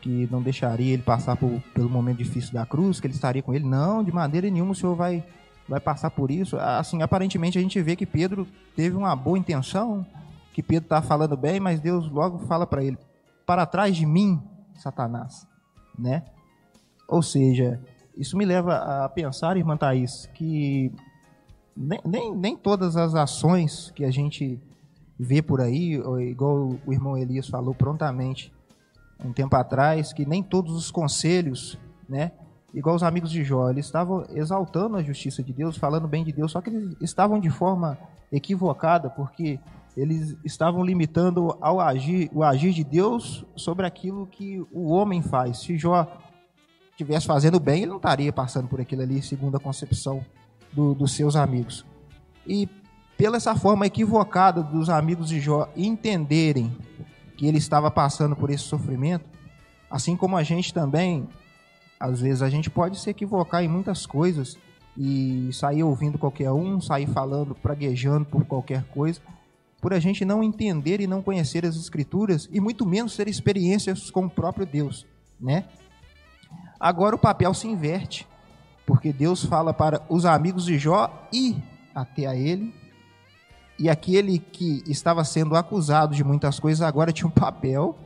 que 0.00 0.28
não 0.30 0.42
deixaria 0.42 0.92
ele 0.92 1.02
passar 1.02 1.36
por, 1.36 1.60
pelo 1.72 1.88
momento 1.88 2.18
difícil 2.18 2.52
da 2.52 2.66
cruz, 2.66 3.00
que 3.00 3.06
ele 3.06 3.14
estaria 3.14 3.42
com 3.42 3.54
ele. 3.54 3.64
Não, 3.64 4.04
de 4.04 4.12
maneira 4.12 4.50
nenhuma 4.50 4.72
o 4.72 4.74
Senhor 4.74 4.94
vai, 4.94 5.24
vai 5.68 5.80
passar 5.80 6.10
por 6.10 6.30
isso. 6.30 6.58
Assim, 6.58 7.00
aparentemente 7.00 7.56
a 7.56 7.62
gente 7.62 7.80
vê 7.80 7.96
que 7.96 8.04
Pedro 8.04 8.46
teve 8.76 8.96
uma 8.96 9.16
boa 9.16 9.38
intenção, 9.38 10.04
que 10.52 10.62
Pedro 10.62 10.84
está 10.84 11.00
falando 11.00 11.36
bem, 11.36 11.58
mas 11.58 11.80
Deus 11.80 12.10
logo 12.10 12.40
fala 12.40 12.66
para 12.66 12.84
ele: 12.84 12.98
para 13.46 13.64
trás 13.64 13.96
de 13.96 14.04
mim, 14.04 14.42
Satanás, 14.74 15.46
né? 15.98 16.24
Ou 17.08 17.22
seja, 17.22 17.80
isso 18.16 18.36
me 18.36 18.44
leva 18.44 19.04
a 19.04 19.08
pensar, 19.08 19.56
irmã 19.56 19.76
Thaís, 19.76 20.28
que 20.34 20.92
nem, 21.76 22.00
nem, 22.04 22.34
nem 22.34 22.56
todas 22.56 22.96
as 22.96 23.14
ações 23.14 23.90
que 23.94 24.04
a 24.04 24.10
gente 24.10 24.60
vê 25.18 25.42
por 25.42 25.60
aí, 25.60 25.94
igual 26.28 26.76
o 26.86 26.92
irmão 26.92 27.16
Elias 27.16 27.48
falou 27.48 27.74
prontamente 27.74 28.52
um 29.24 29.32
tempo 29.32 29.54
atrás, 29.56 30.12
que 30.12 30.26
nem 30.26 30.42
todos 30.42 30.74
os 30.74 30.90
conselhos, 30.90 31.78
né, 32.08 32.32
igual 32.72 32.96
os 32.96 33.02
amigos 33.02 33.30
de 33.30 33.44
Jó, 33.44 33.70
eles 33.70 33.86
estavam 33.86 34.24
exaltando 34.30 34.96
a 34.96 35.02
justiça 35.02 35.42
de 35.42 35.52
Deus, 35.52 35.76
falando 35.76 36.08
bem 36.08 36.24
de 36.24 36.32
Deus, 36.32 36.52
só 36.52 36.60
que 36.60 36.70
eles 36.70 36.96
estavam 37.00 37.38
de 37.38 37.50
forma 37.50 37.98
equivocada, 38.32 39.08
porque 39.08 39.60
eles 39.96 40.36
estavam 40.44 40.84
limitando 40.84 41.56
ao 41.60 41.80
agir, 41.80 42.28
o 42.32 42.42
agir 42.42 42.72
de 42.72 42.82
Deus 42.82 43.44
sobre 43.54 43.86
aquilo 43.86 44.26
que 44.26 44.60
o 44.72 44.90
homem 44.90 45.22
faz. 45.22 45.58
Se 45.58 45.78
Jó 45.78 46.08
estivesse 46.94 47.26
fazendo 47.26 47.60
bem, 47.60 47.82
ele 47.82 47.90
não 47.90 47.96
estaria 47.96 48.32
passando 48.32 48.68
por 48.68 48.80
aquilo 48.80 49.02
ali, 49.02 49.22
segundo 49.22 49.56
a 49.56 49.60
concepção 49.60 50.24
do, 50.72 50.94
dos 50.94 51.12
seus 51.12 51.36
amigos. 51.36 51.84
E 52.46 52.68
pela 53.16 53.36
essa 53.36 53.54
forma 53.54 53.86
equivocada 53.86 54.62
dos 54.62 54.88
amigos 54.88 55.28
de 55.28 55.40
Jó 55.40 55.68
entenderem 55.76 56.76
que 57.36 57.46
ele 57.46 57.58
estava 57.58 57.90
passando 57.90 58.36
por 58.36 58.50
esse 58.50 58.64
sofrimento, 58.64 59.28
assim 59.90 60.16
como 60.16 60.36
a 60.36 60.42
gente 60.42 60.72
também, 60.72 61.28
às 61.98 62.20
vezes 62.20 62.42
a 62.42 62.50
gente 62.50 62.70
pode 62.70 62.98
se 62.98 63.10
equivocar 63.10 63.62
em 63.62 63.68
muitas 63.68 64.06
coisas 64.06 64.56
e 64.96 65.50
sair 65.52 65.82
ouvindo 65.82 66.18
qualquer 66.18 66.52
um, 66.52 66.80
sair 66.80 67.08
falando, 67.08 67.54
praguejando 67.54 68.24
por 68.24 68.44
qualquer 68.44 68.84
coisa, 68.84 69.20
por 69.80 69.92
a 69.92 69.98
gente 69.98 70.24
não 70.24 70.42
entender 70.42 71.00
e 71.00 71.06
não 71.06 71.22
conhecer 71.22 71.66
as 71.66 71.76
escrituras 71.76 72.48
e 72.52 72.60
muito 72.60 72.86
menos 72.86 73.16
ter 73.16 73.28
experiências 73.28 74.10
com 74.10 74.26
o 74.26 74.30
próprio 74.30 74.64
Deus, 74.64 75.06
né? 75.40 75.64
Agora 76.78 77.14
o 77.14 77.18
papel 77.18 77.52
se 77.54 77.66
inverte, 77.66 78.26
porque 78.86 79.12
Deus 79.12 79.44
fala 79.44 79.72
para 79.72 80.02
os 80.08 80.24
amigos 80.24 80.64
de 80.64 80.78
Jó 80.78 81.28
ir 81.32 81.56
até 81.94 82.26
a 82.26 82.34
ele, 82.34 82.74
e 83.78 83.88
aquele 83.88 84.38
que 84.38 84.82
estava 84.86 85.24
sendo 85.24 85.56
acusado 85.56 86.14
de 86.14 86.22
muitas 86.22 86.60
coisas 86.60 86.82
agora 86.82 87.12
tinha 87.12 87.26
um 87.26 87.30
papel 87.30 87.96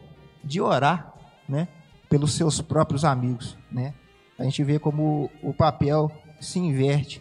de 0.42 0.60
orar, 0.60 1.12
né, 1.48 1.68
pelos 2.08 2.32
seus 2.32 2.60
próprios 2.60 3.04
amigos, 3.04 3.56
né? 3.70 3.94
A 4.38 4.44
gente 4.44 4.62
vê 4.62 4.78
como 4.78 5.30
o 5.42 5.52
papel 5.52 6.10
se 6.40 6.58
inverte. 6.58 7.20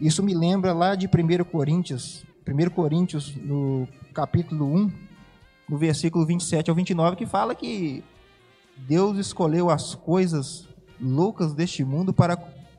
Isso 0.00 0.22
me 0.22 0.34
lembra 0.34 0.72
lá 0.72 0.94
de 0.94 1.06
1 1.06 1.44
Coríntios, 1.44 2.24
1 2.46 2.70
Coríntios 2.70 3.34
no 3.36 3.88
capítulo 4.12 4.66
1, 4.66 4.92
no 5.68 5.78
versículo 5.78 6.24
27 6.24 6.70
ao 6.70 6.76
29, 6.76 7.16
que 7.16 7.26
fala 7.26 7.54
que 7.54 8.04
Deus 8.76 9.18
escolheu 9.18 9.70
as 9.70 9.94
coisas 9.94 10.67
loucas 11.00 11.52
deste 11.54 11.84
mundo 11.84 12.12
para, 12.12 12.36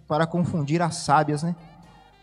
para 0.07 0.25
confundir 0.27 0.81
as 0.81 0.95
sábias, 0.95 1.43
né? 1.43 1.55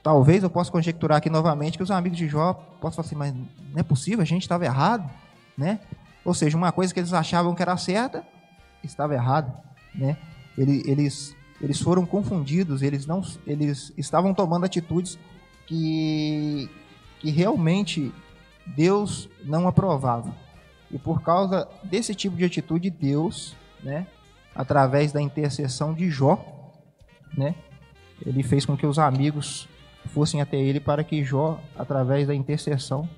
talvez 0.06 0.44
eu 0.44 0.48
possa 0.48 0.70
conjecturar 0.70 1.18
aqui 1.18 1.28
novamente 1.28 1.76
que 1.76 1.82
os 1.82 1.90
amigos 1.90 2.16
de 2.16 2.28
Jó 2.28 2.52
possam 2.80 3.02
falar 3.02 3.06
assim, 3.06 3.16
mas 3.16 3.34
não 3.34 3.80
é 3.80 3.82
possível, 3.82 4.22
a 4.22 4.24
gente 4.24 4.42
estava 4.42 4.64
errado, 4.64 5.10
né? 5.58 5.80
Ou 6.24 6.32
seja, 6.32 6.56
uma 6.56 6.70
coisa 6.70 6.94
que 6.94 7.00
eles 7.00 7.12
achavam 7.12 7.56
que 7.56 7.60
era 7.60 7.76
certa, 7.76 8.24
estava 8.84 9.14
errada, 9.14 9.52
né? 9.92 10.16
Eles, 10.56 11.34
eles 11.60 11.80
foram 11.80 12.06
confundidos, 12.06 12.82
eles 12.82 13.04
não, 13.04 13.20
eles 13.44 13.92
estavam 13.98 14.32
tomando 14.32 14.64
atitudes 14.64 15.18
que, 15.66 16.70
que 17.18 17.28
realmente 17.28 18.14
Deus 18.64 19.28
não 19.44 19.66
aprovava. 19.66 20.32
E 20.88 20.98
por 20.98 21.20
causa 21.20 21.66
desse 21.82 22.14
tipo 22.14 22.36
de 22.36 22.44
atitude, 22.44 22.90
Deus, 22.90 23.56
né, 23.82 24.06
através 24.56 25.12
da 25.12 25.20
intercessão 25.20 25.92
de 25.92 26.10
Jó, 26.10 26.72
né, 27.36 27.54
ele 28.24 28.42
fez 28.42 28.64
com 28.64 28.76
que 28.76 28.86
os 28.86 28.98
amigos 28.98 29.68
fossem 30.06 30.40
até 30.40 30.56
ele 30.56 30.80
para 30.80 31.04
que 31.04 31.22
Jó, 31.22 31.60
através 31.76 32.26
da 32.26 32.34
intercessão, 32.34 33.08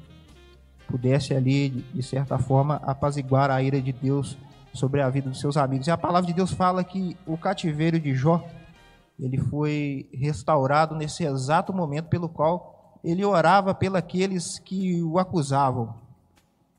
pudesse 0.89 1.35
ali, 1.35 1.69
de 1.69 2.03
certa 2.03 2.39
forma, 2.39 2.77
apaziguar 2.77 3.51
a 3.51 3.63
ira 3.63 3.81
de 3.81 3.93
Deus 3.93 4.37
sobre 4.73 5.01
a 5.01 5.09
vida 5.09 5.29
dos 5.29 5.41
seus 5.41 5.57
amigos. 5.57 5.87
E 5.87 5.91
a 5.91 5.99
palavra 5.99 6.27
de 6.27 6.33
Deus 6.33 6.51
fala 6.53 6.83
que 6.83 7.17
o 7.27 7.37
cativeiro 7.37 8.01
de 8.01 8.15
Jó, 8.15 8.45
ele 9.19 9.39
foi 9.39 10.09
restaurado 10.13 10.95
nesse 10.95 11.25
exato 11.25 11.73
momento 11.73 12.07
pelo 12.07 12.29
qual 12.29 12.99
ele 13.05 13.25
orava 13.25 13.75
pelos 13.75 14.59
que 14.59 15.03
o 15.03 15.19
acusavam, 15.19 15.95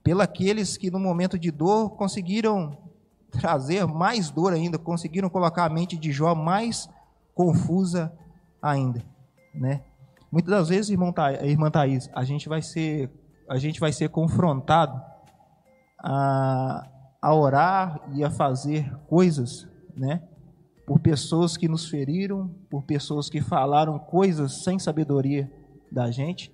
pelos 0.04 0.78
que 0.78 0.92
no 0.92 1.00
momento 1.00 1.38
de 1.38 1.52
dor 1.52 1.92
conseguiram 1.92 2.89
trazer 3.32 3.86
mais 3.86 4.30
dor 4.30 4.54
ainda, 4.54 4.78
conseguiram 4.78 5.30
colocar 5.30 5.66
a 5.66 5.70
mente 5.70 5.98
de 5.98 6.12
Jó 6.12 6.34
mais 6.36 6.90
confusa 7.34 8.12
ainda, 8.62 9.04
né? 9.54 9.82
Muitas 10.32 10.52
das 10.52 10.70
vezes, 10.70 10.92
irmão 10.92 11.12
Tha, 11.12 11.46
irmã 11.46 11.72
Thaís, 11.72 12.10
a 12.14 12.24
gente 12.24 12.48
vai 12.48 12.62
ser, 12.62 13.10
a 13.50 13.58
gente 13.58 13.80
vai 13.80 13.92
ser 13.92 14.10
confrontado 14.10 15.02
a, 15.98 16.88
a 17.22 17.34
orar 17.34 18.00
e 18.14 18.24
a 18.24 18.30
fazer 18.30 18.94
coisas, 19.08 19.68
né? 19.96 20.22
Por 20.86 21.00
pessoas 21.00 21.58
que 21.58 21.68
nos 21.68 21.90
feriram, 21.90 22.50
por 22.70 22.84
pessoas 22.84 23.30
que 23.30 23.42
falaram 23.42 23.98
coisas 23.98 24.64
sem 24.64 24.78
sabedoria 24.78 25.52
da 25.92 26.12
gente. 26.12 26.54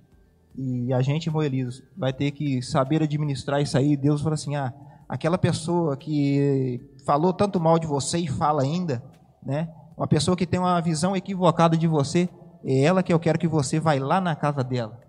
E 0.54 0.92
a 0.92 1.02
gente, 1.02 1.30
Moeliso, 1.30 1.82
vai 1.96 2.12
ter 2.12 2.30
que 2.30 2.62
saber 2.62 3.02
administrar 3.02 3.60
isso 3.60 3.76
aí. 3.76 3.96
Deus 3.96 4.22
fala 4.22 4.34
assim: 4.34 4.56
ah, 4.56 4.72
aquela 5.08 5.38
pessoa 5.38 5.96
que 5.96 6.80
falou 7.04 7.32
tanto 7.32 7.60
mal 7.60 7.78
de 7.78 7.86
você 7.86 8.18
e 8.18 8.28
fala 8.28 8.62
ainda, 8.62 9.02
né? 9.42 9.72
Uma 9.96 10.06
pessoa 10.06 10.36
que 10.36 10.46
tem 10.46 10.60
uma 10.60 10.80
visão 10.80 11.16
equivocada 11.16 11.76
de 11.76 11.86
você, 11.86 12.28
é 12.64 12.82
ela 12.82 13.02
que 13.02 13.12
eu 13.12 13.18
quero 13.18 13.38
que 13.38 13.48
você 13.48 13.78
vá 13.80 13.94
lá 13.94 14.20
na 14.20 14.34
casa 14.34 14.62
dela 14.62 15.00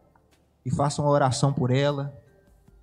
e 0.66 0.72
faça 0.74 1.02
uma 1.02 1.12
oração 1.12 1.52
por 1.52 1.72
ela. 1.72 2.14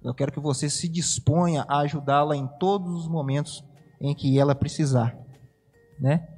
Eu 0.02 0.12
quero 0.12 0.32
que 0.32 0.40
você 0.40 0.68
se 0.68 0.88
disponha 0.88 1.64
a 1.68 1.78
ajudá-la 1.78 2.36
em 2.36 2.46
todos 2.58 2.92
os 2.94 3.08
momentos 3.08 3.64
em 4.00 4.14
que 4.14 4.38
ela 4.38 4.54
precisar, 4.54 5.16
né? 5.98 6.28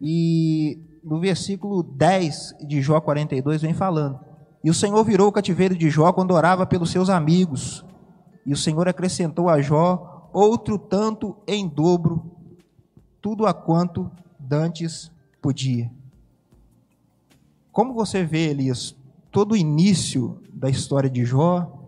E 0.00 0.78
no 1.02 1.18
versículo 1.18 1.82
10 1.82 2.56
de 2.66 2.80
Jó 2.80 3.00
42 3.00 3.62
vem 3.62 3.74
falando: 3.74 4.20
E 4.62 4.70
o 4.70 4.74
Senhor 4.74 5.02
virou 5.04 5.28
o 5.28 5.32
cativeiro 5.32 5.76
de 5.76 5.90
Jó 5.90 6.12
quando 6.12 6.32
orava 6.32 6.66
pelos 6.66 6.90
seus 6.90 7.08
amigos. 7.08 7.84
E 8.46 8.52
o 8.52 8.56
Senhor 8.56 8.88
acrescentou 8.88 9.48
a 9.48 9.60
Jó 9.60 10.17
outro 10.32 10.78
tanto 10.78 11.36
em 11.46 11.68
dobro, 11.68 12.30
tudo 13.20 13.46
a 13.46 13.54
quanto 13.54 14.10
dantes 14.38 15.10
podia. 15.40 15.90
Como 17.72 17.94
você 17.94 18.24
vê, 18.24 18.48
Elias, 18.48 18.96
todo 19.30 19.52
o 19.52 19.56
início 19.56 20.40
da 20.52 20.68
história 20.68 21.08
de 21.08 21.24
Jó, 21.24 21.78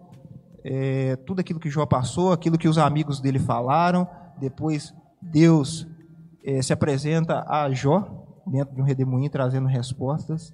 é, 0.63 1.17
tudo 1.17 1.41
aquilo 1.41 1.59
que 1.61 1.71
Jó 1.71 1.87
passou, 1.87 2.33
aquilo 2.33 2.59
que 2.59 2.69
os 2.69 2.79
amigos 2.79 3.21
dele 3.21 3.39
falaram, 3.39 4.07
depois 4.39 4.95
Deus 5.21 5.87
é, 6.45 6.63
se 6.63 6.73
apresenta 6.73 7.45
a 7.49 7.71
Jó 7.73 8.27
dentro 8.47 8.75
de 8.75 8.81
um 8.81 8.85
redemoinho 8.85 9.31
trazendo 9.31 9.67
respostas. 9.67 10.53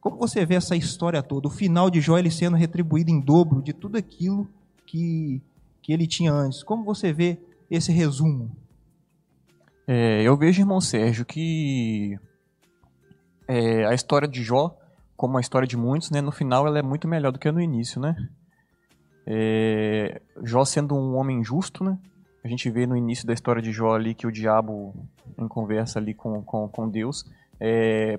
Como 0.00 0.16
você 0.18 0.46
vê 0.46 0.54
essa 0.54 0.76
história 0.76 1.22
toda? 1.22 1.48
O 1.48 1.50
final 1.50 1.90
de 1.90 2.00
Jó 2.00 2.18
ele 2.18 2.30
sendo 2.30 2.56
retribuído 2.56 3.10
em 3.10 3.20
dobro 3.20 3.62
de 3.62 3.72
tudo 3.72 3.96
aquilo 3.96 4.48
que, 4.86 5.42
que 5.86 5.92
ele 5.92 6.04
tinha 6.04 6.32
antes. 6.32 6.64
Como 6.64 6.82
você 6.82 7.12
vê 7.12 7.38
esse 7.70 7.92
resumo? 7.92 8.50
É, 9.86 10.20
eu 10.20 10.36
vejo, 10.36 10.60
irmão 10.60 10.80
Sérgio, 10.80 11.24
que 11.24 12.18
é, 13.46 13.86
a 13.86 13.94
história 13.94 14.26
de 14.26 14.42
Jó, 14.42 14.76
como 15.16 15.38
a 15.38 15.40
história 15.40 15.66
de 15.66 15.76
muitos, 15.76 16.10
né, 16.10 16.20
no 16.20 16.32
final 16.32 16.66
ela 16.66 16.80
é 16.80 16.82
muito 16.82 17.06
melhor 17.06 17.30
do 17.30 17.38
que 17.38 17.52
no 17.52 17.60
início, 17.60 18.00
né? 18.00 18.16
É, 19.24 20.20
Jó 20.42 20.64
sendo 20.64 20.96
um 20.96 21.14
homem 21.14 21.44
justo, 21.44 21.84
né? 21.84 21.96
A 22.42 22.48
gente 22.48 22.68
vê 22.68 22.84
no 22.84 22.96
início 22.96 23.24
da 23.24 23.32
história 23.32 23.62
de 23.62 23.70
Jó 23.70 23.94
ali 23.94 24.12
que 24.12 24.26
o 24.26 24.32
diabo, 24.32 24.92
em 25.38 25.46
conversa 25.46 26.00
ali 26.00 26.14
com, 26.14 26.42
com, 26.42 26.68
com 26.68 26.88
Deus, 26.88 27.24
é, 27.60 28.18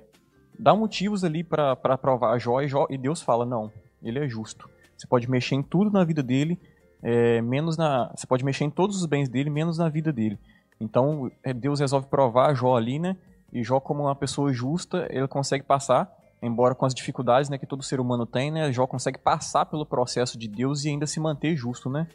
dá 0.58 0.74
motivos 0.74 1.22
ali 1.22 1.44
para 1.44 1.76
provar 1.98 2.38
Jó 2.38 2.62
e, 2.62 2.68
Jó 2.68 2.86
e 2.88 2.96
Deus 2.96 3.20
fala, 3.20 3.44
não, 3.44 3.70
ele 4.02 4.20
é 4.20 4.26
justo. 4.26 4.70
Você 4.96 5.06
pode 5.06 5.30
mexer 5.30 5.54
em 5.54 5.62
tudo 5.62 5.90
na 5.90 6.02
vida 6.02 6.22
dele, 6.22 6.58
é, 7.02 7.40
menos 7.40 7.76
na, 7.76 8.10
você 8.14 8.26
pode 8.26 8.44
mexer 8.44 8.64
em 8.64 8.70
todos 8.70 8.96
os 8.96 9.06
bens 9.06 9.28
dele, 9.28 9.50
menos 9.50 9.78
na 9.78 9.88
vida 9.88 10.12
dele. 10.12 10.38
Então 10.80 11.30
é, 11.42 11.52
Deus 11.52 11.80
resolve 11.80 12.06
provar 12.06 12.54
Jó 12.54 12.76
ali, 12.76 12.98
né? 12.98 13.16
E 13.52 13.62
Jó, 13.62 13.80
como 13.80 14.04
uma 14.04 14.14
pessoa 14.14 14.52
justa, 14.52 15.06
ele 15.10 15.26
consegue 15.26 15.64
passar, 15.64 16.12
embora 16.42 16.74
com 16.74 16.84
as 16.84 16.94
dificuldades 16.94 17.48
né, 17.48 17.56
que 17.56 17.66
todo 17.66 17.82
ser 17.82 17.98
humano 18.00 18.26
tem, 18.26 18.50
né? 18.50 18.72
Jó 18.72 18.86
consegue 18.86 19.18
passar 19.18 19.66
pelo 19.66 19.86
processo 19.86 20.38
de 20.38 20.48
Deus 20.48 20.84
e 20.84 20.88
ainda 20.88 21.06
se 21.06 21.18
manter 21.18 21.56
justo, 21.56 21.88
né? 21.88 22.06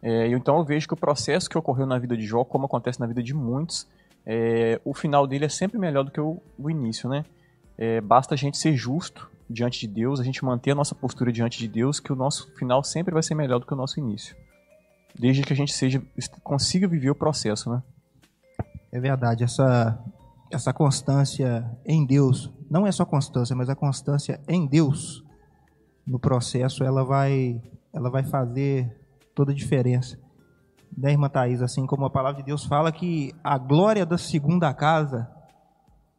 É, 0.00 0.28
então 0.28 0.56
eu 0.58 0.64
vejo 0.64 0.86
que 0.86 0.94
o 0.94 0.96
processo 0.96 1.50
que 1.50 1.58
ocorreu 1.58 1.86
na 1.86 1.98
vida 1.98 2.16
de 2.16 2.24
Jó, 2.24 2.44
como 2.44 2.66
acontece 2.66 3.00
na 3.00 3.06
vida 3.06 3.22
de 3.22 3.34
muitos, 3.34 3.88
é, 4.24 4.80
o 4.84 4.94
final 4.94 5.26
dele 5.26 5.46
é 5.46 5.48
sempre 5.48 5.78
melhor 5.78 6.04
do 6.04 6.10
que 6.10 6.20
o, 6.20 6.40
o 6.58 6.70
início, 6.70 7.08
né? 7.08 7.24
É, 7.76 8.00
basta 8.00 8.34
a 8.34 8.36
gente 8.36 8.58
ser 8.58 8.74
justo 8.74 9.28
diante 9.48 9.80
de 9.80 9.88
Deus, 9.88 10.20
a 10.20 10.24
gente 10.24 10.44
manter 10.44 10.72
a 10.72 10.74
nossa 10.74 10.94
postura 10.94 11.32
diante 11.32 11.58
de 11.58 11.68
Deus, 11.68 12.00
que 12.00 12.12
o 12.12 12.16
nosso 12.16 12.52
final 12.56 12.82
sempre 12.82 13.12
vai 13.12 13.22
ser 13.22 13.34
melhor 13.34 13.58
do 13.58 13.66
que 13.66 13.72
o 13.72 13.76
nosso 13.76 13.98
início. 13.98 14.36
Desde 15.18 15.42
que 15.42 15.52
a 15.52 15.56
gente 15.56 15.72
seja 15.72 16.02
consiga 16.42 16.86
viver 16.86 17.10
o 17.10 17.14
processo, 17.14 17.70
né? 17.70 17.82
É 18.92 19.00
verdade, 19.00 19.44
essa 19.44 19.98
essa 20.50 20.72
constância 20.72 21.70
em 21.84 22.06
Deus, 22.06 22.50
não 22.70 22.86
é 22.86 22.92
só 22.92 23.04
constância, 23.04 23.54
mas 23.54 23.68
a 23.68 23.76
constância 23.76 24.40
em 24.48 24.66
Deus 24.66 25.22
no 26.06 26.18
processo, 26.18 26.82
ela 26.82 27.04
vai, 27.04 27.60
ela 27.92 28.08
vai 28.08 28.24
fazer 28.24 28.96
toda 29.34 29.52
a 29.52 29.54
diferença. 29.54 30.18
Né, 30.96 31.12
irmã 31.12 31.28
Thaís? 31.28 31.60
Assim 31.60 31.86
como 31.86 32.06
a 32.06 32.10
palavra 32.10 32.40
de 32.40 32.46
Deus 32.46 32.64
fala 32.64 32.90
que 32.90 33.34
a 33.44 33.58
glória 33.58 34.06
da 34.06 34.16
segunda 34.16 34.72
casa, 34.72 35.30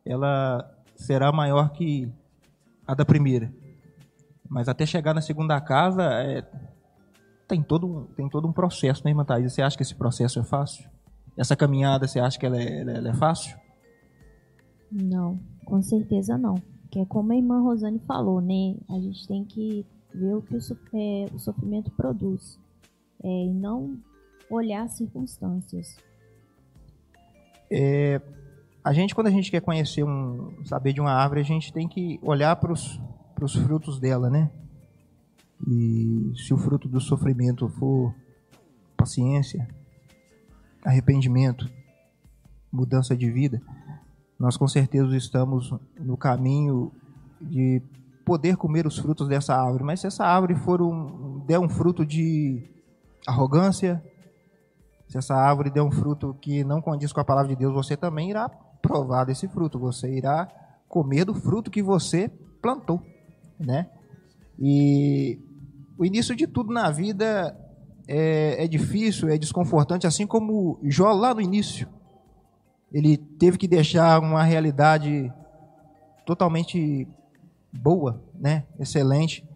ela 0.06 0.70
será 0.96 1.32
maior 1.32 1.72
que 1.72 2.12
a 2.90 2.96
da 2.96 3.06
primeira. 3.06 3.54
Mas 4.50 4.68
até 4.68 4.84
chegar 4.84 5.14
na 5.14 5.22
segunda 5.22 5.62
casa, 5.62 6.02
é, 6.24 6.42
tem, 7.48 7.62
todo, 7.62 8.10
tem 8.16 8.28
todo 8.28 8.48
um 8.48 8.52
processo, 8.52 9.04
né, 9.06 9.12
irmã 9.12 9.24
Thaís? 9.24 9.54
Você 9.54 9.62
acha 9.62 9.78
que 9.78 9.84
esse 9.84 9.94
processo 9.94 10.40
é 10.40 10.44
fácil? 10.44 10.90
Essa 11.38 11.56
caminhada, 11.56 12.08
você 12.08 12.20
acha 12.20 12.40
que 12.40 12.48
ela 12.48 12.60
é, 12.60 12.80
ela 12.82 13.10
é 13.10 13.14
fácil? 13.14 13.56
Não, 14.92 15.40
com 15.64 15.80
certeza 15.84 16.36
não. 16.36 16.56
Que 16.90 16.98
é 16.98 17.06
como 17.06 17.32
a 17.32 17.36
irmã 17.36 17.62
Rosane 17.62 18.00
falou, 18.08 18.42
né? 18.42 18.76
A 18.90 19.00
gente 19.00 19.28
tem 19.28 19.46
que 19.46 19.86
ver 20.12 20.34
o 20.34 20.42
que 20.42 20.56
o, 20.56 20.60
é, 20.96 21.28
o 21.32 21.38
sofrimento 21.38 21.92
produz 21.92 22.60
é, 23.24 23.28
e 23.46 23.54
não 23.54 24.00
olhar 24.50 24.86
as 24.86 24.94
circunstâncias. 24.94 25.96
É, 27.72 28.20
a 28.84 28.94
gente, 28.94 29.14
quando 29.14 29.28
a 29.28 29.32
gente 29.32 29.52
quer 29.52 29.62
conhecer 29.62 30.04
um, 30.04 30.66
saber 30.66 30.94
de 30.94 31.02
uma 31.02 31.12
árvore, 31.12 31.42
a 31.42 31.46
gente 31.46 31.72
tem 31.74 31.88
que 31.88 32.20
olhar 32.22 32.56
para 32.56 32.72
os 32.72 33.56
frutos 33.66 34.00
dela, 34.00 34.30
né? 34.30 34.50
E 35.68 36.32
se 36.36 36.54
o 36.54 36.58
fruto 36.58 36.88
do 36.88 37.02
sofrimento 37.02 37.68
for 37.68 38.16
paciência, 38.96 39.68
arrependimento, 40.84 41.70
mudança 42.72 43.16
de 43.16 43.30
vida, 43.30 43.62
nós 44.40 44.56
com 44.56 44.68
certeza 44.68 45.18
estamos 45.18 45.74
no 46.00 46.16
caminho 46.16 46.92
de 47.42 47.82
poder 48.24 48.56
comer 48.56 48.88
os 48.88 48.98
frutos 48.98 49.28
dessa 49.28 49.54
árvore. 49.54 49.84
Mas 49.84 50.00
se 50.00 50.08
essa 50.08 50.24
árvore 50.26 50.56
for 50.56 50.82
um, 50.82 51.44
der 51.46 51.60
um 51.60 51.68
fruto 51.68 52.06
de 52.06 52.64
arrogância, 53.28 54.02
se 55.10 55.18
essa 55.18 55.36
árvore 55.36 55.70
der 55.70 55.82
um 55.82 55.92
fruto 55.92 56.34
que 56.40 56.64
não 56.64 56.82
condiz 56.82 57.12
com 57.12 57.20
a 57.20 57.26
palavra 57.26 57.50
de 57.50 57.58
Deus, 57.58 57.74
você 57.74 57.98
também 57.98 58.30
irá 58.30 58.50
provar 58.82 59.26
desse 59.26 59.48
fruto. 59.48 59.80
Você 59.80 60.12
irá 60.12 60.48
comer 60.88 61.26
do 61.26 61.34
fruto 61.34 61.72
que 61.72 61.84
você 61.84 62.30
plantou, 62.62 63.02
né? 63.60 63.90
E 64.58 65.40
o 65.98 66.06
início 66.06 66.36
de 66.36 66.48
tudo 66.48 66.74
na 66.74 66.90
vida 66.90 67.58
é, 68.08 68.64
é 68.64 68.68
difícil, 68.68 69.30
é 69.30 69.38
desconfortante, 69.38 70.08
assim 70.08 70.26
como 70.26 70.80
Jó 70.84 71.12
lá 71.12 71.34
no 71.34 71.42
início 71.42 71.88
ele 72.92 73.18
teve 73.18 73.58
que 73.58 73.68
deixar 73.68 74.20
uma 74.20 74.44
realidade 74.44 75.32
totalmente 76.26 77.08
boa, 77.72 78.22
né? 78.34 78.66
Excelente 78.80 79.48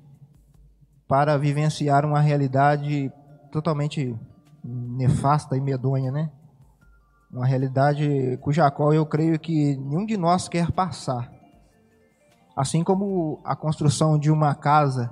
para 1.07 1.38
vivenciar 1.38 2.05
uma 2.05 2.19
realidade 2.19 3.11
totalmente 3.51 4.15
nefasta 4.63 5.57
e 5.57 5.61
medonha, 5.61 6.11
né? 6.11 6.32
Uma 7.34 7.45
realidade 7.45 8.38
cuja 8.41 8.69
qual 8.69 8.93
eu 8.93 9.05
creio 9.05 9.39
que 9.39 9.75
nenhum 9.75 10.05
de 10.05 10.15
nós 10.15 10.47
quer 10.47 10.71
passar. 10.71 11.31
Assim 12.55 12.84
como 12.84 13.41
a 13.43 13.55
construção 13.55 14.19
de 14.19 14.29
uma 14.29 14.53
casa, 14.53 15.11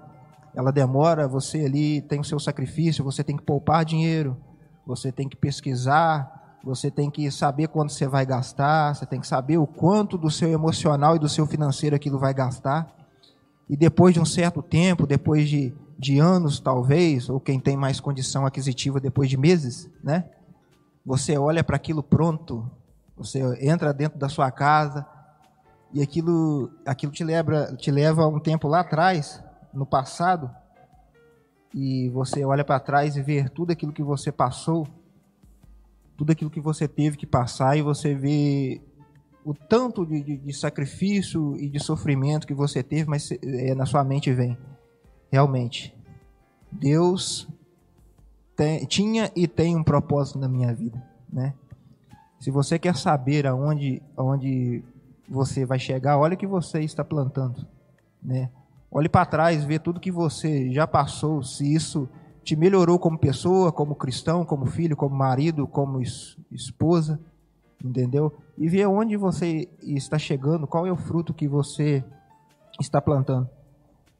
ela 0.53 0.71
demora, 0.71 1.27
você 1.27 1.65
ali 1.65 2.01
tem 2.01 2.19
o 2.19 2.23
seu 2.23 2.39
sacrifício, 2.39 3.03
você 3.03 3.23
tem 3.23 3.35
que 3.35 3.43
poupar 3.43 3.83
dinheiro, 3.83 4.37
você 4.85 5.11
tem 5.11 5.27
que 5.27 5.35
pesquisar, 5.35 6.59
você 6.63 6.91
tem 6.91 7.09
que 7.09 7.31
saber 7.31 7.67
quanto 7.69 7.91
você 7.91 8.07
vai 8.07 8.23
gastar, 8.23 8.93
você 8.93 9.05
tem 9.05 9.19
que 9.19 9.27
saber 9.27 9.57
o 9.57 9.65
quanto 9.65 10.15
do 10.15 10.29
seu 10.29 10.49
emocional 10.49 11.15
e 11.15 11.19
do 11.19 11.27
seu 11.27 11.47
financeiro 11.47 11.95
aquilo 11.95 12.19
vai 12.19 12.35
gastar. 12.35 12.87
E 13.67 13.75
depois 13.75 14.13
de 14.13 14.19
um 14.19 14.25
certo 14.25 14.61
tempo, 14.61 15.07
depois 15.07 15.49
de 15.49 15.73
de 16.01 16.17
anos, 16.17 16.59
talvez, 16.59 17.29
ou 17.29 17.39
quem 17.39 17.59
tem 17.59 17.77
mais 17.77 17.99
condição 17.99 18.43
aquisitiva 18.43 18.99
depois 18.99 19.29
de 19.29 19.37
meses, 19.37 19.87
né? 20.03 20.25
Você 21.05 21.37
olha 21.37 21.63
para 21.63 21.75
aquilo 21.75 22.03
pronto, 22.03 22.69
você 23.17 23.41
entra 23.59 23.93
dentro 23.93 24.19
da 24.19 24.29
sua 24.29 24.51
casa 24.51 25.05
e 25.93 26.01
aquilo, 26.01 26.71
aquilo 26.85 27.11
te, 27.11 27.23
leva, 27.23 27.75
te 27.75 27.91
leva 27.91 28.27
um 28.27 28.39
tempo 28.39 28.67
lá 28.67 28.81
atrás, 28.81 29.43
no 29.73 29.85
passado, 29.85 30.49
e 31.73 32.09
você 32.09 32.45
olha 32.45 32.63
para 32.63 32.79
trás 32.79 33.15
e 33.15 33.21
vê 33.21 33.47
tudo 33.49 33.71
aquilo 33.71 33.91
que 33.91 34.03
você 34.03 34.31
passou, 34.31 34.87
tudo 36.17 36.31
aquilo 36.31 36.51
que 36.51 36.61
você 36.61 36.87
teve 36.87 37.17
que 37.17 37.25
passar, 37.25 37.77
e 37.77 37.81
você 37.81 38.13
vê 38.13 38.81
o 39.43 39.53
tanto 39.53 40.05
de, 40.05 40.21
de, 40.21 40.37
de 40.37 40.53
sacrifício 40.53 41.57
e 41.57 41.67
de 41.67 41.79
sofrimento 41.79 42.45
que 42.45 42.53
você 42.53 42.83
teve, 42.83 43.09
mas 43.09 43.31
é, 43.31 43.73
na 43.73 43.85
sua 43.85 44.03
mente 44.03 44.31
vem 44.31 44.57
realmente, 45.31 45.95
Deus 46.71 47.47
tem, 48.55 48.85
tinha 48.85 49.31
e 49.35 49.47
tem 49.47 49.75
um 49.75 49.83
propósito 49.83 50.39
na 50.39 50.47
minha 50.47 50.73
vida, 50.73 51.01
né? 51.31 51.53
Se 52.39 52.49
você 52.49 52.79
quer 52.79 52.95
saber 52.95 53.45
aonde, 53.45 54.01
aonde 54.17 54.83
você 55.29 55.65
vai 55.65 55.77
chegar, 55.77 56.17
olha 56.17 56.33
o 56.33 56.37
que 56.37 56.47
você 56.47 56.81
está 56.81 57.03
plantando, 57.03 57.65
né? 58.21 58.49
Olhe 58.91 59.07
para 59.07 59.25
trás, 59.25 59.63
vê 59.63 59.79
tudo 59.79 59.99
que 59.99 60.11
você 60.11 60.71
já 60.71 60.85
passou, 60.85 61.41
se 61.43 61.73
isso 61.73 62.09
te 62.43 62.55
melhorou 62.55 62.99
como 62.99 63.17
pessoa, 63.17 63.71
como 63.71 63.95
cristão, 63.95 64.43
como 64.43 64.65
filho, 64.65 64.97
como 64.97 65.15
marido, 65.15 65.67
como 65.67 66.01
esposa, 66.51 67.19
entendeu? 67.83 68.33
E 68.57 68.67
vê 68.67 68.85
onde 68.85 69.15
você 69.15 69.69
está 69.81 70.17
chegando, 70.17 70.67
qual 70.67 70.85
é 70.85 70.91
o 70.91 70.97
fruto 70.97 71.33
que 71.33 71.47
você 71.47 72.03
está 72.79 72.99
plantando. 72.99 73.49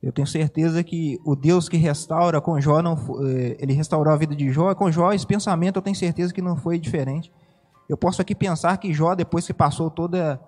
Eu 0.01 0.11
tenho 0.11 0.27
certeza 0.27 0.83
que 0.83 1.19
o 1.23 1.35
Deus 1.35 1.69
que 1.69 1.77
restaura 1.77 2.41
com 2.41 2.59
Jó, 2.59 2.81
não, 2.81 2.95
eh, 3.23 3.55
ele 3.59 3.73
restaurou 3.73 4.11
a 4.11 4.17
vida 4.17 4.35
de 4.35 4.49
Jó, 4.49 4.73
com 4.73 4.91
Jó 4.91 5.13
esse 5.13 5.27
pensamento 5.27 5.75
eu 5.75 5.81
tenho 5.81 5.95
certeza 5.95 6.33
que 6.33 6.41
não 6.41 6.55
foi 6.55 6.79
diferente. 6.79 7.31
Eu 7.87 7.95
posso 7.95 8.21
aqui 8.21 8.33
pensar 8.33 8.77
que 8.77 8.93
Jó, 8.93 9.13
depois 9.13 9.45
que 9.45 9.53
passou 9.53 9.91
todo 9.91 10.15
é, 10.15 10.39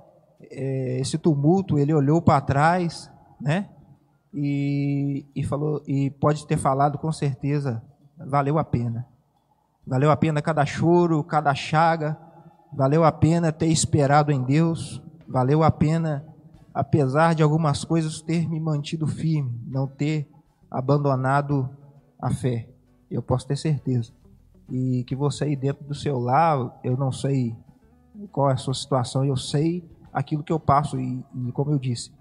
esse 0.99 1.17
tumulto, 1.17 1.77
ele 1.77 1.93
olhou 1.93 2.21
para 2.21 2.41
trás, 2.41 3.11
né? 3.39 3.69
E, 4.33 5.25
e 5.35 5.43
falou, 5.43 5.83
e 5.87 6.09
pode 6.09 6.47
ter 6.47 6.57
falado 6.57 6.97
com 6.97 7.11
certeza, 7.11 7.83
valeu 8.17 8.57
a 8.57 8.63
pena. 8.63 9.05
Valeu 9.85 10.09
a 10.09 10.17
pena 10.17 10.41
cada 10.41 10.65
choro, 10.65 11.23
cada 11.23 11.53
chaga, 11.53 12.17
valeu 12.71 13.03
a 13.03 13.11
pena 13.11 13.51
ter 13.51 13.67
esperado 13.67 14.31
em 14.31 14.41
Deus, 14.41 15.01
valeu 15.27 15.61
a 15.61 15.69
pena 15.69 16.25
apesar 16.73 17.35
de 17.35 17.43
algumas 17.43 17.83
coisas, 17.83 18.21
ter 18.21 18.49
me 18.49 18.59
mantido 18.59 19.05
firme, 19.05 19.61
não 19.67 19.87
ter 19.87 20.27
abandonado 20.69 21.69
a 22.19 22.31
fé. 22.31 22.67
Eu 23.11 23.21
posso 23.21 23.47
ter 23.47 23.57
certeza. 23.57 24.11
E 24.69 25.03
que 25.03 25.15
você 25.15 25.43
aí 25.43 25.55
dentro 25.55 25.83
do 25.85 25.93
seu 25.93 26.17
lar, 26.17 26.79
eu 26.83 26.97
não 26.97 27.11
sei 27.11 27.55
qual 28.31 28.49
é 28.49 28.53
a 28.53 28.57
sua 28.57 28.73
situação, 28.73 29.23
eu 29.23 29.37
sei 29.37 29.87
aquilo 30.11 30.43
que 30.43 30.51
eu 30.51 30.59
passo 30.59 30.99
e, 30.99 31.23
e 31.35 31.51
como 31.51 31.71
eu 31.71 31.79
disse, 31.79 32.11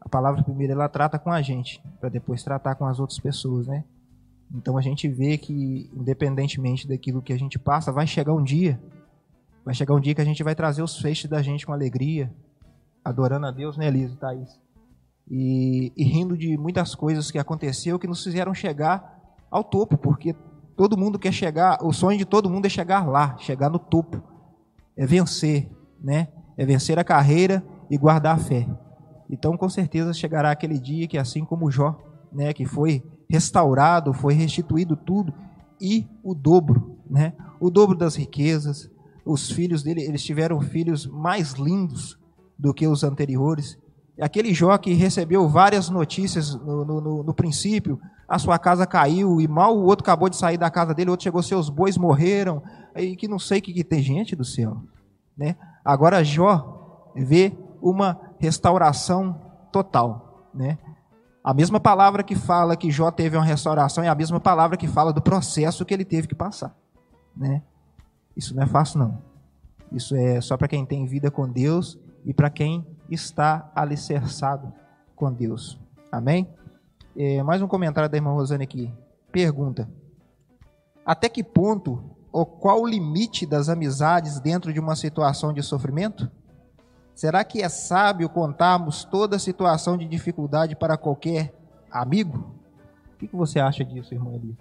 a 0.00 0.08
palavra 0.08 0.42
primeiro 0.42 0.72
ela 0.72 0.88
trata 0.88 1.18
com 1.18 1.30
a 1.30 1.42
gente, 1.42 1.82
para 1.98 2.08
depois 2.08 2.42
tratar 2.42 2.74
com 2.74 2.86
as 2.86 2.98
outras 2.98 3.18
pessoas, 3.18 3.66
né? 3.66 3.84
Então 4.54 4.76
a 4.76 4.80
gente 4.80 5.08
vê 5.08 5.36
que 5.36 5.90
independentemente 5.94 6.88
daquilo 6.88 7.22
que 7.22 7.32
a 7.32 7.38
gente 7.38 7.58
passa, 7.58 7.92
vai 7.92 8.06
chegar 8.06 8.32
um 8.32 8.42
dia, 8.42 8.80
vai 9.64 9.74
chegar 9.74 9.94
um 9.94 10.00
dia 10.00 10.14
que 10.14 10.20
a 10.20 10.24
gente 10.24 10.42
vai 10.42 10.54
trazer 10.54 10.82
os 10.82 10.98
feixes 10.98 11.28
da 11.28 11.42
gente 11.42 11.66
com 11.66 11.72
alegria, 11.72 12.32
adorando 13.04 13.46
a 13.46 13.50
Deus, 13.50 13.76
né, 13.76 13.86
Elisa 13.86 14.14
e 14.14 14.16
Thaís? 14.16 14.60
E, 15.30 15.92
e 15.96 16.04
rindo 16.04 16.36
de 16.36 16.56
muitas 16.56 16.94
coisas 16.94 17.30
que 17.30 17.38
aconteceu 17.38 17.98
que 17.98 18.06
nos 18.06 18.22
fizeram 18.22 18.52
chegar 18.52 19.20
ao 19.50 19.62
topo, 19.62 19.96
porque 19.96 20.34
todo 20.76 20.96
mundo 20.96 21.18
quer 21.18 21.32
chegar, 21.32 21.78
o 21.82 21.92
sonho 21.92 22.18
de 22.18 22.24
todo 22.24 22.50
mundo 22.50 22.66
é 22.66 22.68
chegar 22.68 23.06
lá, 23.06 23.36
chegar 23.38 23.68
no 23.68 23.78
topo, 23.78 24.22
é 24.96 25.06
vencer, 25.06 25.70
né? 26.00 26.28
É 26.56 26.64
vencer 26.64 26.98
a 26.98 27.04
carreira 27.04 27.62
e 27.90 27.96
guardar 27.96 28.36
a 28.36 28.38
fé. 28.38 28.66
Então, 29.28 29.56
com 29.56 29.68
certeza 29.68 30.12
chegará 30.12 30.50
aquele 30.50 30.78
dia 30.78 31.06
que 31.06 31.16
assim 31.16 31.44
como 31.44 31.70
Jó, 31.70 31.96
né, 32.32 32.52
que 32.52 32.64
foi 32.64 33.02
restaurado, 33.28 34.12
foi 34.12 34.34
restituído 34.34 34.96
tudo 34.96 35.32
e 35.80 36.06
o 36.22 36.34
dobro, 36.34 36.98
né? 37.08 37.32
O 37.60 37.70
dobro 37.70 37.96
das 37.96 38.16
riquezas. 38.16 38.90
Os 39.24 39.50
filhos 39.50 39.82
dele, 39.82 40.02
eles 40.02 40.24
tiveram 40.24 40.60
filhos 40.60 41.06
mais 41.06 41.52
lindos, 41.52 42.18
do 42.60 42.74
que 42.74 42.86
os 42.86 43.02
anteriores. 43.02 43.78
Aquele 44.20 44.52
Jó 44.52 44.76
que 44.76 44.92
recebeu 44.92 45.48
várias 45.48 45.88
notícias 45.88 46.54
no, 46.54 46.84
no, 46.84 47.22
no, 47.22 47.34
princípio, 47.34 47.98
a 48.28 48.38
sua 48.38 48.58
casa 48.58 48.86
caiu 48.86 49.40
e 49.40 49.48
mal 49.48 49.76
o 49.76 49.84
outro 49.84 50.04
acabou 50.04 50.28
de 50.28 50.36
sair 50.36 50.58
da 50.58 50.70
casa 50.70 50.92
dele, 50.92 51.08
o 51.08 51.12
outro 51.12 51.24
chegou, 51.24 51.42
seus 51.42 51.70
bois 51.70 51.96
morreram, 51.96 52.62
e 52.94 53.16
que 53.16 53.26
não 53.26 53.38
sei 53.38 53.60
o 53.60 53.62
que, 53.62 53.72
que 53.72 53.82
tem 53.82 54.02
gente 54.02 54.36
do 54.36 54.44
céu. 54.44 54.76
Né? 55.36 55.56
Agora 55.82 56.22
Jó 56.22 57.10
vê 57.16 57.56
uma 57.80 58.20
restauração 58.38 59.40
total. 59.72 60.50
Né? 60.54 60.76
A 61.42 61.54
mesma 61.54 61.80
palavra 61.80 62.22
que 62.22 62.34
fala 62.34 62.76
que 62.76 62.90
Jó 62.90 63.10
teve 63.10 63.38
uma 63.38 63.44
restauração 63.44 64.04
é 64.04 64.08
a 64.08 64.14
mesma 64.14 64.38
palavra 64.38 64.76
que 64.76 64.86
fala 64.86 65.14
do 65.14 65.22
processo 65.22 65.84
que 65.86 65.94
ele 65.94 66.04
teve 66.04 66.28
que 66.28 66.34
passar. 66.34 66.76
Né? 67.34 67.62
Isso 68.36 68.54
não 68.54 68.64
é 68.64 68.66
fácil, 68.66 68.98
não. 68.98 69.18
Isso 69.90 70.14
é 70.14 70.42
só 70.42 70.58
para 70.58 70.68
quem 70.68 70.84
tem 70.84 71.06
vida 71.06 71.30
com 71.30 71.48
Deus 71.48 71.98
e 72.24 72.34
para 72.34 72.50
quem 72.50 72.86
está 73.10 73.70
alicerçado 73.74 74.72
com 75.16 75.32
Deus. 75.32 75.78
Amém? 76.10 76.48
É, 77.16 77.42
mais 77.42 77.60
um 77.60 77.68
comentário 77.68 78.08
da 78.08 78.16
irmã 78.16 78.32
Rosane 78.32 78.64
aqui. 78.64 78.92
Pergunta: 79.32 79.88
Até 81.04 81.28
que 81.28 81.42
ponto 81.42 82.02
ou 82.32 82.46
qual 82.46 82.80
o 82.80 82.86
limite 82.86 83.44
das 83.44 83.68
amizades 83.68 84.38
dentro 84.40 84.72
de 84.72 84.80
uma 84.80 84.94
situação 84.94 85.52
de 85.52 85.62
sofrimento? 85.62 86.30
Será 87.14 87.44
que 87.44 87.60
é 87.60 87.68
sábio 87.68 88.28
contarmos 88.28 89.04
toda 89.04 89.38
situação 89.38 89.96
de 89.96 90.06
dificuldade 90.06 90.74
para 90.74 90.96
qualquer 90.96 91.52
amigo? 91.90 92.54
O 93.14 93.18
que 93.18 93.36
você 93.36 93.60
acha 93.60 93.84
disso, 93.84 94.14
irmão 94.14 94.34
Eli? 94.34 94.56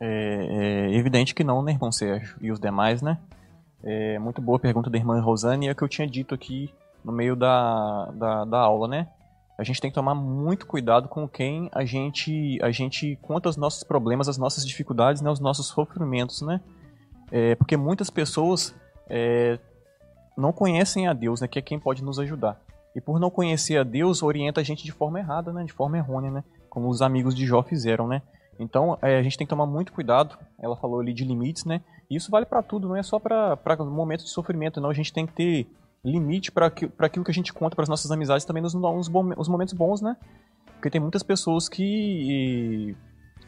É, 0.00 0.88
é 0.90 0.96
evidente 0.96 1.34
que 1.34 1.44
não, 1.44 1.62
né, 1.62 1.72
irmão 1.72 1.92
Sérgio? 1.92 2.36
E 2.40 2.50
os 2.50 2.58
demais, 2.58 3.00
né? 3.00 3.18
É, 3.88 4.18
muito 4.18 4.42
boa 4.42 4.58
pergunta 4.58 4.90
da 4.90 4.98
irmã 4.98 5.20
Rosane, 5.20 5.68
é 5.68 5.70
o 5.70 5.74
que 5.76 5.82
eu 5.84 5.88
tinha 5.88 6.08
dito 6.08 6.34
aqui 6.34 6.74
no 7.04 7.12
meio 7.12 7.36
da, 7.36 8.06
da, 8.06 8.44
da, 8.44 8.58
aula, 8.58 8.88
né? 8.88 9.06
A 9.56 9.62
gente 9.62 9.80
tem 9.80 9.92
que 9.92 9.94
tomar 9.94 10.12
muito 10.12 10.66
cuidado 10.66 11.06
com 11.06 11.28
quem 11.28 11.70
a 11.72 11.84
gente, 11.84 12.58
a 12.60 12.72
gente 12.72 13.16
conta 13.22 13.48
os 13.48 13.56
nossos 13.56 13.84
problemas, 13.84 14.28
as 14.28 14.36
nossas 14.36 14.66
dificuldades, 14.66 15.22
né, 15.22 15.30
os 15.30 15.38
nossos 15.38 15.68
sofrimentos, 15.68 16.42
né? 16.42 16.60
É, 17.30 17.54
porque 17.54 17.76
muitas 17.76 18.10
pessoas 18.10 18.74
é, 19.08 19.56
não 20.36 20.52
conhecem 20.52 21.06
a 21.06 21.12
Deus, 21.12 21.40
né, 21.40 21.46
que 21.46 21.60
é 21.60 21.62
quem 21.62 21.78
pode 21.78 22.02
nos 22.02 22.18
ajudar. 22.18 22.60
E 22.92 23.00
por 23.00 23.20
não 23.20 23.30
conhecer 23.30 23.78
a 23.78 23.84
Deus, 23.84 24.20
orienta 24.20 24.60
a 24.60 24.64
gente 24.64 24.82
de 24.82 24.90
forma 24.90 25.20
errada, 25.20 25.52
né, 25.52 25.62
de 25.62 25.72
forma 25.72 25.96
errônea, 25.96 26.32
né? 26.32 26.44
Como 26.68 26.88
os 26.88 27.02
amigos 27.02 27.36
de 27.36 27.46
Jó 27.46 27.62
fizeram, 27.62 28.08
né? 28.08 28.20
Então, 28.58 28.98
é, 29.02 29.18
a 29.18 29.22
gente 29.22 29.36
tem 29.36 29.46
que 29.46 29.50
tomar 29.50 29.66
muito 29.66 29.92
cuidado. 29.92 30.36
Ela 30.58 30.76
falou 30.76 31.00
ali 31.00 31.12
de 31.12 31.24
limites, 31.24 31.64
né? 31.64 31.82
E 32.10 32.16
isso 32.16 32.30
vale 32.30 32.46
para 32.46 32.62
tudo, 32.62 32.88
não 32.88 32.96
é 32.96 33.02
só 33.02 33.18
para 33.18 33.58
momentos 33.80 34.24
de 34.24 34.30
sofrimento, 34.30 34.80
não. 34.80 34.90
A 34.90 34.94
gente 34.94 35.12
tem 35.12 35.26
que 35.26 35.32
ter 35.32 35.66
limite 36.04 36.52
para 36.52 36.66
aquilo 36.66 37.24
que 37.24 37.30
a 37.30 37.34
gente 37.34 37.52
conta 37.52 37.74
para 37.74 37.82
as 37.82 37.88
nossas 37.88 38.10
amizades 38.10 38.46
também 38.46 38.62
nos, 38.62 38.74
nos, 38.74 39.08
nos, 39.08 39.48
momentos 39.48 39.74
bons, 39.74 40.00
né? 40.00 40.16
Porque 40.74 40.88
tem 40.88 41.00
muitas 41.00 41.22
pessoas 41.22 41.68
que 41.68 42.96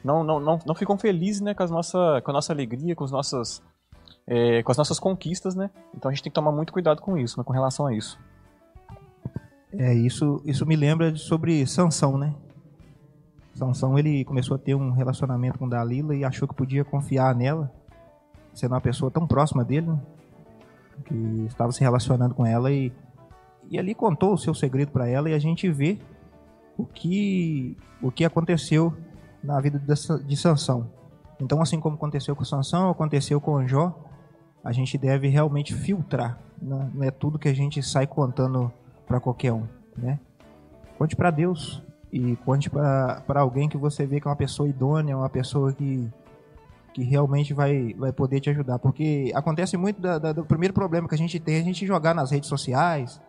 não, 0.03 0.25
não, 0.25 0.41
não, 0.41 0.59
não 0.67 0.75
ficam 0.75 0.99
felizes 0.99 1.41
né, 1.41 1.55
com, 1.55 1.63
as 1.63 1.71
nossa, 1.71 2.21
com 2.23 2.31
a 2.31 2.35
nossa 2.35 2.53
alegria, 2.53 2.97
com, 2.97 3.05
os 3.05 3.13
nossas, 3.13 3.63
é, 4.27 4.63
com 4.63 4.73
as 4.73 4.79
nossas 4.79 4.99
conquistas, 4.99 5.55
né? 5.55 5.71
Então 5.95 6.11
a 6.11 6.15
gente 6.15 6.23
tem 6.23 6.31
que 6.31 6.35
tomar 6.35 6.51
muito 6.51 6.73
cuidado 6.73 7.01
com 7.01 7.17
isso, 7.17 7.39
né, 7.39 7.45
com 7.45 7.53
relação 7.53 7.87
a 7.87 7.95
isso. 7.95 8.19
É, 9.73 9.95
isso, 9.95 10.43
isso 10.45 10.67
me 10.67 10.75
lembra 10.75 11.15
sobre 11.15 11.65
Sansão, 11.67 12.19
né? 12.19 12.35
Sansão 13.59 13.99
ele 13.99 14.25
começou 14.25 14.55
a 14.55 14.59
ter 14.59 14.75
um 14.75 14.93
relacionamento 14.93 15.59
com 15.59 15.69
Dalila 15.69 16.15
e 16.15 16.25
achou 16.25 16.47
que 16.47 16.55
podia 16.55 16.85
confiar 16.85 17.35
nela, 17.35 17.73
sendo 18.55 18.73
uma 18.73 18.81
pessoa 18.81 19.11
tão 19.11 19.27
próxima 19.27 19.65
dele, 19.65 19.89
né? 19.89 20.01
que 21.05 21.45
estava 21.47 21.73
se 21.73 21.81
relacionando 21.81 22.35
com 22.35 22.47
ela 22.47 22.71
e, 22.71 22.93
e 23.69 23.79
ali 23.79 23.95
contou 23.95 24.33
o 24.33 24.39
seu 24.39 24.55
segredo 24.55 24.93
para 24.93 25.09
ela 25.09 25.29
e 25.29 25.35
a 25.35 25.39
gente 25.39 25.69
vê 25.71 25.99
o 26.77 26.85
que, 26.85 27.77
o 28.01 28.11
que 28.11 28.25
aconteceu 28.25 28.95
na 29.43 29.61
vida 29.61 29.79
de, 29.79 30.37
Sansão. 30.37 30.91
Então, 31.41 31.61
assim 31.61 31.81
como 31.81 31.97
aconteceu 31.97 32.35
com 32.35 32.45
Sansão, 32.45 32.91
aconteceu 32.91 33.41
com 33.41 33.67
Jó, 33.67 33.97
a 34.63 34.73
gente 34.73 34.97
deve 34.97 35.29
realmente 35.29 35.75
filtrar. 35.75 36.39
Né? 36.61 36.91
Não 36.95 37.05
é 37.05 37.11
tudo 37.11 37.39
que 37.39 37.49
a 37.49 37.55
gente 37.55 37.83
sai 37.83 38.07
contando 38.07 38.73
para 39.07 39.21
qualquer 39.21 39.53
um, 39.53 39.67
né? 39.97 40.19
Conte 40.97 41.15
para 41.15 41.31
Deus 41.31 41.83
e 42.13 42.37
conte 42.37 42.71
para 42.71 43.41
alguém 43.41 43.69
que 43.69 43.77
você 43.77 44.07
vê 44.07 44.21
que 44.21 44.27
é 44.27 44.31
uma 44.31 44.37
pessoa 44.37 44.69
idônea, 44.69 45.17
uma 45.17 45.29
pessoa 45.29 45.73
que, 45.73 46.09
que 46.95 47.03
realmente 47.03 47.53
vai, 47.53 47.95
vai 47.95 48.13
poder 48.13 48.41
te 48.41 48.51
ajudar. 48.51 48.79
Porque 48.79 49.31
acontece 49.35 49.77
muito 49.77 50.01
da, 50.01 50.19
da, 50.19 50.33
do 50.33 50.45
primeiro 50.45 50.73
problema 50.73 51.09
que 51.09 51.15
a 51.15 51.19
gente 51.19 51.39
tem, 51.39 51.57
é 51.57 51.61
a 51.61 51.65
gente 51.65 51.87
jogar 51.87 52.15
nas 52.15 52.31
redes 52.31 52.49
sociais, 52.49 53.21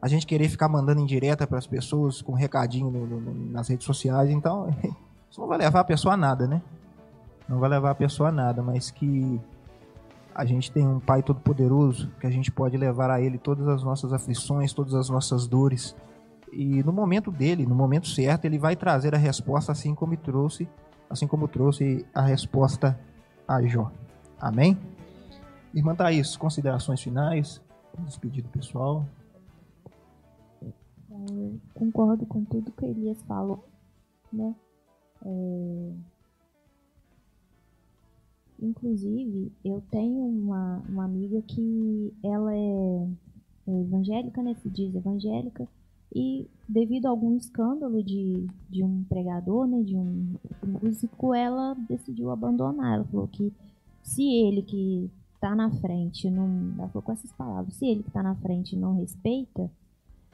a 0.00 0.08
gente 0.08 0.26
querer 0.26 0.48
ficar 0.48 0.68
mandando 0.68 1.00
indireta 1.00 1.46
para 1.46 1.58
as 1.58 1.66
pessoas 1.66 2.22
com 2.22 2.32
recadinho 2.32 2.90
no, 2.90 3.06
no, 3.06 3.50
nas 3.50 3.68
redes 3.68 3.84
sociais. 3.84 4.30
Então, 4.30 4.68
isso 5.30 5.40
não 5.40 5.48
vai 5.48 5.58
levar 5.58 5.80
a 5.80 5.84
pessoa 5.84 6.14
a 6.14 6.16
nada, 6.16 6.46
né? 6.46 6.62
Não 7.48 7.58
vai 7.58 7.68
levar 7.68 7.90
a 7.90 7.94
pessoa 7.94 8.28
a 8.28 8.32
nada, 8.32 8.62
mas 8.62 8.90
que 8.90 9.40
a 10.34 10.44
gente 10.44 10.70
tem 10.70 10.86
um 10.86 11.00
Pai 11.00 11.20
Todo-Poderoso 11.20 12.08
que 12.20 12.26
a 12.26 12.30
gente 12.30 12.52
pode 12.52 12.76
levar 12.76 13.10
a 13.10 13.20
Ele 13.20 13.38
todas 13.38 13.66
as 13.66 13.82
nossas 13.82 14.12
aflições, 14.12 14.72
todas 14.72 14.94
as 14.94 15.08
nossas 15.08 15.48
dores. 15.48 15.96
E 16.52 16.82
no 16.82 16.92
momento 16.92 17.30
dele, 17.30 17.66
no 17.66 17.74
momento 17.74 18.08
certo, 18.08 18.44
ele 18.44 18.58
vai 18.58 18.76
trazer 18.76 19.14
a 19.14 19.18
resposta 19.18 19.72
assim 19.72 19.94
como 19.94 20.16
trouxe, 20.16 20.68
assim 21.08 21.26
como 21.26 21.48
trouxe 21.48 22.04
a 22.14 22.22
resposta 22.22 22.98
a 23.46 23.62
Jó. 23.62 23.90
Amém? 24.40 24.78
Irmã 25.74 25.94
Thaís, 25.94 26.36
considerações 26.36 27.02
finais, 27.02 27.60
despedido 27.98 28.48
pessoal. 28.48 29.06
Eu 31.10 31.60
concordo 31.74 32.24
com 32.26 32.44
tudo 32.44 32.72
que 32.72 32.84
Elias 32.84 33.20
falou, 33.22 33.68
né? 34.32 34.54
É 35.24 35.92
Inclusive, 38.60 39.52
eu 39.64 39.80
tenho 39.88 40.24
uma, 40.24 40.82
uma 40.88 41.04
amiga 41.04 41.40
que 41.42 42.12
ela 42.24 42.52
é, 42.52 43.08
é 43.68 43.80
evangélica, 43.82 44.42
né? 44.42 44.54
Se 44.54 44.68
diz 44.68 44.92
evangélica. 44.94 45.68
E 46.14 46.48
devido 46.68 47.06
a 47.06 47.10
algum 47.10 47.36
escândalo 47.36 48.02
de, 48.02 48.46
de 48.68 48.82
um 48.82 49.04
pregador, 49.04 49.66
né? 49.66 49.82
De 49.82 49.96
um 49.96 50.34
músico, 50.82 51.34
ela 51.34 51.74
decidiu 51.88 52.30
abandonar. 52.30 52.94
Ela 52.94 53.04
falou 53.04 53.28
que 53.28 53.52
se 54.02 54.22
ele 54.24 54.62
que 54.62 55.10
tá 55.40 55.54
na 55.54 55.70
frente 55.70 56.30
não. 56.30 56.74
Ela 56.78 56.88
falou 56.88 57.02
com 57.02 57.12
essas 57.12 57.32
palavras, 57.32 57.74
se 57.74 57.86
ele 57.86 58.02
que 58.02 58.10
tá 58.10 58.22
na 58.22 58.34
frente 58.36 58.76
não 58.76 58.96
respeita, 58.96 59.70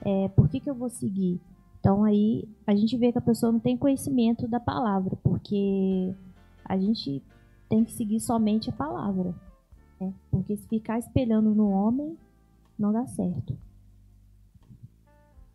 é, 0.05 0.29
por 0.29 0.49
que, 0.49 0.61
que 0.61 0.71
eu 0.71 0.75
vou 0.75 0.89
seguir? 0.89 1.41
Então 1.81 2.05
aí 2.05 2.49
a 2.67 2.75
gente 2.75 2.97
vê 2.97 3.13
que 3.13 3.19
a 3.19 3.23
pessoa 3.23 3.53
não 3.53 3.61
tem 3.61 3.77
conhecimento 3.77 4.49
da 4.49 4.59
palavra, 4.59 5.17
porque 5.23 6.15
a 6.65 6.79
gente 6.79 7.23
tem 7.69 7.85
que 7.85 7.93
seguir 7.93 8.21
somente 8.21 8.71
a 8.71 8.73
palavra. 8.73 9.35
Né? 10.01 10.13
Porque 10.31 10.57
se 10.57 10.67
ficar 10.67 10.99
espelhando 10.99 11.55
no 11.55 11.69
homem, 11.69 12.17
não 12.79 12.93
dá 12.93 13.07
certo. 13.07 13.57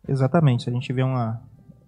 Exatamente. 0.06 0.68
A 0.68 0.72
gente 0.72 0.92
vê 0.92 1.02
uma, 1.02 1.40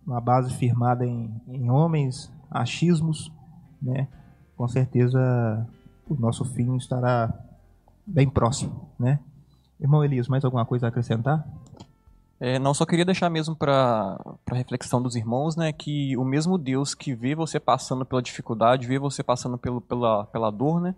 uma 0.06 0.20
base 0.20 0.52
firmada 0.54 1.06
em, 1.06 1.34
em 1.48 1.70
homens, 1.70 2.32
achismos, 2.50 3.32
né? 3.80 4.08
com 4.56 4.68
certeza 4.68 5.66
o 6.08 6.14
nosso 6.14 6.44
fim 6.44 6.76
estará 6.76 7.32
bem 8.06 8.28
próximo. 8.28 8.88
Né? 8.98 9.18
Irmão 9.80 10.04
Elias, 10.04 10.28
mais 10.28 10.44
alguma 10.44 10.64
coisa 10.64 10.86
a 10.86 10.88
acrescentar? 10.88 11.44
É, 12.38 12.58
não, 12.58 12.74
só 12.74 12.84
queria 12.84 13.04
deixar 13.04 13.30
mesmo 13.30 13.54
para 13.54 14.18
reflexão 14.50 15.00
dos 15.00 15.14
irmãos, 15.14 15.54
né, 15.54 15.72
que 15.72 16.16
o 16.16 16.24
mesmo 16.24 16.58
Deus 16.58 16.92
que 16.92 17.14
vê 17.14 17.36
você 17.36 17.60
passando 17.60 18.04
pela 18.04 18.20
dificuldade, 18.20 18.88
vê 18.88 18.98
você 18.98 19.22
passando 19.22 19.56
pelo, 19.56 19.80
pela, 19.80 20.24
pela 20.26 20.50
dor, 20.50 20.80
né, 20.80 20.92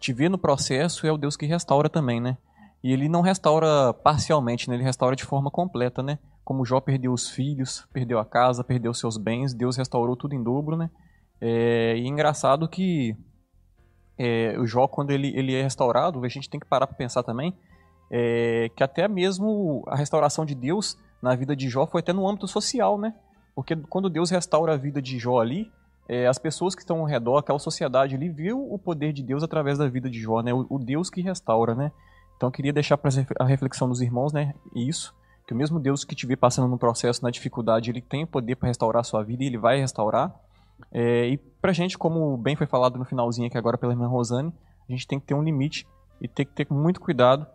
te 0.00 0.14
vê 0.14 0.30
no 0.30 0.38
processo, 0.38 1.06
é 1.06 1.12
o 1.12 1.18
Deus 1.18 1.36
que 1.36 1.44
restaura 1.44 1.90
também, 1.90 2.22
né. 2.22 2.38
E 2.82 2.90
ele 2.90 3.06
não 3.06 3.20
restaura 3.20 3.92
parcialmente, 3.92 4.66
né, 4.66 4.74
ele 4.76 4.82
restaura 4.82 5.14
de 5.14 5.24
forma 5.24 5.50
completa, 5.50 6.02
né. 6.02 6.18
Como 6.44 6.64
Jó 6.64 6.80
perdeu 6.80 7.12
os 7.12 7.30
filhos, 7.30 7.86
perdeu 7.92 8.18
a 8.18 8.24
casa, 8.24 8.64
perdeu 8.64 8.92
seus 8.92 9.16
bens, 9.16 9.54
Deus 9.54 9.76
restaurou 9.76 10.16
tudo 10.16 10.34
em 10.34 10.42
dobro, 10.42 10.76
né. 10.76 10.90
É, 11.40 11.96
e 11.96 12.04
é 12.04 12.06
engraçado 12.06 12.68
que 12.68 13.16
é, 14.18 14.56
o 14.58 14.66
Jó, 14.66 14.86
quando 14.86 15.10
ele, 15.10 15.36
ele 15.36 15.54
é 15.54 15.62
restaurado, 15.62 16.24
a 16.24 16.28
gente 16.28 16.48
tem 16.48 16.60
que 16.60 16.66
parar 16.66 16.86
para 16.86 16.96
pensar 16.96 17.22
também, 17.22 17.56
é, 18.10 18.70
que 18.76 18.82
até 18.84 19.08
mesmo 19.08 19.82
a 19.88 19.96
restauração 19.96 20.44
de 20.44 20.54
Deus 20.54 20.96
na 21.20 21.34
vida 21.34 21.56
de 21.56 21.68
Jó 21.68 21.86
foi 21.86 22.00
até 22.00 22.12
no 22.12 22.28
âmbito 22.28 22.46
social, 22.46 22.98
né? 22.98 23.14
Porque 23.54 23.74
quando 23.74 24.10
Deus 24.10 24.30
restaura 24.30 24.74
a 24.74 24.76
vida 24.76 25.00
de 25.00 25.18
Jó 25.18 25.40
ali, 25.40 25.70
é, 26.08 26.26
as 26.26 26.38
pessoas 26.38 26.74
que 26.74 26.82
estão 26.82 27.00
ao 27.00 27.06
redor, 27.06 27.38
aquela 27.38 27.58
sociedade 27.58 28.14
ali, 28.14 28.28
viu 28.28 28.72
o 28.72 28.78
poder 28.78 29.12
de 29.12 29.22
Deus 29.22 29.42
através 29.42 29.78
da 29.78 29.88
vida 29.88 30.10
de 30.10 30.20
Jó, 30.20 30.42
né? 30.42 30.52
O, 30.52 30.66
o 30.68 30.78
Deus 30.78 31.08
que 31.08 31.20
restaura, 31.20 31.74
né? 31.74 31.90
Então 32.36 32.48
eu 32.48 32.52
queria 32.52 32.72
deixar 32.72 32.98
para 32.98 33.10
a 33.38 33.44
reflexão 33.44 33.88
dos 33.88 34.00
irmãos, 34.00 34.32
né? 34.32 34.54
Isso, 34.74 35.14
que 35.46 35.52
o 35.52 35.56
mesmo 35.56 35.80
Deus 35.80 36.04
que 36.04 36.14
te 36.14 36.26
vê 36.26 36.36
passando 36.36 36.68
no 36.68 36.78
processo, 36.78 37.22
na 37.22 37.30
dificuldade, 37.30 37.90
ele 37.90 38.00
tem 38.00 38.24
o 38.24 38.26
poder 38.26 38.56
para 38.56 38.68
restaurar 38.68 39.00
a 39.00 39.04
sua 39.04 39.22
vida 39.22 39.42
e 39.42 39.46
ele 39.46 39.58
vai 39.58 39.78
restaurar. 39.80 40.34
É, 40.90 41.28
e 41.28 41.36
pra 41.36 41.72
gente, 41.72 41.96
como 41.98 42.36
bem 42.36 42.56
foi 42.56 42.66
falado 42.66 42.98
no 42.98 43.04
finalzinho 43.04 43.46
aqui 43.46 43.58
agora 43.58 43.78
pela 43.78 43.92
irmã 43.92 44.06
Rosane, 44.06 44.52
a 44.88 44.92
gente 44.92 45.06
tem 45.06 45.18
que 45.18 45.26
ter 45.26 45.34
um 45.34 45.42
limite 45.42 45.86
e 46.20 46.28
tem 46.28 46.46
que 46.46 46.52
ter 46.52 46.66
muito 46.70 47.00
cuidado 47.00 47.46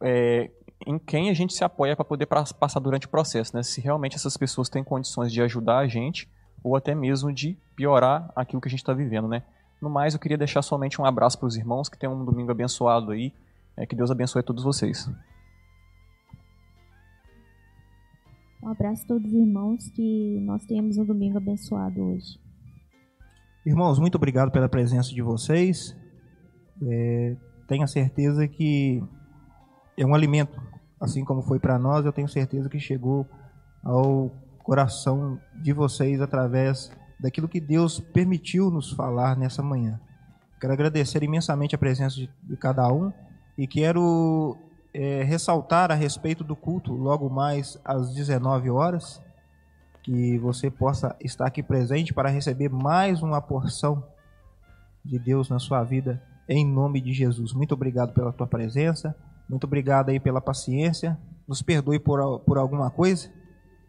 é, 0.00 0.50
em 0.86 0.98
quem 0.98 1.30
a 1.30 1.34
gente 1.34 1.54
se 1.54 1.64
apoia 1.64 1.94
para 1.94 2.04
poder 2.04 2.26
passar 2.26 2.80
durante 2.80 3.06
o 3.06 3.08
processo, 3.08 3.56
né? 3.56 3.62
Se 3.62 3.80
realmente 3.80 4.16
essas 4.16 4.36
pessoas 4.36 4.68
têm 4.68 4.82
condições 4.82 5.32
de 5.32 5.40
ajudar 5.42 5.78
a 5.78 5.86
gente 5.86 6.28
ou 6.62 6.76
até 6.76 6.94
mesmo 6.94 7.32
de 7.32 7.56
piorar 7.74 8.30
aquilo 8.34 8.60
que 8.60 8.68
a 8.68 8.70
gente 8.70 8.80
está 8.80 8.92
vivendo, 8.92 9.28
né? 9.28 9.42
No 9.80 9.90
mais, 9.90 10.14
eu 10.14 10.20
queria 10.20 10.38
deixar 10.38 10.62
somente 10.62 11.00
um 11.00 11.04
abraço 11.04 11.38
para 11.38 11.46
os 11.46 11.56
irmãos, 11.56 11.88
que 11.88 11.98
tenham 11.98 12.14
um 12.14 12.24
domingo 12.24 12.52
abençoado 12.52 13.10
aí. 13.10 13.32
É, 13.76 13.86
que 13.86 13.96
Deus 13.96 14.10
abençoe 14.10 14.42
todos 14.42 14.62
vocês. 14.62 15.10
Um 18.62 18.68
abraço 18.68 19.02
a 19.02 19.08
todos 19.08 19.26
os 19.26 19.34
irmãos, 19.34 19.90
que 19.90 20.38
nós 20.40 20.64
tenhamos 20.64 20.96
um 20.96 21.04
domingo 21.04 21.36
abençoado 21.36 22.00
hoje. 22.00 22.38
Irmãos, 23.66 23.98
muito 23.98 24.14
obrigado 24.14 24.52
pela 24.52 24.68
presença 24.68 25.10
de 25.12 25.20
vocês. 25.20 25.96
É, 26.80 27.36
tenha 27.66 27.88
certeza 27.88 28.46
que 28.46 29.02
é 29.96 30.06
um 30.06 30.14
alimento, 30.14 30.60
assim 31.00 31.24
como 31.24 31.42
foi 31.42 31.58
para 31.58 31.76
nós, 31.76 32.06
eu 32.06 32.12
tenho 32.12 32.28
certeza 32.28 32.68
que 32.68 32.78
chegou 32.78 33.26
ao 33.82 34.30
coração 34.62 35.40
de 35.60 35.72
vocês 35.72 36.20
através 36.20 36.92
daquilo 37.18 37.48
que 37.48 37.60
Deus 37.60 37.98
permitiu 37.98 38.70
nos 38.70 38.92
falar 38.92 39.36
nessa 39.36 39.60
manhã. 39.60 40.00
Quero 40.60 40.72
agradecer 40.72 41.20
imensamente 41.24 41.74
a 41.74 41.78
presença 41.78 42.14
de 42.16 42.56
cada 42.56 42.92
um 42.92 43.12
e 43.58 43.66
quero 43.66 44.56
é, 44.94 45.22
ressaltar 45.22 45.90
a 45.90 45.94
respeito 45.94 46.44
do 46.44 46.54
culto 46.54 46.92
logo 46.92 47.28
mais 47.30 47.78
às 47.84 48.14
19 48.14 48.70
horas, 48.70 49.20
que 50.02 50.38
você 50.38 50.70
possa 50.70 51.16
estar 51.20 51.46
aqui 51.46 51.62
presente 51.62 52.12
para 52.12 52.28
receber 52.28 52.68
mais 52.68 53.22
uma 53.22 53.40
porção 53.40 54.04
de 55.04 55.18
Deus 55.18 55.48
na 55.48 55.58
sua 55.58 55.82
vida, 55.82 56.22
em 56.48 56.66
nome 56.66 57.00
de 57.00 57.12
Jesus. 57.12 57.52
Muito 57.52 57.72
obrigado 57.72 58.12
pela 58.12 58.32
tua 58.32 58.46
presença. 58.46 59.16
Muito 59.48 59.64
obrigado 59.64 60.10
aí 60.10 60.20
pela 60.20 60.40
paciência. 60.40 61.18
Nos 61.46 61.62
perdoe 61.62 61.98
por, 61.98 62.40
por 62.40 62.58
alguma 62.58 62.90
coisa 62.90 63.30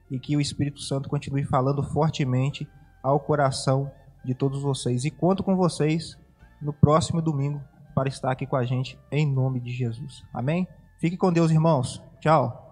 e 0.10 0.20
que 0.20 0.38
o 0.38 0.41
Espírito 0.41 0.82
Santo 0.82 1.10
continue 1.10 1.43
falando 1.43 1.84
fortemente 1.84 2.68
ao 3.01 3.20
coração 3.20 3.91
de 4.24 4.34
todos 4.34 4.62
vocês. 4.62 5.06
E 5.06 5.12
conto 5.12 5.43
com 5.43 5.56
vocês 5.56 6.18
no 6.62 6.72
próximo 6.72 7.22
domingo 7.22 7.62
para 7.93 8.10
estar 8.10 8.32
aqui 8.32 8.45
com 8.45 8.56
a 8.56 8.64
gente 8.64 8.97
em 9.12 9.26
nome 9.26 9.60
de 9.60 9.72
Jesus. 9.72 10.24
Amém? 10.34 10.68
Fique 11.04 11.18
com 11.18 11.34
Deus, 11.34 11.51
irmãos. 11.51 12.01
Tchau. 12.22 12.62